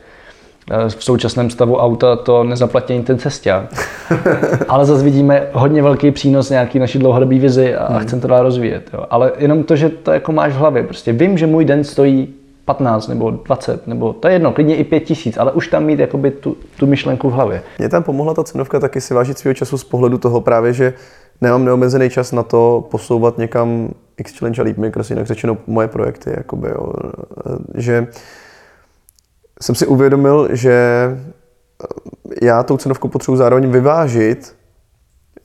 [0.70, 3.74] Eh, v současném stavu auta to nezaplatí ten cesták.
[4.68, 8.02] Ale zase vidíme hodně velký přínos nějaký naší dlouhodobé vizi a hmm.
[8.02, 8.90] chcem to dál rozvíjet.
[8.94, 9.06] Jo.
[9.10, 10.82] Ale jenom to, že to jako máš v hlavě.
[10.82, 12.34] Prostě vím, že můj den stojí
[12.64, 15.98] 15 nebo 20, nebo to je jedno, klidně i 5 tisíc, ale už tam mít
[15.98, 17.62] jakoby tu, tu myšlenku v hlavě.
[17.78, 20.94] Mě tam pomohla ta cenovka taky si vážit svého času z pohledu toho právě, že
[21.40, 26.30] nemám neomezený čas na to posouvat někam X Challenge a Leapmakers, jinak řečeno moje projekty,
[26.36, 26.92] jakoby, jo.
[27.74, 28.06] že
[29.62, 31.08] jsem si uvědomil, že
[32.42, 34.56] já tou cenovkou potřebuji zároveň vyvážit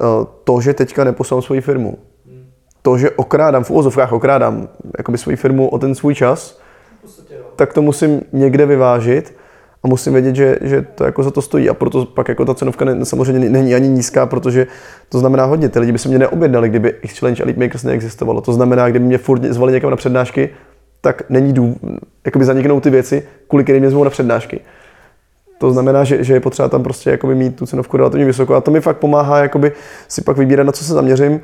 [0.01, 0.05] eh,
[0.43, 1.97] to, že teďka neposlám svoji firmu.
[2.81, 6.59] To, že okrádám, v úvozovkách okrádám jakoby svoji firmu o ten svůj čas,
[7.55, 9.35] tak to musím někde vyvážit
[9.83, 12.53] a musím vědět, že, že to jako za to stojí a proto pak jako ta
[12.53, 14.67] cenovka ne, samozřejmě není ani nízká, protože
[15.09, 15.69] to znamená hodně.
[15.69, 18.41] Ty lidi by se mě neobjednali, kdyby X Challenge a Leap Makers neexistovalo.
[18.41, 20.49] To znamená, kdyby mě furt zvali někam na přednášky,
[21.01, 21.77] tak není důvod,
[22.25, 24.59] jakoby zaniknou ty věci, kvůli kterým mě zvou na přednášky.
[25.57, 28.61] To znamená, že, že je potřeba tam prostě jakoby mít tu cenovku relativně vysokou a
[28.61, 29.71] to mi fakt pomáhá jakoby
[30.07, 31.41] si pak vybírat, na co se zaměřím.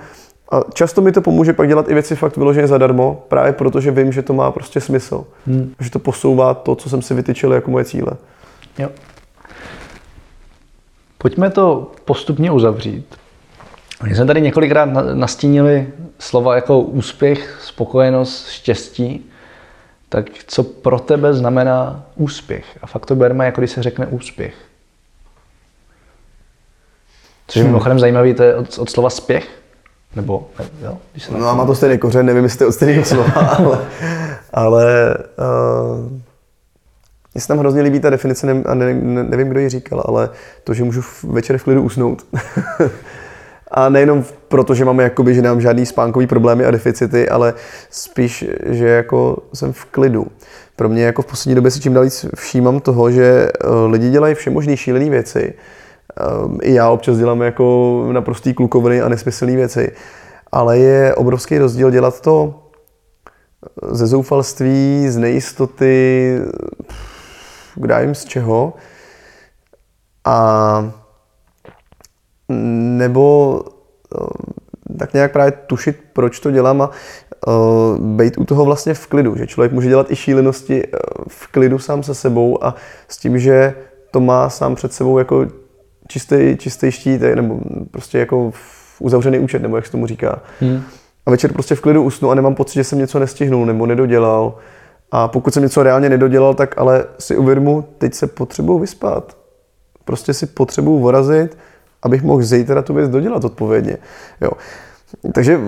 [0.52, 4.12] A často mi to pomůže pak dělat i věci fakt vyloženě zadarmo, právě protože vím,
[4.12, 5.26] že to má prostě smysl.
[5.48, 5.74] Hmm.
[5.80, 8.12] Že to posouvá to, co jsem si vytyčil jako moje cíle.
[8.78, 8.90] Jo.
[11.18, 13.16] Pojďme to postupně uzavřít.
[14.04, 15.88] My jsme tady několikrát nastínili
[16.20, 19.26] slova jako úspěch, spokojenost, štěstí.
[20.10, 22.66] Tak co pro tebe znamená úspěch?
[22.82, 24.56] A fakt to berme, jako když se řekne úspěch.
[27.48, 27.72] Což je hmm.
[27.72, 29.50] mimochodem zajímavý, to je od, od slova spěch.
[30.16, 30.50] Nebo,
[30.82, 33.06] jo, když se no a má to stejný kořen, nevím, jestli to je od stejného
[33.06, 33.86] slova, ale,
[34.54, 36.12] ale uh,
[37.34, 40.30] mně se tam hrozně líbí ta definice, a nevím, nevím, kdo ji říkal, ale
[40.64, 42.26] to, že můžu večer v klidu usnout.
[43.76, 47.54] A nejenom proto, že máme jakoby, že nám žádný spánkový problémy a deficity, ale
[47.90, 50.28] spíš, že jako jsem v klidu.
[50.76, 52.06] Pro mě jako v poslední době si čím dál
[52.36, 55.54] všímám toho, že eh, lidi dělají všemožné šílené věci.
[55.54, 56.24] Eh,
[56.62, 59.92] I já občas dělám jako naprostý klukoviny a nesmyslné věci.
[60.52, 62.62] Ale je obrovský rozdíl dělat to
[63.92, 66.40] ze zoufalství, z nejistoty,
[67.76, 68.74] kdo z čeho.
[70.26, 71.05] A
[72.50, 73.62] nebo
[74.16, 74.56] eh,
[75.00, 76.90] tak nějak právě tušit, proč to dělám a
[77.48, 81.48] uh, být u toho vlastně v klidu, že člověk může dělat i šílenosti uh, v
[81.48, 82.76] klidu sám se sebou a
[83.08, 83.74] s tím, že
[84.12, 85.46] to má sám před sebou jako
[86.08, 87.60] čistý, čistý štít, nebo
[87.92, 88.52] prostě jako
[89.00, 90.42] uzavřený účet, nebo jak se tomu říká.
[90.60, 90.82] Hmm.
[91.26, 94.56] A večer prostě v klidu usnu a nemám pocit, že jsem něco nestihnul nebo nedodělal.
[95.12, 99.38] A pokud jsem něco reálně nedodělal, tak ale si uvědomu, teď se potřebuji vyspat.
[100.06, 101.58] Prostě si potřebuji vorazit,
[102.06, 103.98] abych mohl zítra tu věc dodělat odpovědně.
[104.42, 104.52] Jo.
[105.34, 105.60] Takže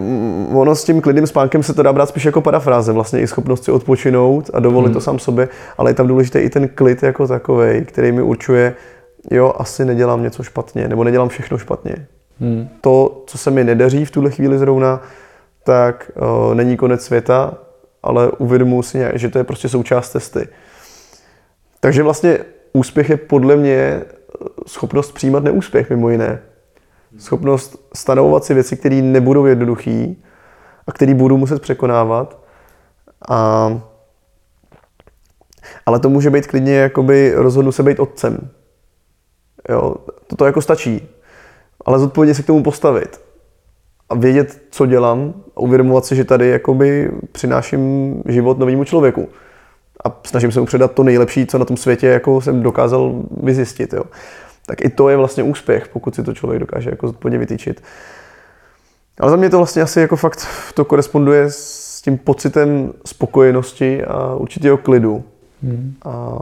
[0.53, 3.63] ono s tím klidným spánkem se to dá brát spíš jako parafráze, vlastně i schopnost
[3.63, 4.93] si odpočinout a dovolit hmm.
[4.93, 8.75] to sám sobě, ale je tam důležité i ten klid jako takový, který mi určuje,
[9.31, 12.07] jo, asi nedělám něco špatně, nebo nedělám všechno špatně.
[12.39, 12.69] Hmm.
[12.81, 15.01] To, co se mi nedaří v tuhle chvíli zrovna,
[15.63, 17.53] tak uh, není konec světa,
[18.03, 20.47] ale uvědomuji si, nějak, že to je prostě součást cesty.
[21.79, 22.39] Takže vlastně
[22.73, 24.01] úspěch je podle mě
[24.67, 26.41] schopnost přijímat neúspěch, mimo jiné.
[27.17, 30.15] Schopnost stanovovat si věci, které nebudou jednoduché
[30.87, 32.39] a které budu muset překonávat.
[33.29, 33.81] A,
[35.85, 38.49] ale to může být klidně, jakoby rozhodnu se být otcem.
[39.69, 39.95] Jo,
[40.27, 41.09] to, to jako stačí.
[41.85, 43.21] Ale zodpovědně se k tomu postavit.
[44.09, 49.29] A vědět, co dělám a uvědomovat si, že tady jakoby přináším život novému člověku
[50.05, 53.93] a snažím se mu předat to nejlepší, co na tom světě jako jsem dokázal vyzjistit.
[53.93, 54.03] Jo.
[54.65, 57.83] Tak i to je vlastně úspěch, pokud si to člověk dokáže jako zodpovědně vytýčit.
[59.19, 64.35] Ale za mě to vlastně asi jako fakt to koresponduje s tím pocitem spokojenosti a
[64.35, 65.23] určitého klidu.
[65.63, 65.93] Hmm.
[66.05, 66.37] A,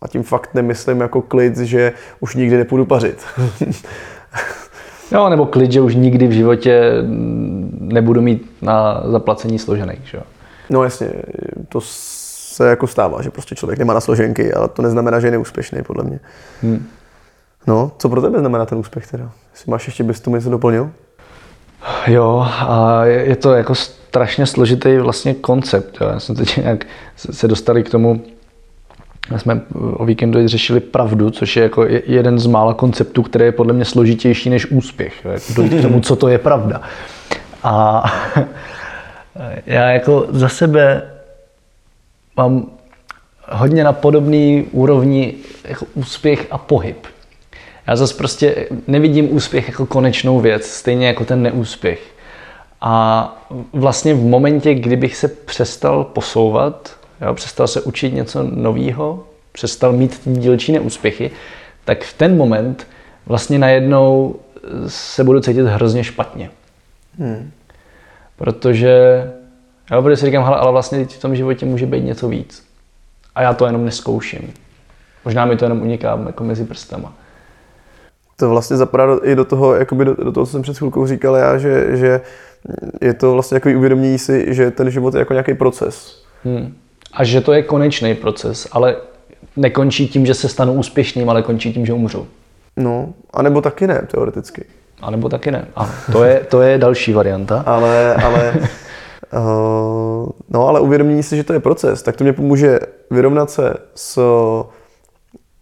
[0.00, 3.24] a tím fakt nemyslím jako klid, že už nikdy nepůjdu pařit.
[5.12, 6.92] Jo, nebo klid, že už nikdy v životě
[7.78, 10.00] nebudu mít na zaplacení složených.
[10.04, 10.20] Že?
[10.70, 11.12] No jasně,
[11.68, 11.80] to
[12.50, 15.82] se jako stává, že prostě člověk nemá na složenky, ale to neznamená, že je neúspěšný,
[15.82, 16.20] podle mě.
[16.62, 16.86] Hmm.
[17.66, 19.30] No, co pro tebe znamená ten úspěch teda?
[19.52, 20.90] Jestli máš ještě bys tomu něco doplnil?
[22.06, 25.98] Jo, a je to jako strašně složitý vlastně koncept.
[26.00, 26.08] Jo.
[26.08, 26.86] Já jsem teď nějak
[27.16, 28.22] se dostali k tomu,
[29.36, 29.60] jsme
[29.92, 33.84] o víkendu řešili pravdu, což je jako jeden z mála konceptů, který je podle mě
[33.84, 35.24] složitější než úspěch.
[35.24, 35.30] Jo.
[35.54, 36.82] Dojít k tomu, co to je pravda.
[37.62, 38.04] A
[39.66, 41.02] já jako za sebe
[42.42, 42.66] mám
[43.48, 45.34] hodně na podobný úrovni
[45.64, 47.06] jako úspěch a pohyb.
[47.86, 52.00] Já zase prostě nevidím úspěch jako konečnou věc, stejně jako ten neúspěch.
[52.80, 53.24] A
[53.72, 60.18] vlastně v momentě, kdybych se přestal posouvat, jo, přestal se učit něco nového, přestal mít
[60.18, 61.30] ty dílčí neúspěchy,
[61.84, 62.86] tak v ten moment
[63.26, 64.36] vlastně najednou
[64.86, 66.50] se budu cítit hrozně špatně.
[67.18, 67.50] Hmm.
[68.36, 69.24] Protože
[69.90, 72.64] já protože si říkám, hele, ale vlastně v tom životě může být něco víc.
[73.34, 74.52] A já to jenom neskouším.
[75.24, 77.12] Možná mi to jenom uniká jako mezi prstama.
[78.36, 81.36] To vlastně zapadá i do toho, jakoby do, do toho, co jsem před chvilkou říkal
[81.36, 82.20] já, že, že
[83.00, 86.24] je to vlastně jako uvědomění si, že ten život je jako nějaký proces.
[86.44, 86.74] Hmm.
[87.12, 88.96] A že to je konečný proces, ale
[89.56, 92.26] nekončí tím, že se stanu úspěšným, ale končí tím, že umřu.
[92.76, 94.64] No, anebo taky ne, teoreticky.
[95.02, 95.64] A nebo taky ne.
[95.76, 97.62] A to je, to je další varianta.
[97.66, 98.54] Ale, ale,
[100.48, 102.80] no, ale uvědomění si, že to je proces, tak to mě pomůže
[103.10, 104.20] vyrovnat se s,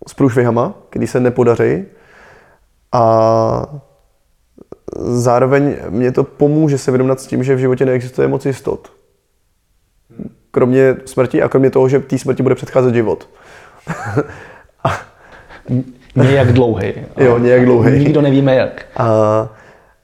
[0.09, 1.85] s průšvihama, když se nepodaří.
[2.93, 3.67] A
[4.99, 8.93] zároveň mě to pomůže se vyrovnat s tím, že v životě neexistuje moc jistot.
[10.51, 13.29] Kromě smrti a kromě toho, že té smrti bude předcházet život.
[16.15, 16.93] nějak dlouhý.
[17.17, 17.99] Jo, nějak dlouhý.
[17.99, 18.87] Nikdo nevíme jak.
[18.97, 19.49] A,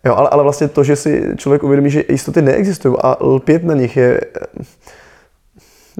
[0.04, 3.74] jo, ale, ale vlastně to, že si člověk uvědomí, že jistoty neexistují a lpět na
[3.74, 4.64] nich je eh,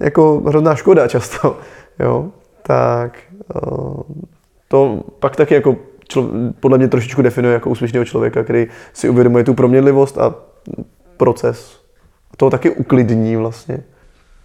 [0.00, 1.58] jako hrozná škoda často,
[1.98, 2.30] jo,
[2.62, 3.18] tak
[3.56, 3.60] eh,
[4.68, 5.76] to pak taky jako
[6.08, 6.28] člo,
[6.60, 10.34] podle mě trošičku definuje jako úspěšného člověka, který si uvědomuje tu proměnlivost a
[11.16, 11.80] proces.
[12.36, 13.82] To taky uklidní vlastně.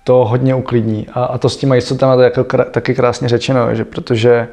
[0.03, 1.07] To hodně uklidní.
[1.13, 4.47] A, a to s těma jistotama to jako krá, taky krásně řečeno, že protože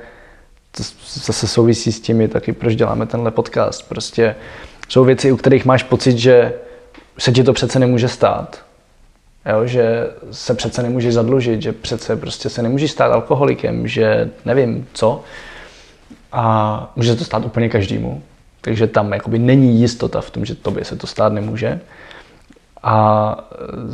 [0.70, 0.82] to
[1.14, 3.88] zase souvisí s tím, taky proč děláme tenhle podcast.
[3.88, 4.34] Prostě
[4.88, 6.52] jsou věci, u kterých máš pocit, že
[7.18, 8.62] se ti to přece nemůže stát.
[9.52, 14.86] Jo, že se přece nemůžeš zadlužit, že přece prostě se nemůžeš stát alkoholikem, že nevím
[14.92, 15.22] co.
[16.32, 18.22] A může to stát úplně každému.
[18.60, 21.80] Takže tam jakoby není jistota v tom, že tobě se to stát nemůže.
[22.82, 23.36] A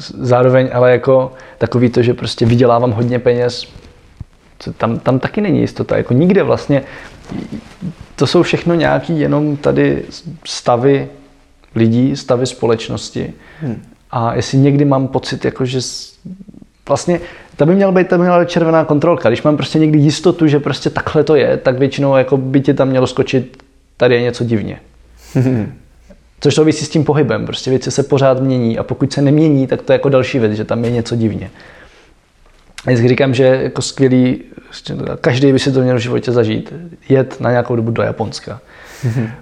[0.04, 3.66] zároveň ale jako takový to, že prostě vydělávám hodně peněz,
[4.78, 5.96] tam, tam taky není jistota.
[5.96, 6.82] Jako nikde vlastně.
[8.16, 10.02] To jsou všechno nějaký jenom tady
[10.44, 11.08] stavy
[11.74, 13.32] lidí, stavy společnosti.
[13.60, 13.82] Hmm.
[14.10, 15.78] A jestli někdy mám pocit, jako že
[16.88, 17.20] vlastně
[17.56, 19.28] to by měla být, to by měla být červená kontrolka.
[19.28, 22.74] Když mám prostě někdy jistotu, že prostě takhle to je, tak většinou jako by ti
[22.74, 23.62] tam mělo skočit,
[23.96, 24.80] tady je něco divně.
[26.40, 27.46] Což souvisí s tím pohybem.
[27.46, 30.52] Prostě věci se pořád mění a pokud se nemění, tak to je jako další věc,
[30.52, 31.50] že tam je něco divně.
[32.86, 34.42] Vždycky říkám, že jako skvělý,
[35.20, 36.72] každý by si to měl v životě zažít,
[37.08, 38.60] jet na nějakou dobu do Japonska.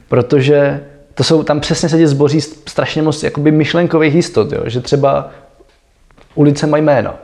[0.08, 0.80] Protože
[1.14, 4.62] to jsou, tam přesně se zboří strašně moc jakoby myšlenkových jistot, jo?
[4.64, 5.30] že třeba
[6.34, 7.14] ulice mají jména.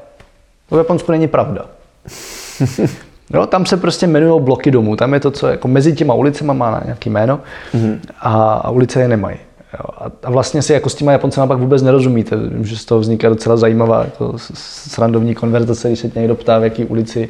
[0.68, 1.66] To v Japonsku není pravda.
[3.34, 4.96] Jo, tam se prostě jmenují bloky domů.
[4.96, 7.40] Tam je to, co jako mezi těma ulicema má nějaký jméno
[8.20, 9.36] a, a ulice je nemají.
[9.74, 13.28] Jo, a, vlastně si jako s těma Japoncema pak vůbec nerozumíte, že z toho vzniká
[13.28, 17.28] docela zajímavá jako srandovní konverzace, když se tě někdo ptá, v jaký ulici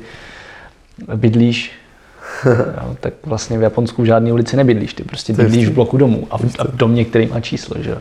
[1.14, 1.72] bydlíš,
[2.46, 6.26] jo, tak vlastně v Japonsku v žádné ulici nebydlíš, ty prostě bydlíš v bloku domů
[6.30, 7.82] a v, a v domě, který má číslo.
[7.82, 7.98] Že?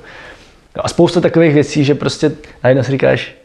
[0.76, 2.32] A spousta takových věcí, že prostě
[2.64, 3.36] najednou si říkáš,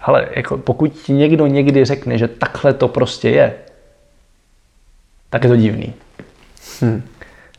[0.00, 3.54] ale jako pokud ti někdo někdy řekne, že takhle to prostě je,
[5.30, 5.94] tak je to divný.
[6.80, 7.02] Hmm.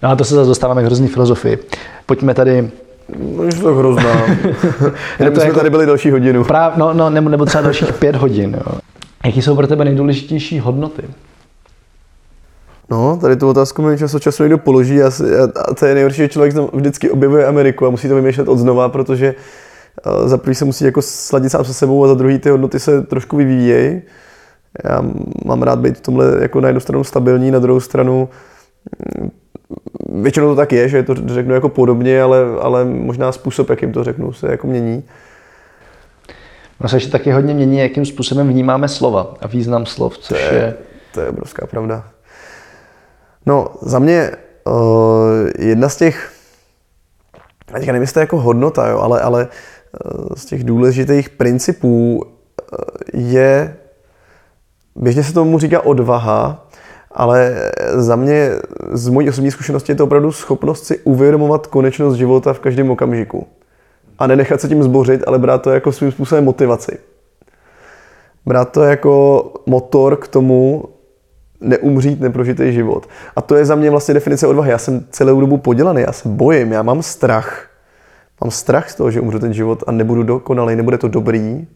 [0.04, 1.58] No a to se zase dostáváme k hrozný filozofii.
[2.06, 2.72] Pojďme tady
[3.36, 4.26] No, je to hrozná.
[5.20, 6.44] Jenom jsme jako, tady byli další hodinu.
[6.44, 8.62] Práv, no, no, nebo, nebo třeba dalších pět hodin.
[8.66, 8.80] Jo.
[9.26, 11.04] Jaký jsou pro tebe nejdůležitější hodnoty?
[12.90, 15.12] No, tady tu otázku mi čas od času někdo položí a,
[15.70, 18.90] a to je nejhorší, že člověk vždycky objevuje Ameriku a musí to vymýšlet od znova,
[18.90, 19.36] protože
[20.26, 23.02] za prvý se musí jako sladit sám se sebou a za druhý ty hodnoty se
[23.02, 24.02] trošku vyvíjejí.
[24.90, 25.04] Já
[25.46, 28.30] mám rád být v tomhle jako na jednu stranu stabilní, na druhou stranu
[30.10, 34.04] většinou to tak je, že to řeknu jako podobně, ale, ale možná způsob, jakým to
[34.04, 35.04] řeknu, se jako mění.
[36.80, 40.56] No se ještě taky hodně mění, jakým způsobem vnímáme slova a význam slov, což to
[40.56, 40.76] je, je...
[41.14, 42.04] To je obrovská pravda.
[43.46, 44.32] No, za mě
[44.66, 44.74] uh,
[45.60, 46.32] jedna z těch,
[47.74, 49.48] já nevím, jestli to je jako hodnota, jo, ale, ale
[50.06, 53.78] uh, z těch důležitých principů uh, je,
[54.96, 56.67] běžně se tomu říká odvaha,
[57.18, 58.52] ale za mě,
[58.92, 63.48] z mojí osobní zkušenosti, je to opravdu schopnost si uvědomovat konečnost života v každém okamžiku.
[64.20, 66.98] A nenechat se tím zbořit, ale brát to jako svým způsobem motivaci.
[68.46, 70.84] Brát to jako motor k tomu
[71.62, 73.10] neumřít neprožitý život.
[73.36, 74.72] A to je za mě vlastně definice odvahy.
[74.72, 77.68] Já jsem celou dobu podělaný, já se bojím, já mám strach.
[78.42, 81.68] Mám strach z toho, že umřu ten život a nebudu dokonalý, nebude to dobrý.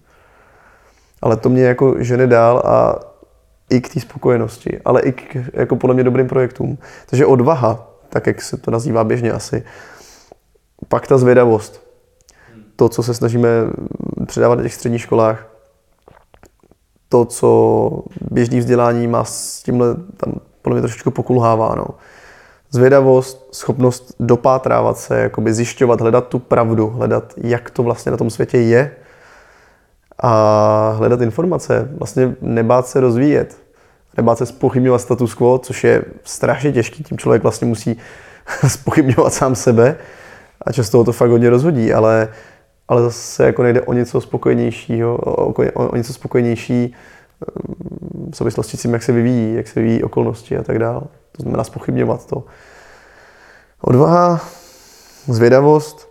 [1.22, 3.00] Ale to mě jako žene dál a
[3.72, 6.78] i k té spokojenosti, ale i k jako podle mě dobrým projektům.
[7.10, 9.64] Takže odvaha, tak jak se to nazývá běžně asi,
[10.88, 11.82] pak ta zvědavost.
[12.76, 13.50] To, co se snažíme
[14.26, 15.48] předávat na těch středních školách,
[17.10, 21.76] to, co běžný vzdělání má s tímhle, tam podle mě trošičku pokulhává.
[21.76, 21.86] No.
[22.70, 28.30] Zvědavost, schopnost dopátrávat se, jakoby zjišťovat, hledat tu pravdu, hledat, jak to vlastně na tom
[28.30, 28.96] světě je
[30.24, 33.61] a hledat informace, vlastně nebát se rozvíjet,
[34.34, 37.98] se spochybňovat status quo, což je strašně těžký, tím člověk vlastně musí
[38.68, 39.96] spochybňovat sám sebe
[40.62, 42.30] a často to fakt hodně rozhodí, ale,
[42.88, 46.96] ale zase jako nejde o něco spokojenějšího, o, o, o něco spokojenější
[48.32, 51.02] v souvislosti s tím, jak se vyvíjí, jak se vyvíjí okolnosti a tak dále.
[51.32, 52.44] To znamená spochybňovat to.
[53.82, 54.42] Odvaha,
[55.28, 56.11] zvědavost.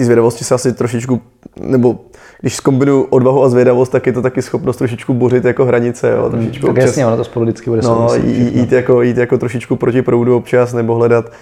[0.00, 1.20] Té zvědavosti se asi trošičku,
[1.60, 1.98] nebo
[2.40, 6.10] když zkombinuju odvahu a zvědavost, tak je to taky schopnost trošičku bořit jako hranice.
[6.10, 9.16] Jo, trošičku tak občas, jasně, ono to spolu vždycky bude no, jít, jít, jako, jít
[9.16, 11.32] jako trošičku proti proudu občas, nebo hledat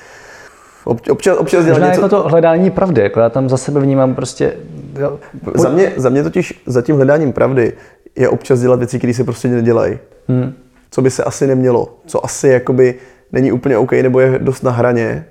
[0.85, 2.01] občas, občas dělat něco...
[2.01, 4.53] jako to hledání pravdy, jako já tam za sebe vnímám prostě...
[5.01, 5.19] Jo,
[5.55, 7.73] za, mě, za mě totiž za tím hledáním pravdy
[8.17, 9.99] je občas dělat věci, které se prostě nedělají.
[10.29, 10.53] Hmm.
[10.91, 12.95] Co by se asi nemělo, co asi jakoby
[13.33, 15.25] není úplně OK nebo je dost na hraně,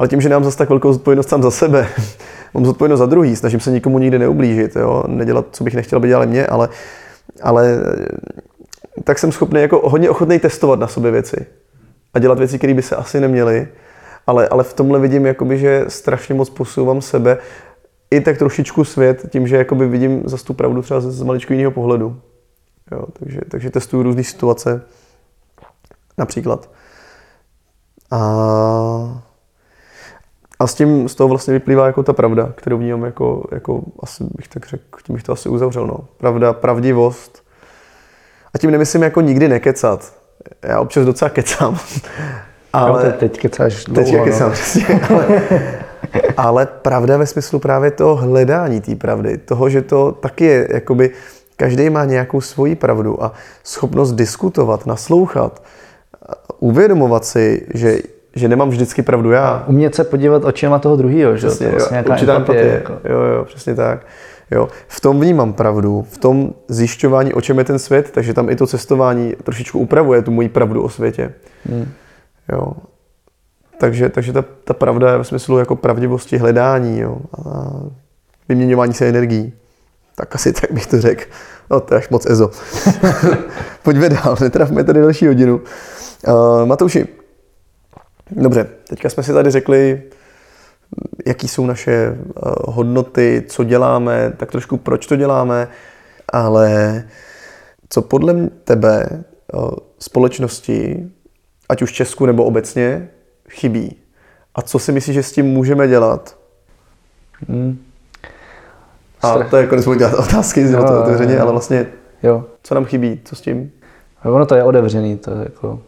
[0.00, 1.88] ale tím, že nemám zase tak velkou zodpovědnost sám za sebe,
[2.54, 5.04] mám zodpovědnost za druhý, snažím se nikomu nikdy neublížit, jo?
[5.06, 6.68] nedělat, co bych nechtěl, aby dělali mě, ale,
[7.42, 7.80] ale
[9.04, 11.46] tak jsem schopný jako hodně ochotný testovat na sobě věci
[12.14, 13.68] a dělat věci, které by se asi neměly,
[14.26, 17.38] ale, ale v tomhle vidím, jakoby, že strašně moc posouvám sebe
[18.10, 21.70] i tak trošičku svět tím, že jakoby vidím za tu pravdu třeba z maličko jiného
[21.70, 22.20] pohledu.
[22.92, 24.82] Jo, takže, takže testuju různé situace
[26.18, 26.70] například.
[28.10, 29.22] A,
[30.60, 34.24] a s tím z toho vlastně vyplývá jako ta pravda, kterou vnímám jako, jako asi
[34.36, 35.86] bych tak řekl, tím bych to asi uzavřel.
[35.86, 35.98] No.
[36.18, 37.42] Pravda, pravdivost.
[38.54, 40.12] A tím nemyslím jako nikdy nekecat.
[40.62, 41.78] Já občas docela kecám.
[42.72, 44.54] Ale jo, teď kecáš dlouho, Teď kecám, no.
[44.54, 45.00] přesně.
[45.10, 45.42] Ale,
[46.36, 51.10] ale pravda ve smyslu právě toho hledání té pravdy, toho, že to taky je, jakoby,
[51.56, 53.32] každý má nějakou svoji pravdu a
[53.64, 55.62] schopnost diskutovat, naslouchat,
[56.58, 57.98] uvědomovat si, že,
[58.34, 59.64] že nemám vždycky pravdu já.
[59.66, 61.46] Umět se podívat očima toho druhého, že?
[61.46, 62.72] Přesně, to vlastně jo, určitá empatie.
[62.72, 62.92] Jako.
[63.04, 64.06] Jo, jo, přesně tak.
[64.50, 64.68] Jo.
[64.88, 68.56] V tom vnímám pravdu, v tom zjišťování, o čem je ten svět, takže tam i
[68.56, 71.32] to cestování trošičku upravuje tu moji pravdu o světě.
[71.68, 71.88] Hmm.
[72.52, 72.72] Jo.
[73.78, 77.70] Takže, takže ta, ta pravda je ve smyslu jako pravdivosti hledání jo, a
[78.48, 79.52] vyměňování se energií.
[80.16, 81.24] Tak asi tak bych to řekl.
[81.70, 82.50] No to je až moc ezo.
[83.82, 85.60] Pojďme dál, netrafme tady další hodinu.
[86.28, 87.06] Uh, Matouši,
[88.32, 90.02] dobře, teďka jsme si tady řekli,
[91.26, 95.68] jaký jsou naše uh, hodnoty, co děláme, tak trošku proč to děláme,
[96.32, 97.04] ale
[97.88, 98.34] co podle
[98.64, 99.24] tebe
[99.54, 101.10] uh, společnosti,
[101.68, 103.08] ať už Česku nebo obecně,
[103.48, 103.96] chybí?
[104.54, 106.36] A co si myslíš, že s tím můžeme dělat?
[107.48, 107.78] Hmm.
[109.22, 111.86] A to je konec dělat otázky, z to otevřeně, ale vlastně
[112.22, 112.44] jo.
[112.62, 113.72] co nám chybí, co s tím?
[114.24, 115.82] Ono to je otevřený, to je jako,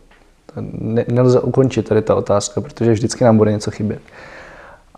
[0.60, 4.00] ne, nelze ukončit tady ta otázka, protože vždycky nám bude něco chybět.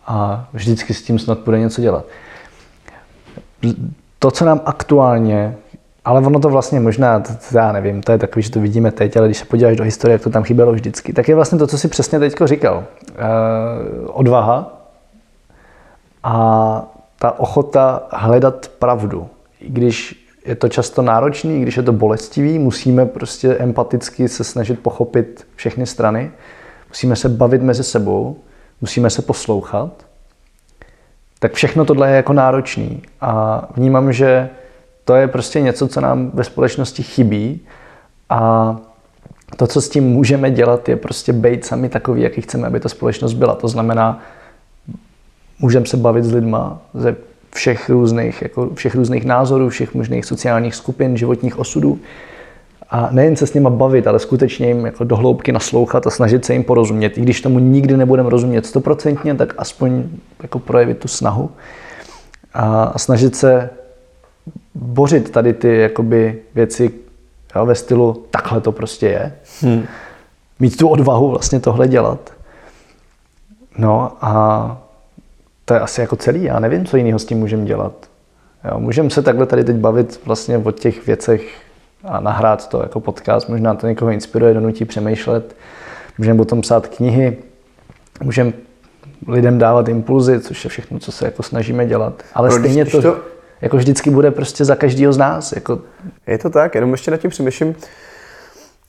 [0.06, 2.04] A vždycky s tím snad bude něco dělat.
[4.18, 5.56] To, co nám aktuálně
[6.04, 7.22] ale ono to vlastně možná,
[7.54, 10.12] já nevím, to je takový, že to vidíme teď, ale když se podíváš do historie,
[10.12, 12.76] jak to tam chybělo vždycky, tak je vlastně to, co si přesně teď říkal.
[12.76, 14.72] Uh, odvaha
[16.22, 16.82] a
[17.18, 19.28] ta ochota hledat pravdu.
[19.60, 24.80] I když je to často náročný, když je to bolestivý, musíme prostě empaticky se snažit
[24.80, 26.30] pochopit všechny strany,
[26.88, 28.36] musíme se bavit mezi sebou,
[28.80, 30.06] musíme se poslouchat,
[31.38, 33.02] tak všechno tohle je jako náročný.
[33.20, 34.48] A vnímám, že
[35.04, 37.60] to je prostě něco, co nám ve společnosti chybí
[38.30, 38.76] a
[39.56, 42.88] to, co s tím můžeme dělat, je prostě být sami takový, jaký chceme, aby ta
[42.88, 43.54] společnost byla.
[43.54, 44.20] To znamená,
[45.58, 46.82] můžeme se bavit s lidma
[47.54, 51.98] všech různých, jako všech různých názorů, všech možných sociálních skupin, životních osudů.
[52.90, 56.52] A nejen se s nima bavit, ale skutečně jim jako dohloubky naslouchat a snažit se
[56.52, 57.18] jim porozumět.
[57.18, 60.04] I když tomu nikdy nebudeme rozumět stoprocentně, tak aspoň
[60.42, 61.50] jako projevit tu snahu.
[62.54, 63.70] A snažit se
[64.74, 66.90] bořit tady ty jakoby věci
[67.56, 69.32] jo, ve stylu takhle to prostě je.
[69.60, 69.84] Hmm.
[70.60, 72.32] Mít tu odvahu vlastně tohle dělat.
[73.78, 74.83] No a
[75.64, 76.42] to je asi jako celý.
[76.42, 77.92] Já nevím, co jiného s tím můžeme dělat.
[78.70, 81.62] Jo, můžeme se takhle tady teď bavit vlastně o těch věcech
[82.04, 83.48] a nahrát to jako podcast.
[83.48, 85.56] Možná to někoho inspiruje, donutí přemýšlet.
[86.18, 87.36] Můžeme potom psát knihy.
[88.22, 88.52] Můžeme
[89.28, 92.22] lidem dávat impulzy, což je všechno, co se jako snažíme dělat.
[92.34, 93.02] Ale no, stejně to...
[93.02, 93.16] to
[93.60, 95.52] jako vždycky bude prostě za každého z nás.
[95.52, 95.80] Jako...
[96.26, 97.74] Je to tak, jenom ještě nad tím přemýšlím.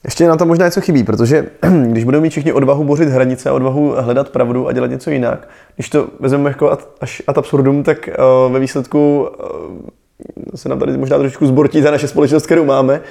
[0.06, 1.50] Ještě na to možná něco chybí, protože
[1.86, 5.90] když budeme mít všichni odvahu bořit hranice, odvahu hledat pravdu a dělat něco jinak, když
[5.90, 8.10] to vezmeme jako až ad absurdum, tak
[8.48, 13.02] uh, ve výsledku uh, se nám tady možná trošku zbortí ta naše společnost, kterou máme.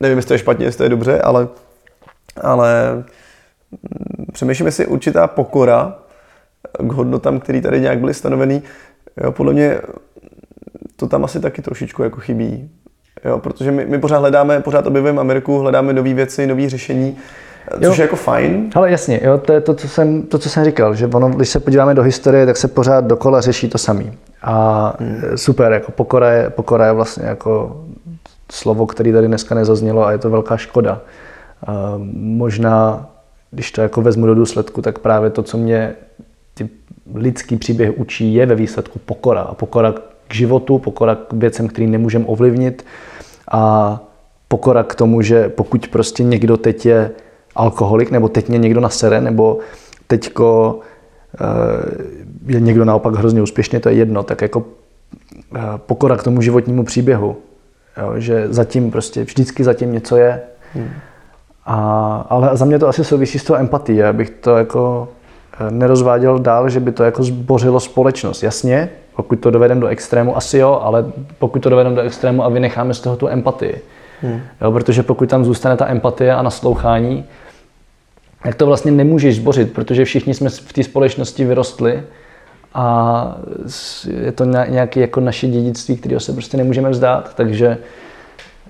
[0.00, 1.48] Nevím, jestli to je špatně, jestli to je dobře, ale,
[2.40, 2.94] ale
[3.72, 5.98] mm, přemýšlíme si určitá pokora
[6.78, 8.62] k hodnotám, které tady nějak byly stanoveny.
[9.24, 9.80] Jo, podle mě
[10.96, 12.70] to tam asi taky trošičku jako chybí.
[13.24, 17.16] Jo, protože my, my pořád hledáme, pořád objevujeme Ameriku, hledáme nové věci, nové řešení,
[17.74, 17.92] což jo.
[17.92, 18.70] je jako fajn.
[18.74, 21.48] Ale jasně, jo, to je to co, jsem, to, co jsem říkal, že ono, když
[21.48, 24.04] se podíváme do historie, tak se pořád dokola řeší to samé.
[24.42, 25.22] A hmm.
[25.34, 27.80] super, jako pokora je, pokora je vlastně jako
[28.52, 31.00] slovo, které tady dneska nezaznělo a je to velká škoda.
[31.66, 33.08] A možná,
[33.50, 35.94] když to jako vezmu do důsledku, tak právě to, co mě
[36.54, 36.68] ty
[37.14, 39.40] lidský příběh učí, je ve výsledku pokora.
[39.40, 39.94] A pokora
[40.28, 42.84] k životu, pokora k věcem, který nemůžeme ovlivnit
[43.50, 44.00] a
[44.48, 47.10] pokora k tomu, že pokud prostě někdo teď je
[47.54, 49.58] alkoholik, nebo teď mě někdo nasere, nebo
[50.06, 50.78] teďko
[51.40, 51.44] eh,
[52.46, 54.64] je někdo naopak hrozně úspěšný, to je jedno, tak jako
[55.56, 57.36] eh, pokora k tomu životnímu příběhu.
[58.02, 60.40] Jo, že zatím prostě vždycky zatím něco je.
[60.74, 60.90] Hmm.
[61.66, 65.08] A, ale za mě to asi souvisí s tou empatií, abych to jako
[65.70, 68.42] nerozváděl dál, že by to jako zbořilo společnost.
[68.42, 71.04] Jasně, pokud to dovedeme do extrému, asi jo, ale
[71.38, 73.80] pokud to dovedeme do extrému a vynecháme z toho tu empatii.
[74.22, 74.40] Hmm.
[74.60, 77.24] Jo, protože pokud tam zůstane ta empatie a naslouchání,
[78.42, 82.02] tak to vlastně nemůžeš zbořit, protože všichni jsme v té společnosti vyrostli
[82.74, 83.36] a
[84.20, 87.78] je to nějaké jako naše dědictví, kterého se prostě nemůžeme vzdát, takže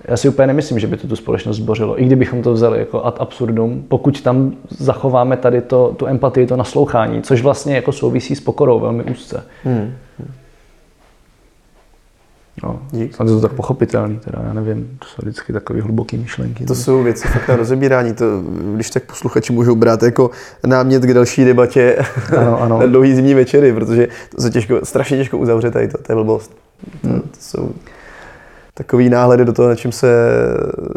[0.05, 2.01] já si úplně nemyslím, že by to tu společnost zbořilo.
[2.01, 6.57] I kdybychom to vzali jako ad absurdum, pokud tam zachováme tady to, tu empatii, to
[6.57, 9.43] naslouchání, což vlastně jako souvisí s pokorou velmi úzce.
[9.63, 9.93] Hmm.
[12.63, 13.15] No, Dík.
[13.19, 16.65] je to tak pochopitelný, teda, já nevím, to jsou vždycky takové hluboké myšlenky.
[16.65, 18.25] To jsou věci fakt na rozebírání, to,
[18.75, 20.31] když tak posluchači můžou brát jako
[20.65, 21.97] námět k další debatě
[22.37, 22.79] ano, ano.
[22.79, 26.15] na dlouhý zimní večery, protože to se těžko, strašně těžko uzavře tady to, to je
[26.15, 26.57] blbost.
[27.03, 27.21] Hmm.
[27.21, 27.69] To, to jsou
[28.81, 30.07] takový náhledy do toho, na čím se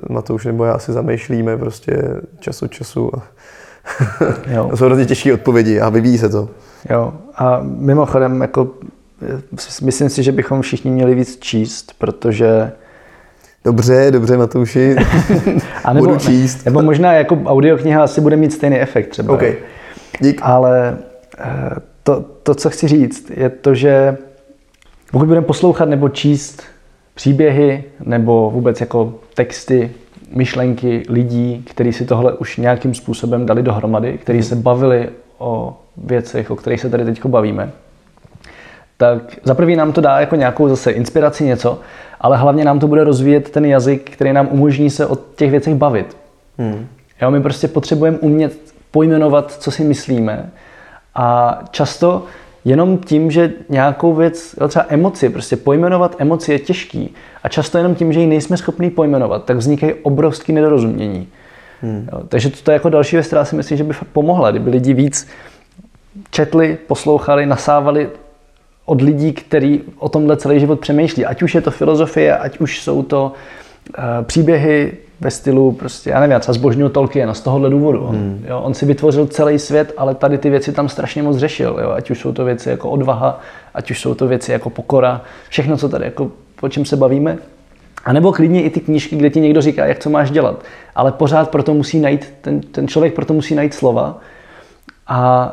[0.08, 2.02] Matouš nebo já si zamýšlíme prostě
[2.40, 3.10] čas od času.
[3.16, 3.22] A
[4.50, 4.70] jo.
[4.74, 6.48] jsou hrozně těžké odpovědi a vyvíjí se to.
[6.90, 8.70] Jo, a mimochodem, jako
[9.82, 12.72] myslím si, že bychom všichni měli víc číst, protože
[13.64, 14.96] Dobře, dobře, Matouši.
[15.84, 16.64] a nebo, Budu číst.
[16.64, 19.34] Nebo možná jako audiokniha asi bude mít stejný efekt třeba.
[19.34, 19.56] Okay.
[20.20, 20.40] Dík.
[20.44, 20.98] Ale
[21.38, 21.70] eh,
[22.02, 24.16] to, to, co chci říct, je to, že
[25.12, 26.62] pokud budeme poslouchat nebo číst
[27.14, 29.90] příběhy nebo vůbec jako texty,
[30.34, 35.08] myšlenky lidí, kteří si tohle už nějakým způsobem dali dohromady, kteří se bavili
[35.38, 37.70] o věcech, o kterých se tady teď bavíme,
[38.96, 41.80] tak za prvý nám to dá jako nějakou zase inspiraci něco,
[42.20, 45.74] ale hlavně nám to bude rozvíjet ten jazyk, který nám umožní se o těch věcech
[45.74, 46.16] bavit.
[46.58, 46.86] Hmm.
[47.22, 50.50] Jo, my prostě potřebujeme umět pojmenovat, co si myslíme
[51.14, 52.24] a často
[52.64, 57.94] jenom tím, že nějakou věc, třeba emoci, prostě pojmenovat emoci je těžký a často jenom
[57.94, 61.28] tím, že ji nejsme schopni pojmenovat, tak vznikají obrovské nedorozumění.
[61.82, 62.08] Hmm.
[62.12, 64.94] Jo, takže to je jako další věc, která si myslím, že by pomohla, kdyby lidi
[64.94, 65.28] víc
[66.30, 68.08] četli, poslouchali, nasávali
[68.84, 71.26] od lidí, kteří o tomhle celý život přemýšlí.
[71.26, 73.32] Ať už je to filozofie, ať už jsou to
[73.98, 78.00] uh, příběhy ve stylu, prostě, já nevím, třeba zbožňuju Tolkiena z tohohle důvodu.
[78.00, 78.44] On, hmm.
[78.48, 81.78] jo, on si vytvořil celý svět, ale tady ty věci tam strašně moc řešil.
[81.82, 83.40] Jo, ať už jsou to věci jako odvaha,
[83.74, 86.30] ať už jsou to věci jako pokora, všechno, co tady, jako,
[86.60, 87.38] o čem se bavíme.
[88.04, 90.62] A nebo klidně i ty knížky, kde ti někdo říká, jak co máš dělat.
[90.94, 94.18] Ale pořád proto musí najít, ten, ten člověk proto musí najít slova.
[95.06, 95.50] A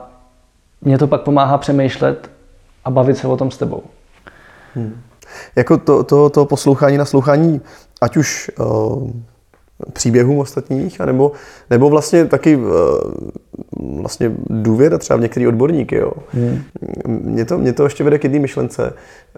[0.81, 2.29] mě to pak pomáhá přemýšlet
[2.85, 3.83] a bavit se o tom s tebou.
[4.75, 5.01] Hmm.
[5.55, 7.61] Jako to, to, to poslouchání, naslouchání,
[8.01, 9.11] ať už uh,
[9.93, 11.31] příběhům ostatních, anebo,
[11.69, 12.63] nebo vlastně taky uh,
[14.01, 15.95] vlastně důvěra třeba v některý odborníky.
[15.95, 16.11] Jo.
[16.33, 16.61] Hmm.
[17.07, 18.93] Mě, to, mě to ještě vede k jedné myšlence,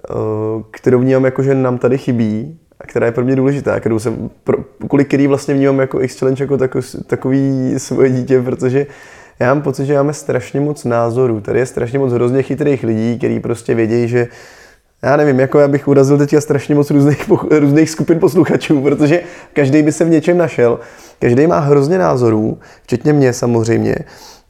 [0.10, 4.00] uh, kterou vnímám jako, že nám tady chybí, a která je pro mě důležitá, kterou
[4.00, 4.58] jsem, pro,
[4.88, 8.94] kvůli který vlastně vnímám jako X-Challenge jako takový, takový svoje dítě, protože uh,
[9.40, 11.42] já mám pocit, že máme strašně moc názorů.
[11.42, 14.28] Tady je strašně moc hrozně chytrých lidí, kteří prostě vědí, že
[15.04, 19.22] já nevím, jako já bych urazil teďka strašně moc různých, různých skupin posluchačů, protože
[19.54, 20.80] každý by se v něčem našel.
[21.20, 23.96] Každý má hrozně názorů, včetně mě samozřejmě,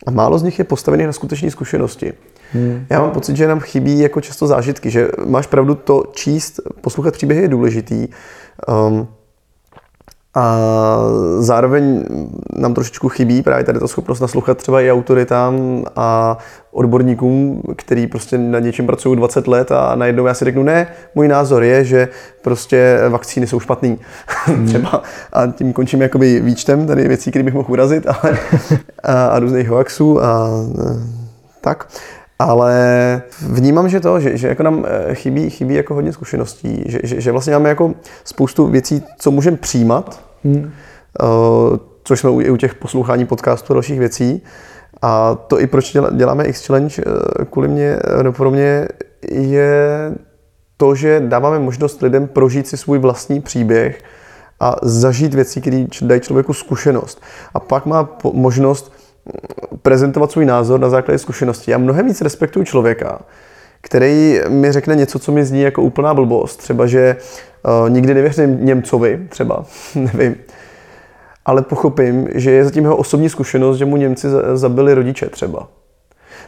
[0.08, 2.14] a málo z nich je postavených na skutečné zkušenosti.
[2.54, 2.86] Hmm.
[2.90, 7.14] Já mám pocit, že nám chybí jako často zážitky, že máš pravdu to číst, poslouchat
[7.14, 8.08] příběhy je důležitý.
[8.88, 9.08] Um,
[10.36, 10.58] a
[11.40, 12.04] zároveň
[12.56, 16.38] nám trošičku chybí právě tady ta schopnost naslouchat třeba i autoritám a
[16.72, 21.28] odborníkům, který prostě na něčem pracují 20 let a najednou já si řeknu, ne, můj
[21.28, 22.08] názor je, že
[22.42, 24.00] prostě vakcíny jsou špatný.
[24.46, 24.68] Hmm.
[24.68, 25.04] třeba.
[25.34, 28.40] A tím končím jakoby výčtem tady věcí, které bych mohl urazit, ale,
[29.04, 30.50] a, a různých hoaxů a, a
[31.62, 31.88] tak.
[32.40, 37.00] Ale vnímám, že to, že, že jako nám eh, chybí, chybí jako hodně zkušeností, že,
[37.04, 37.94] že, že vlastně máme jako
[38.24, 40.56] spoustu věcí, co můžeme přijímat, hmm.
[41.22, 44.42] uh, což jsme u, i u těch poslouchání podcastů a dalších věcí.
[45.02, 48.88] A to i proč děláme X Challenge, uh, kvůli mě, no pro mě
[49.32, 50.12] je
[50.78, 54.02] to, že dáváme možnost lidem prožít si svůj vlastní příběh
[54.60, 57.22] a zažít věci, které dají člověku zkušenost.
[57.54, 58.94] A pak má možnost
[59.82, 61.72] prezentovat svůj názor na základě zkušeností.
[61.72, 63.20] Já mnohem víc respektuju člověka,
[63.82, 66.58] který mi řekne něco, co mi zní jako úplná blbost.
[66.58, 67.16] Třeba, že
[67.84, 70.36] uh, nikdy nevěřím Němcovi, třeba, nevím.
[71.46, 75.68] Ale pochopím, že je zatím jeho osobní zkušenost, že mu Němci zabili rodiče třeba.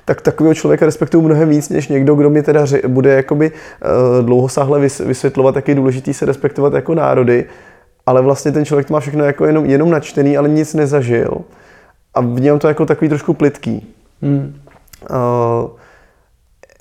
[0.06, 4.26] Tak takového člověka respektuju mnohem víc, než někdo, kdo mi teda ře- bude jakoby uh,
[4.26, 7.46] dlouhosáhle vysvětlovat, jak je důležitý se respektovat jako národy,
[8.06, 11.42] ale vlastně ten člověk to má všechno jako jenom, jenom načtený, ale nic nezažil.
[12.16, 13.94] A vnímám to jako takový trošku plitký.
[14.22, 14.56] Hmm.
[15.10, 15.70] Uh,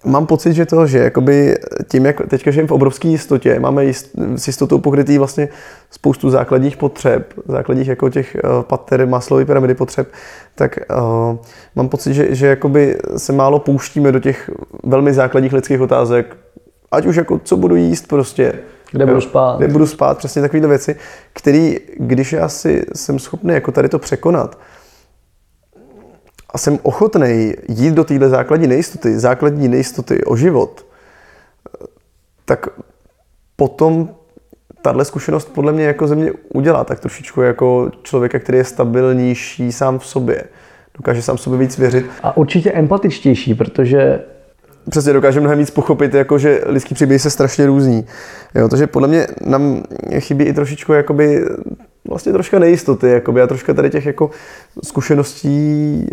[0.04, 1.56] mám pocit, že to, že jakoby
[1.88, 5.48] tím, jak teďka žijeme v obrovské jistotě, máme jist, s jistotou pokrytý vlastně
[5.90, 10.08] spoustu základních potřeb, základních jako těch uh, pater maslové pyramidy potřeb,
[10.54, 11.36] tak uh,
[11.74, 14.50] mám pocit, že, že jakoby se málo pouštíme do těch
[14.82, 16.36] velmi základních lidských otázek,
[16.92, 18.52] ať už jako co budu jíst prostě,
[18.92, 19.58] kde budu spát.
[19.58, 20.96] Kde budu spát, přesně takovéhle věci,
[21.32, 24.58] které, když já si jsem schopný jako tady to překonat,
[26.54, 30.86] a jsem ochotný jít do téhle základní nejistoty, základní nejistoty o život,
[32.44, 32.68] tak
[33.56, 34.08] potom
[34.82, 39.72] tahle zkušenost podle mě jako ze mě udělá tak trošičku jako člověka, který je stabilnější
[39.72, 40.44] sám v sobě.
[40.96, 42.06] Dokáže sám sobě víc věřit.
[42.22, 44.20] A určitě empatičtější, protože
[44.90, 48.06] přesně dokáže mnohem víc pochopit, jako že lidský příběhy se strašně různí.
[48.54, 49.82] Jo, takže podle mě nám
[50.18, 51.44] chybí i trošičku jakoby
[52.08, 54.30] vlastně troška nejistoty jakoby, a troška tady těch jako
[54.84, 56.06] zkušeností,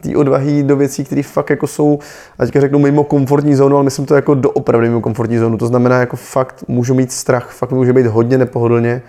[0.00, 1.98] té odvahy do věcí, které fakt jako jsou,
[2.38, 5.58] a teďka řeknu mimo komfortní zónu, ale myslím to jako doopravdy mimo komfortní zónu.
[5.58, 9.02] To znamená, jako fakt můžu mít strach, fakt může být hodně nepohodlně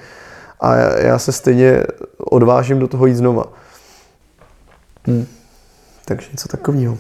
[0.60, 1.84] a já, já se stejně
[2.18, 3.44] odvážím do toho jít znova.
[5.08, 5.26] Hmm.
[6.06, 6.98] Takže něco takového.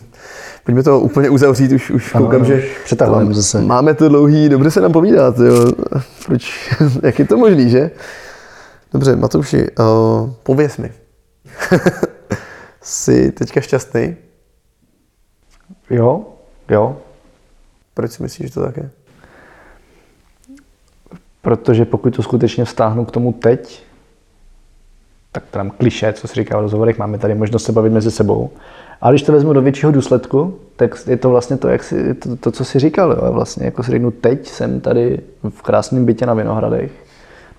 [0.64, 3.61] Pojďme to úplně uzavřít, už, už koukám, ano, že přetahujeme zase.
[3.61, 5.72] máme to dlouhý, dobře se nám povídat, jo.
[6.26, 6.72] Proč,
[7.03, 7.91] jak je to možný, že?
[8.94, 10.91] Dobře, Matouši, uh, pověs mi.
[12.82, 14.15] Jsi teďka šťastný?
[15.90, 16.26] Jo,
[16.70, 16.98] jo.
[17.94, 18.90] Proč si myslíš, že to tak je?
[21.41, 23.84] Protože pokud to skutečně vztáhnu k tomu teď,
[25.32, 28.49] tak tam kliše, co si říká v rozhovorech, máme tady možnost se bavit mezi sebou.
[29.02, 32.36] Ale když to vezmu do většího důsledku, tak je to vlastně to, jak si, to,
[32.36, 33.11] to co jsi říkal.
[33.11, 33.34] Jo.
[33.34, 36.91] Vlastně jako si řeknu, teď jsem tady v krásném bytě na Vinohradech,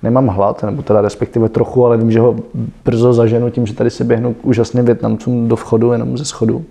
[0.05, 2.37] nemám hlad, nebo teda respektive trochu, ale vím, že ho
[2.85, 6.65] brzo zaženu tím, že tady se běhnu k úžasným Větnamcům do vchodu, jenom ze schodu.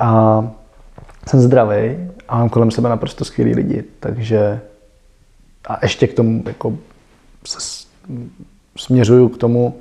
[0.00, 0.50] A
[1.28, 1.96] jsem zdravý
[2.28, 4.60] a mám kolem sebe naprosto skvělý lidi, takže
[5.68, 6.78] a ještě k tomu jako
[7.46, 7.86] se
[8.76, 9.74] směřuju k tomu,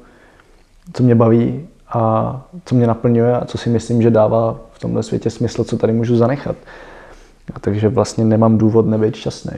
[0.94, 5.04] co mě baví a co mě naplňuje a co si myslím, že dává v tomhle
[5.04, 6.56] světě smysl, co tady můžu zanechat.
[7.54, 9.58] A takže vlastně nemám důvod nebýt šťastný.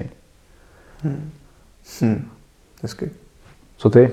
[1.03, 1.29] Hmm.
[2.01, 2.27] Hmm.
[2.81, 3.11] Hezky.
[3.77, 4.11] Co ty?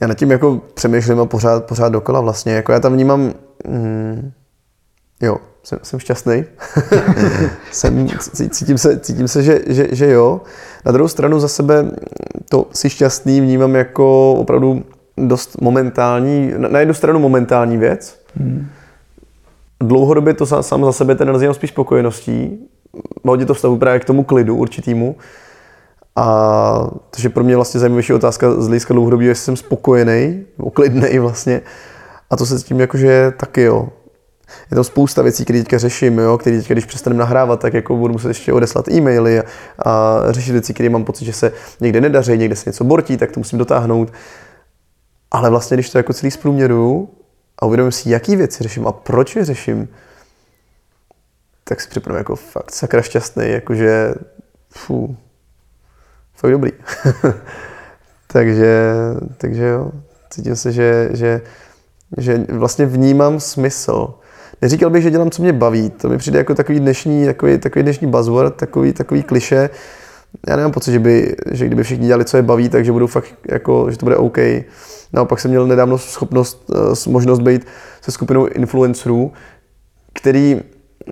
[0.00, 2.52] Já nad tím jako přemýšlím a pořád, pořád dokola vlastně.
[2.52, 3.32] Jako já tam vnímám,
[3.66, 4.32] mm,
[5.22, 6.44] jo, jsem, jsem šťastný.
[7.72, 8.08] jsem,
[8.50, 10.40] cítím se, cítím se že, že, že, jo.
[10.84, 11.90] Na druhou stranu za sebe
[12.48, 14.84] to si šťastný vnímám jako opravdu
[15.16, 18.20] dost momentální, na jednu stranu momentální věc.
[18.34, 18.68] Hmm.
[19.80, 22.68] Dlouhodobě to sám za sebe ten nazývám spíš spokojeností.
[23.24, 25.16] Hodně to vztahu právě k tomu klidu určitýmu.
[26.16, 31.60] A takže pro mě vlastně zajímavější otázka z hlediska dlouhodobí, jestli jsem spokojený, klidný vlastně.
[32.30, 33.88] A to se s tím jakože taky jo.
[34.70, 37.96] Je tam spousta věcí, které teďka řeším, jo, které teďka, když přestaneme nahrávat, tak jako
[37.96, 39.44] budu muset ještě odeslat e-maily a,
[39.78, 43.32] a řešit věci, které mám pocit, že se někde nedaří, někde se něco bortí, tak
[43.32, 44.12] to musím dotáhnout.
[45.30, 47.08] Ale vlastně, když to jako celý zprůměru
[47.58, 49.88] a uvědomím si, jaký věci řeším a proč je řeším,
[51.64, 54.14] tak si připadám jako fakt sakra šťastný, jakože
[54.70, 55.16] fů,
[56.36, 56.70] fakt dobrý.
[58.32, 58.92] takže,
[59.38, 59.90] takže jo,
[60.30, 61.40] cítím se, že, že,
[62.18, 64.14] že vlastně vnímám smysl.
[64.62, 65.90] Neříkal bych, že dělám, co mě baví.
[65.90, 69.70] To mi přijde jako takový dnešní, takový, takový dnešní buzzword, takový, takový kliše.
[70.48, 73.34] Já nemám pocit, že, by, že kdyby všichni dělali, co je baví, takže budou fakt
[73.50, 74.38] jako, že to bude OK.
[75.12, 76.70] Naopak jsem měl nedávno schopnost,
[77.06, 77.66] eh, možnost být
[78.00, 79.32] se skupinou influencerů,
[80.12, 80.60] který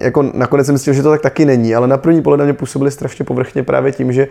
[0.00, 2.54] jako nakonec jsem myslel, že to tak taky není, ale na první pohled na mě
[2.54, 4.28] působili strašně povrchně právě tím, že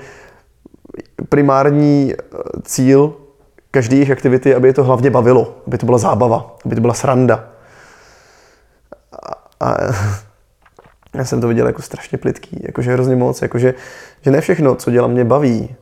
[1.30, 3.14] primární eh, cíl
[3.72, 6.94] každé jejich aktivity, aby je to hlavně bavilo, aby to byla zábava, aby to byla
[6.94, 7.50] sranda.
[9.60, 9.76] A, a
[11.14, 13.74] já jsem to viděl jako strašně plitký, jakože hrozně moc, jakože
[14.22, 15.76] že ne všechno, co dělám, mě baví,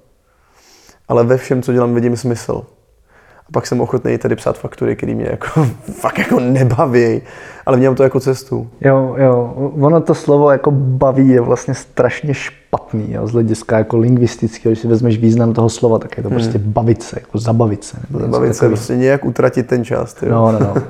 [1.07, 2.65] ale ve všem, co dělám, vidím smysl.
[3.51, 7.21] A pak jsem ochotný tady psát faktury, které mě jako fakt jako nebaví,
[7.65, 8.67] ale vnímám to jako cestu.
[8.81, 13.97] Jo, jo, ono to slovo jako baví je vlastně strašně špatný, jo, z hlediska jako
[13.97, 16.71] lingvistického, když si vezmeš význam toho slova, tak je to prostě Hmm.
[16.73, 17.97] bavit se, jako zabavit se.
[18.19, 20.13] Zabavit se, prostě nějak utratit ten čas.
[20.13, 20.31] Tyjo.
[20.31, 20.73] No, no, no.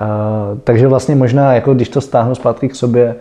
[0.00, 3.14] Uh, takže vlastně možná, jako když to stáhnu zpátky k sobě,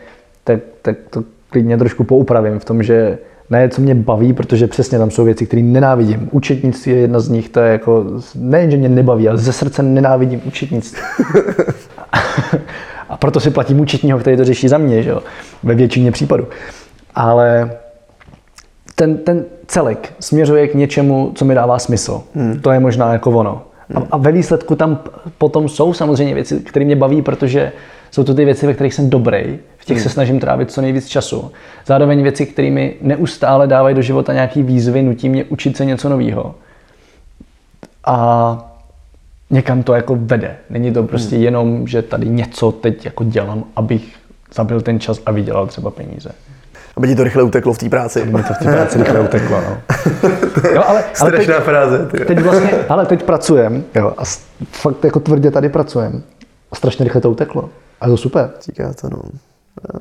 [0.43, 3.17] tak, tak to klidně trošku poupravím v tom, že
[3.51, 6.29] ne, co mě baví, protože přesně tam jsou věci, které nenávidím.
[6.31, 8.05] Účetnictví je jedna z nich, to je jako,
[8.35, 11.01] nejen, že mě nebaví, ale ze srdce nenávidím účetnictví.
[13.09, 15.23] A proto si platím účetního, který to řeší za mě, že jo?
[15.63, 16.47] ve většině případů.
[17.15, 17.71] Ale
[18.95, 22.21] ten, ten celek směřuje k něčemu, co mi dává smysl.
[22.35, 22.59] Hmm.
[22.59, 23.61] To je možná jako ono.
[23.95, 24.99] A, a ve výsledku tam
[25.37, 27.71] potom jsou samozřejmě věci, které mě baví, protože
[28.11, 31.07] jsou to ty věci, ve kterých jsem dobrý, v těch se snažím trávit co nejvíc
[31.07, 31.51] času.
[31.85, 36.09] Zároveň věci, které mi neustále dávají do života nějaký výzvy, nutí mě učit se něco
[36.09, 36.55] nového.
[38.05, 38.57] A
[39.49, 40.55] někam to jako vede.
[40.69, 41.43] Není to prostě Hmm.
[41.43, 44.15] jenom, že tady něco teď jako dělám, abych
[44.53, 46.31] zabil ten čas a vydělal třeba peníze.
[46.97, 48.25] Aby ti to rychle uteklo v té práci.
[48.25, 49.77] Mi to v té práci rychle uteklo, no.
[50.73, 52.07] Jo, ale, ale teď, fráze.
[52.07, 52.25] tyjo.
[52.25, 54.23] teď vlastně, ale teď pracujem, jo, a
[54.71, 56.23] fakt jako tvrdě tady pracujem.
[56.71, 57.69] A strašně rychle to uteklo.
[58.01, 58.49] A je to super.
[58.61, 59.21] Říká to, no.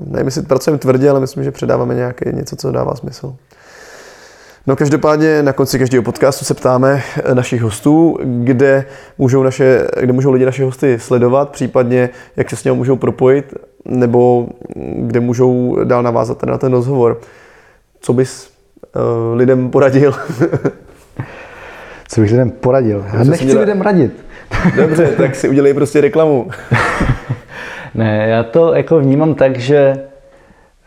[0.01, 3.37] Nevím, jestli pracujeme tvrdě, ale myslím, že předáváme nějaké něco, co dává smysl.
[4.67, 8.85] No každopádně na konci každého podcastu se ptáme eh, našich hostů, kde
[9.19, 13.55] můžou, naše, kde můžou lidi naše hosty sledovat, případně jak se s něho můžou propojit,
[13.85, 14.49] nebo
[14.97, 17.21] kde můžou dál navázat na ten rozhovor.
[18.01, 18.51] Co bys
[18.97, 20.15] uh, lidem poradil?
[22.09, 23.05] Co bych lidem poradil?
[23.13, 24.25] Já nechci dělá- lidem radit.
[24.77, 26.51] Dobře, tak si udělej prostě reklamu.
[27.95, 29.97] Ne, já to jako vnímám tak, že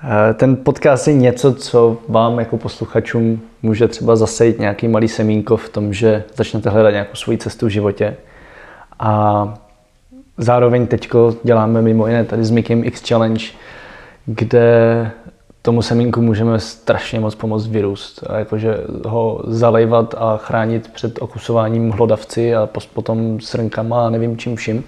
[0.03, 5.57] eh, ten podcast je něco, co vám jako posluchačům může třeba zasejít nějaký malý semínko
[5.57, 8.15] v tom, že začnete hledat nějakou svoji cestu v životě.
[8.99, 9.53] A
[10.37, 13.45] zároveň teďko děláme mimo jiné tady s Mikem X Challenge,
[14.25, 15.11] kde
[15.61, 18.23] tomu semínku můžeme strašně moc pomoct vyrůst.
[18.29, 24.55] A jakože ho zalejvat a chránit před okusováním hlodavci a potom srnkama a nevím čím
[24.55, 24.83] vším.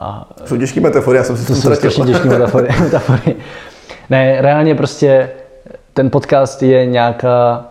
[0.00, 3.36] A Jsou těžké metafory, já jsem si to jsou strašně těžké metafory, metafory.
[4.10, 5.30] Ne, reálně prostě
[5.94, 7.66] ten podcast je nějaká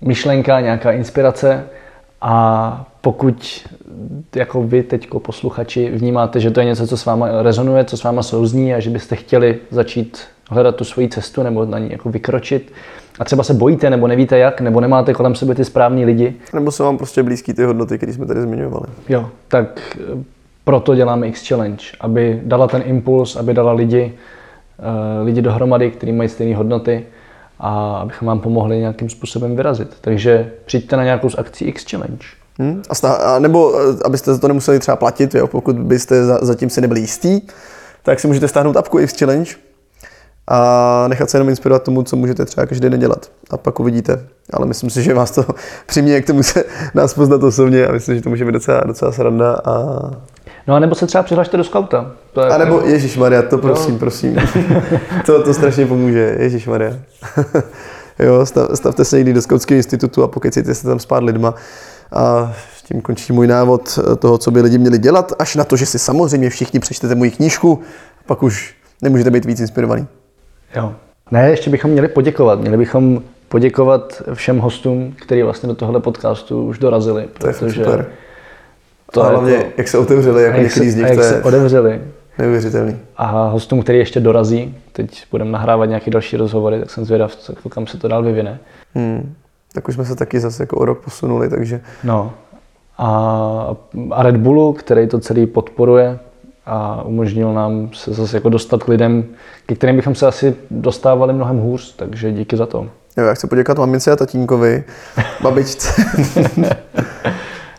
[0.00, 1.64] myšlenka, nějaká inspirace
[2.20, 3.66] a pokud
[4.36, 8.02] jako vy teď posluchači vnímáte, že to je něco, co s váma rezonuje, co s
[8.02, 10.20] váma souzní a že byste chtěli začít
[10.50, 12.72] hledat tu svoji cestu nebo na ní jako vykročit
[13.18, 16.70] a třeba se bojíte nebo nevíte jak, nebo nemáte kolem sebe ty správní lidi, Nebo
[16.70, 18.86] jsou vám prostě blízký ty hodnoty, které jsme tady zmiňovali.
[19.08, 19.96] Jo, tak
[20.64, 24.14] proto děláme X Challenge, aby dala ten impuls, aby dala lidi,
[24.78, 27.06] eh, lidi dohromady, kteří mají stejné hodnoty
[27.60, 29.96] a abychom vám pomohli nějakým způsobem vyrazit.
[30.00, 32.26] Takže přijďte na nějakou z akcí X Challenge.
[32.58, 32.82] Hmm?
[32.90, 35.46] A, stá, a nebo eh, abyste za to nemuseli třeba platit, jo?
[35.46, 37.40] pokud byste za, zatím si nebyli jistý,
[38.02, 39.54] tak si můžete stáhnout apku X Challenge
[40.48, 43.30] a nechat se jenom inspirovat tomu, co můžete třeba každý den dělat.
[43.50, 44.26] A pak uvidíte.
[44.52, 45.44] Ale myslím si, že vás to
[45.86, 46.64] přiměje k tomu se
[46.94, 49.54] nás poznat osobně a myslím, že to může být docela, docela sranda.
[49.64, 50.10] A,
[50.66, 52.12] No a nebo se třeba přihlašte do skauta.
[52.32, 54.36] To je a nebo Ježíš Maria, to prosím, prosím.
[55.26, 56.36] to, to strašně pomůže.
[56.38, 56.92] Ježíš Maria.
[58.18, 61.54] jo, stav, stavte se někdy do Skautského institutu a pokecejte se tam s pár lidma.
[62.12, 62.54] A
[62.84, 65.98] tím končí můj návod toho, co by lidi měli dělat, až na to, že si
[65.98, 67.82] samozřejmě všichni přečtete moji knížku,
[68.26, 70.06] pak už nemůžete být víc inspirovaný.
[70.76, 70.94] Jo.
[71.30, 72.60] Ne, ještě bychom měli poděkovat.
[72.60, 77.28] Měli bychom poděkovat všem hostům, kteří vlastně do tohle podcastu už dorazili.
[77.38, 78.06] To je super.
[79.14, 81.22] To a hlavně, jako, jak se otevřeli, jako některý se, z a nich, jak to
[81.24, 82.00] se je odevřeli.
[82.38, 82.96] neuvěřitelný.
[83.16, 87.68] A hostům, který ještě dorazí, teď budeme nahrávat nějaký další rozhovory, tak jsem zvědav, co-
[87.68, 88.58] kam se to dál vyvine.
[88.94, 89.34] Hmm.
[89.72, 92.32] Tak už jsme se taky zase jako o rok posunuli, takže No.
[92.98, 93.76] A,
[94.10, 96.18] a Red Bullu, který to celý podporuje
[96.66, 99.24] a umožnil nám se zase jako dostat k lidem,
[99.66, 102.88] ke kterým bychom se asi dostávali mnohem hůř, takže díky za to.
[103.16, 104.84] jo, já chci poděkovat mamince a tatínkovi,
[105.42, 106.02] babičce.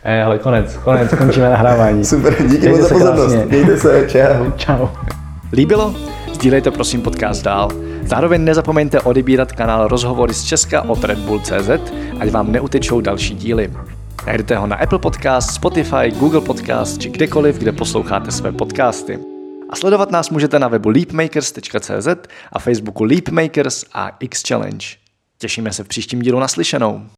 [0.05, 2.05] Ale konec, konec, končíme nahrávání.
[2.15, 3.35] Super, díky Mějte moc za pozornost.
[3.49, 4.51] Mějte se, čau.
[4.55, 4.87] Čau.
[5.53, 5.95] Líbilo?
[6.33, 7.69] Sdílejte prosím podcast dál.
[8.03, 11.69] Zároveň nezapomeňte odebírat kanál Rozhovory z Česka od Red Bull CZ,
[12.19, 13.73] ať vám neutečou další díly.
[14.27, 19.19] Najdete ho na Apple Podcast, Spotify, Google Podcast či kdekoliv, kde posloucháte své podcasty.
[19.69, 22.07] A sledovat nás můžete na webu leapmakers.cz
[22.53, 24.87] a Facebooku Leapmakers a X Challenge.
[25.37, 27.05] Těšíme se v příštím dílu naslyšenou.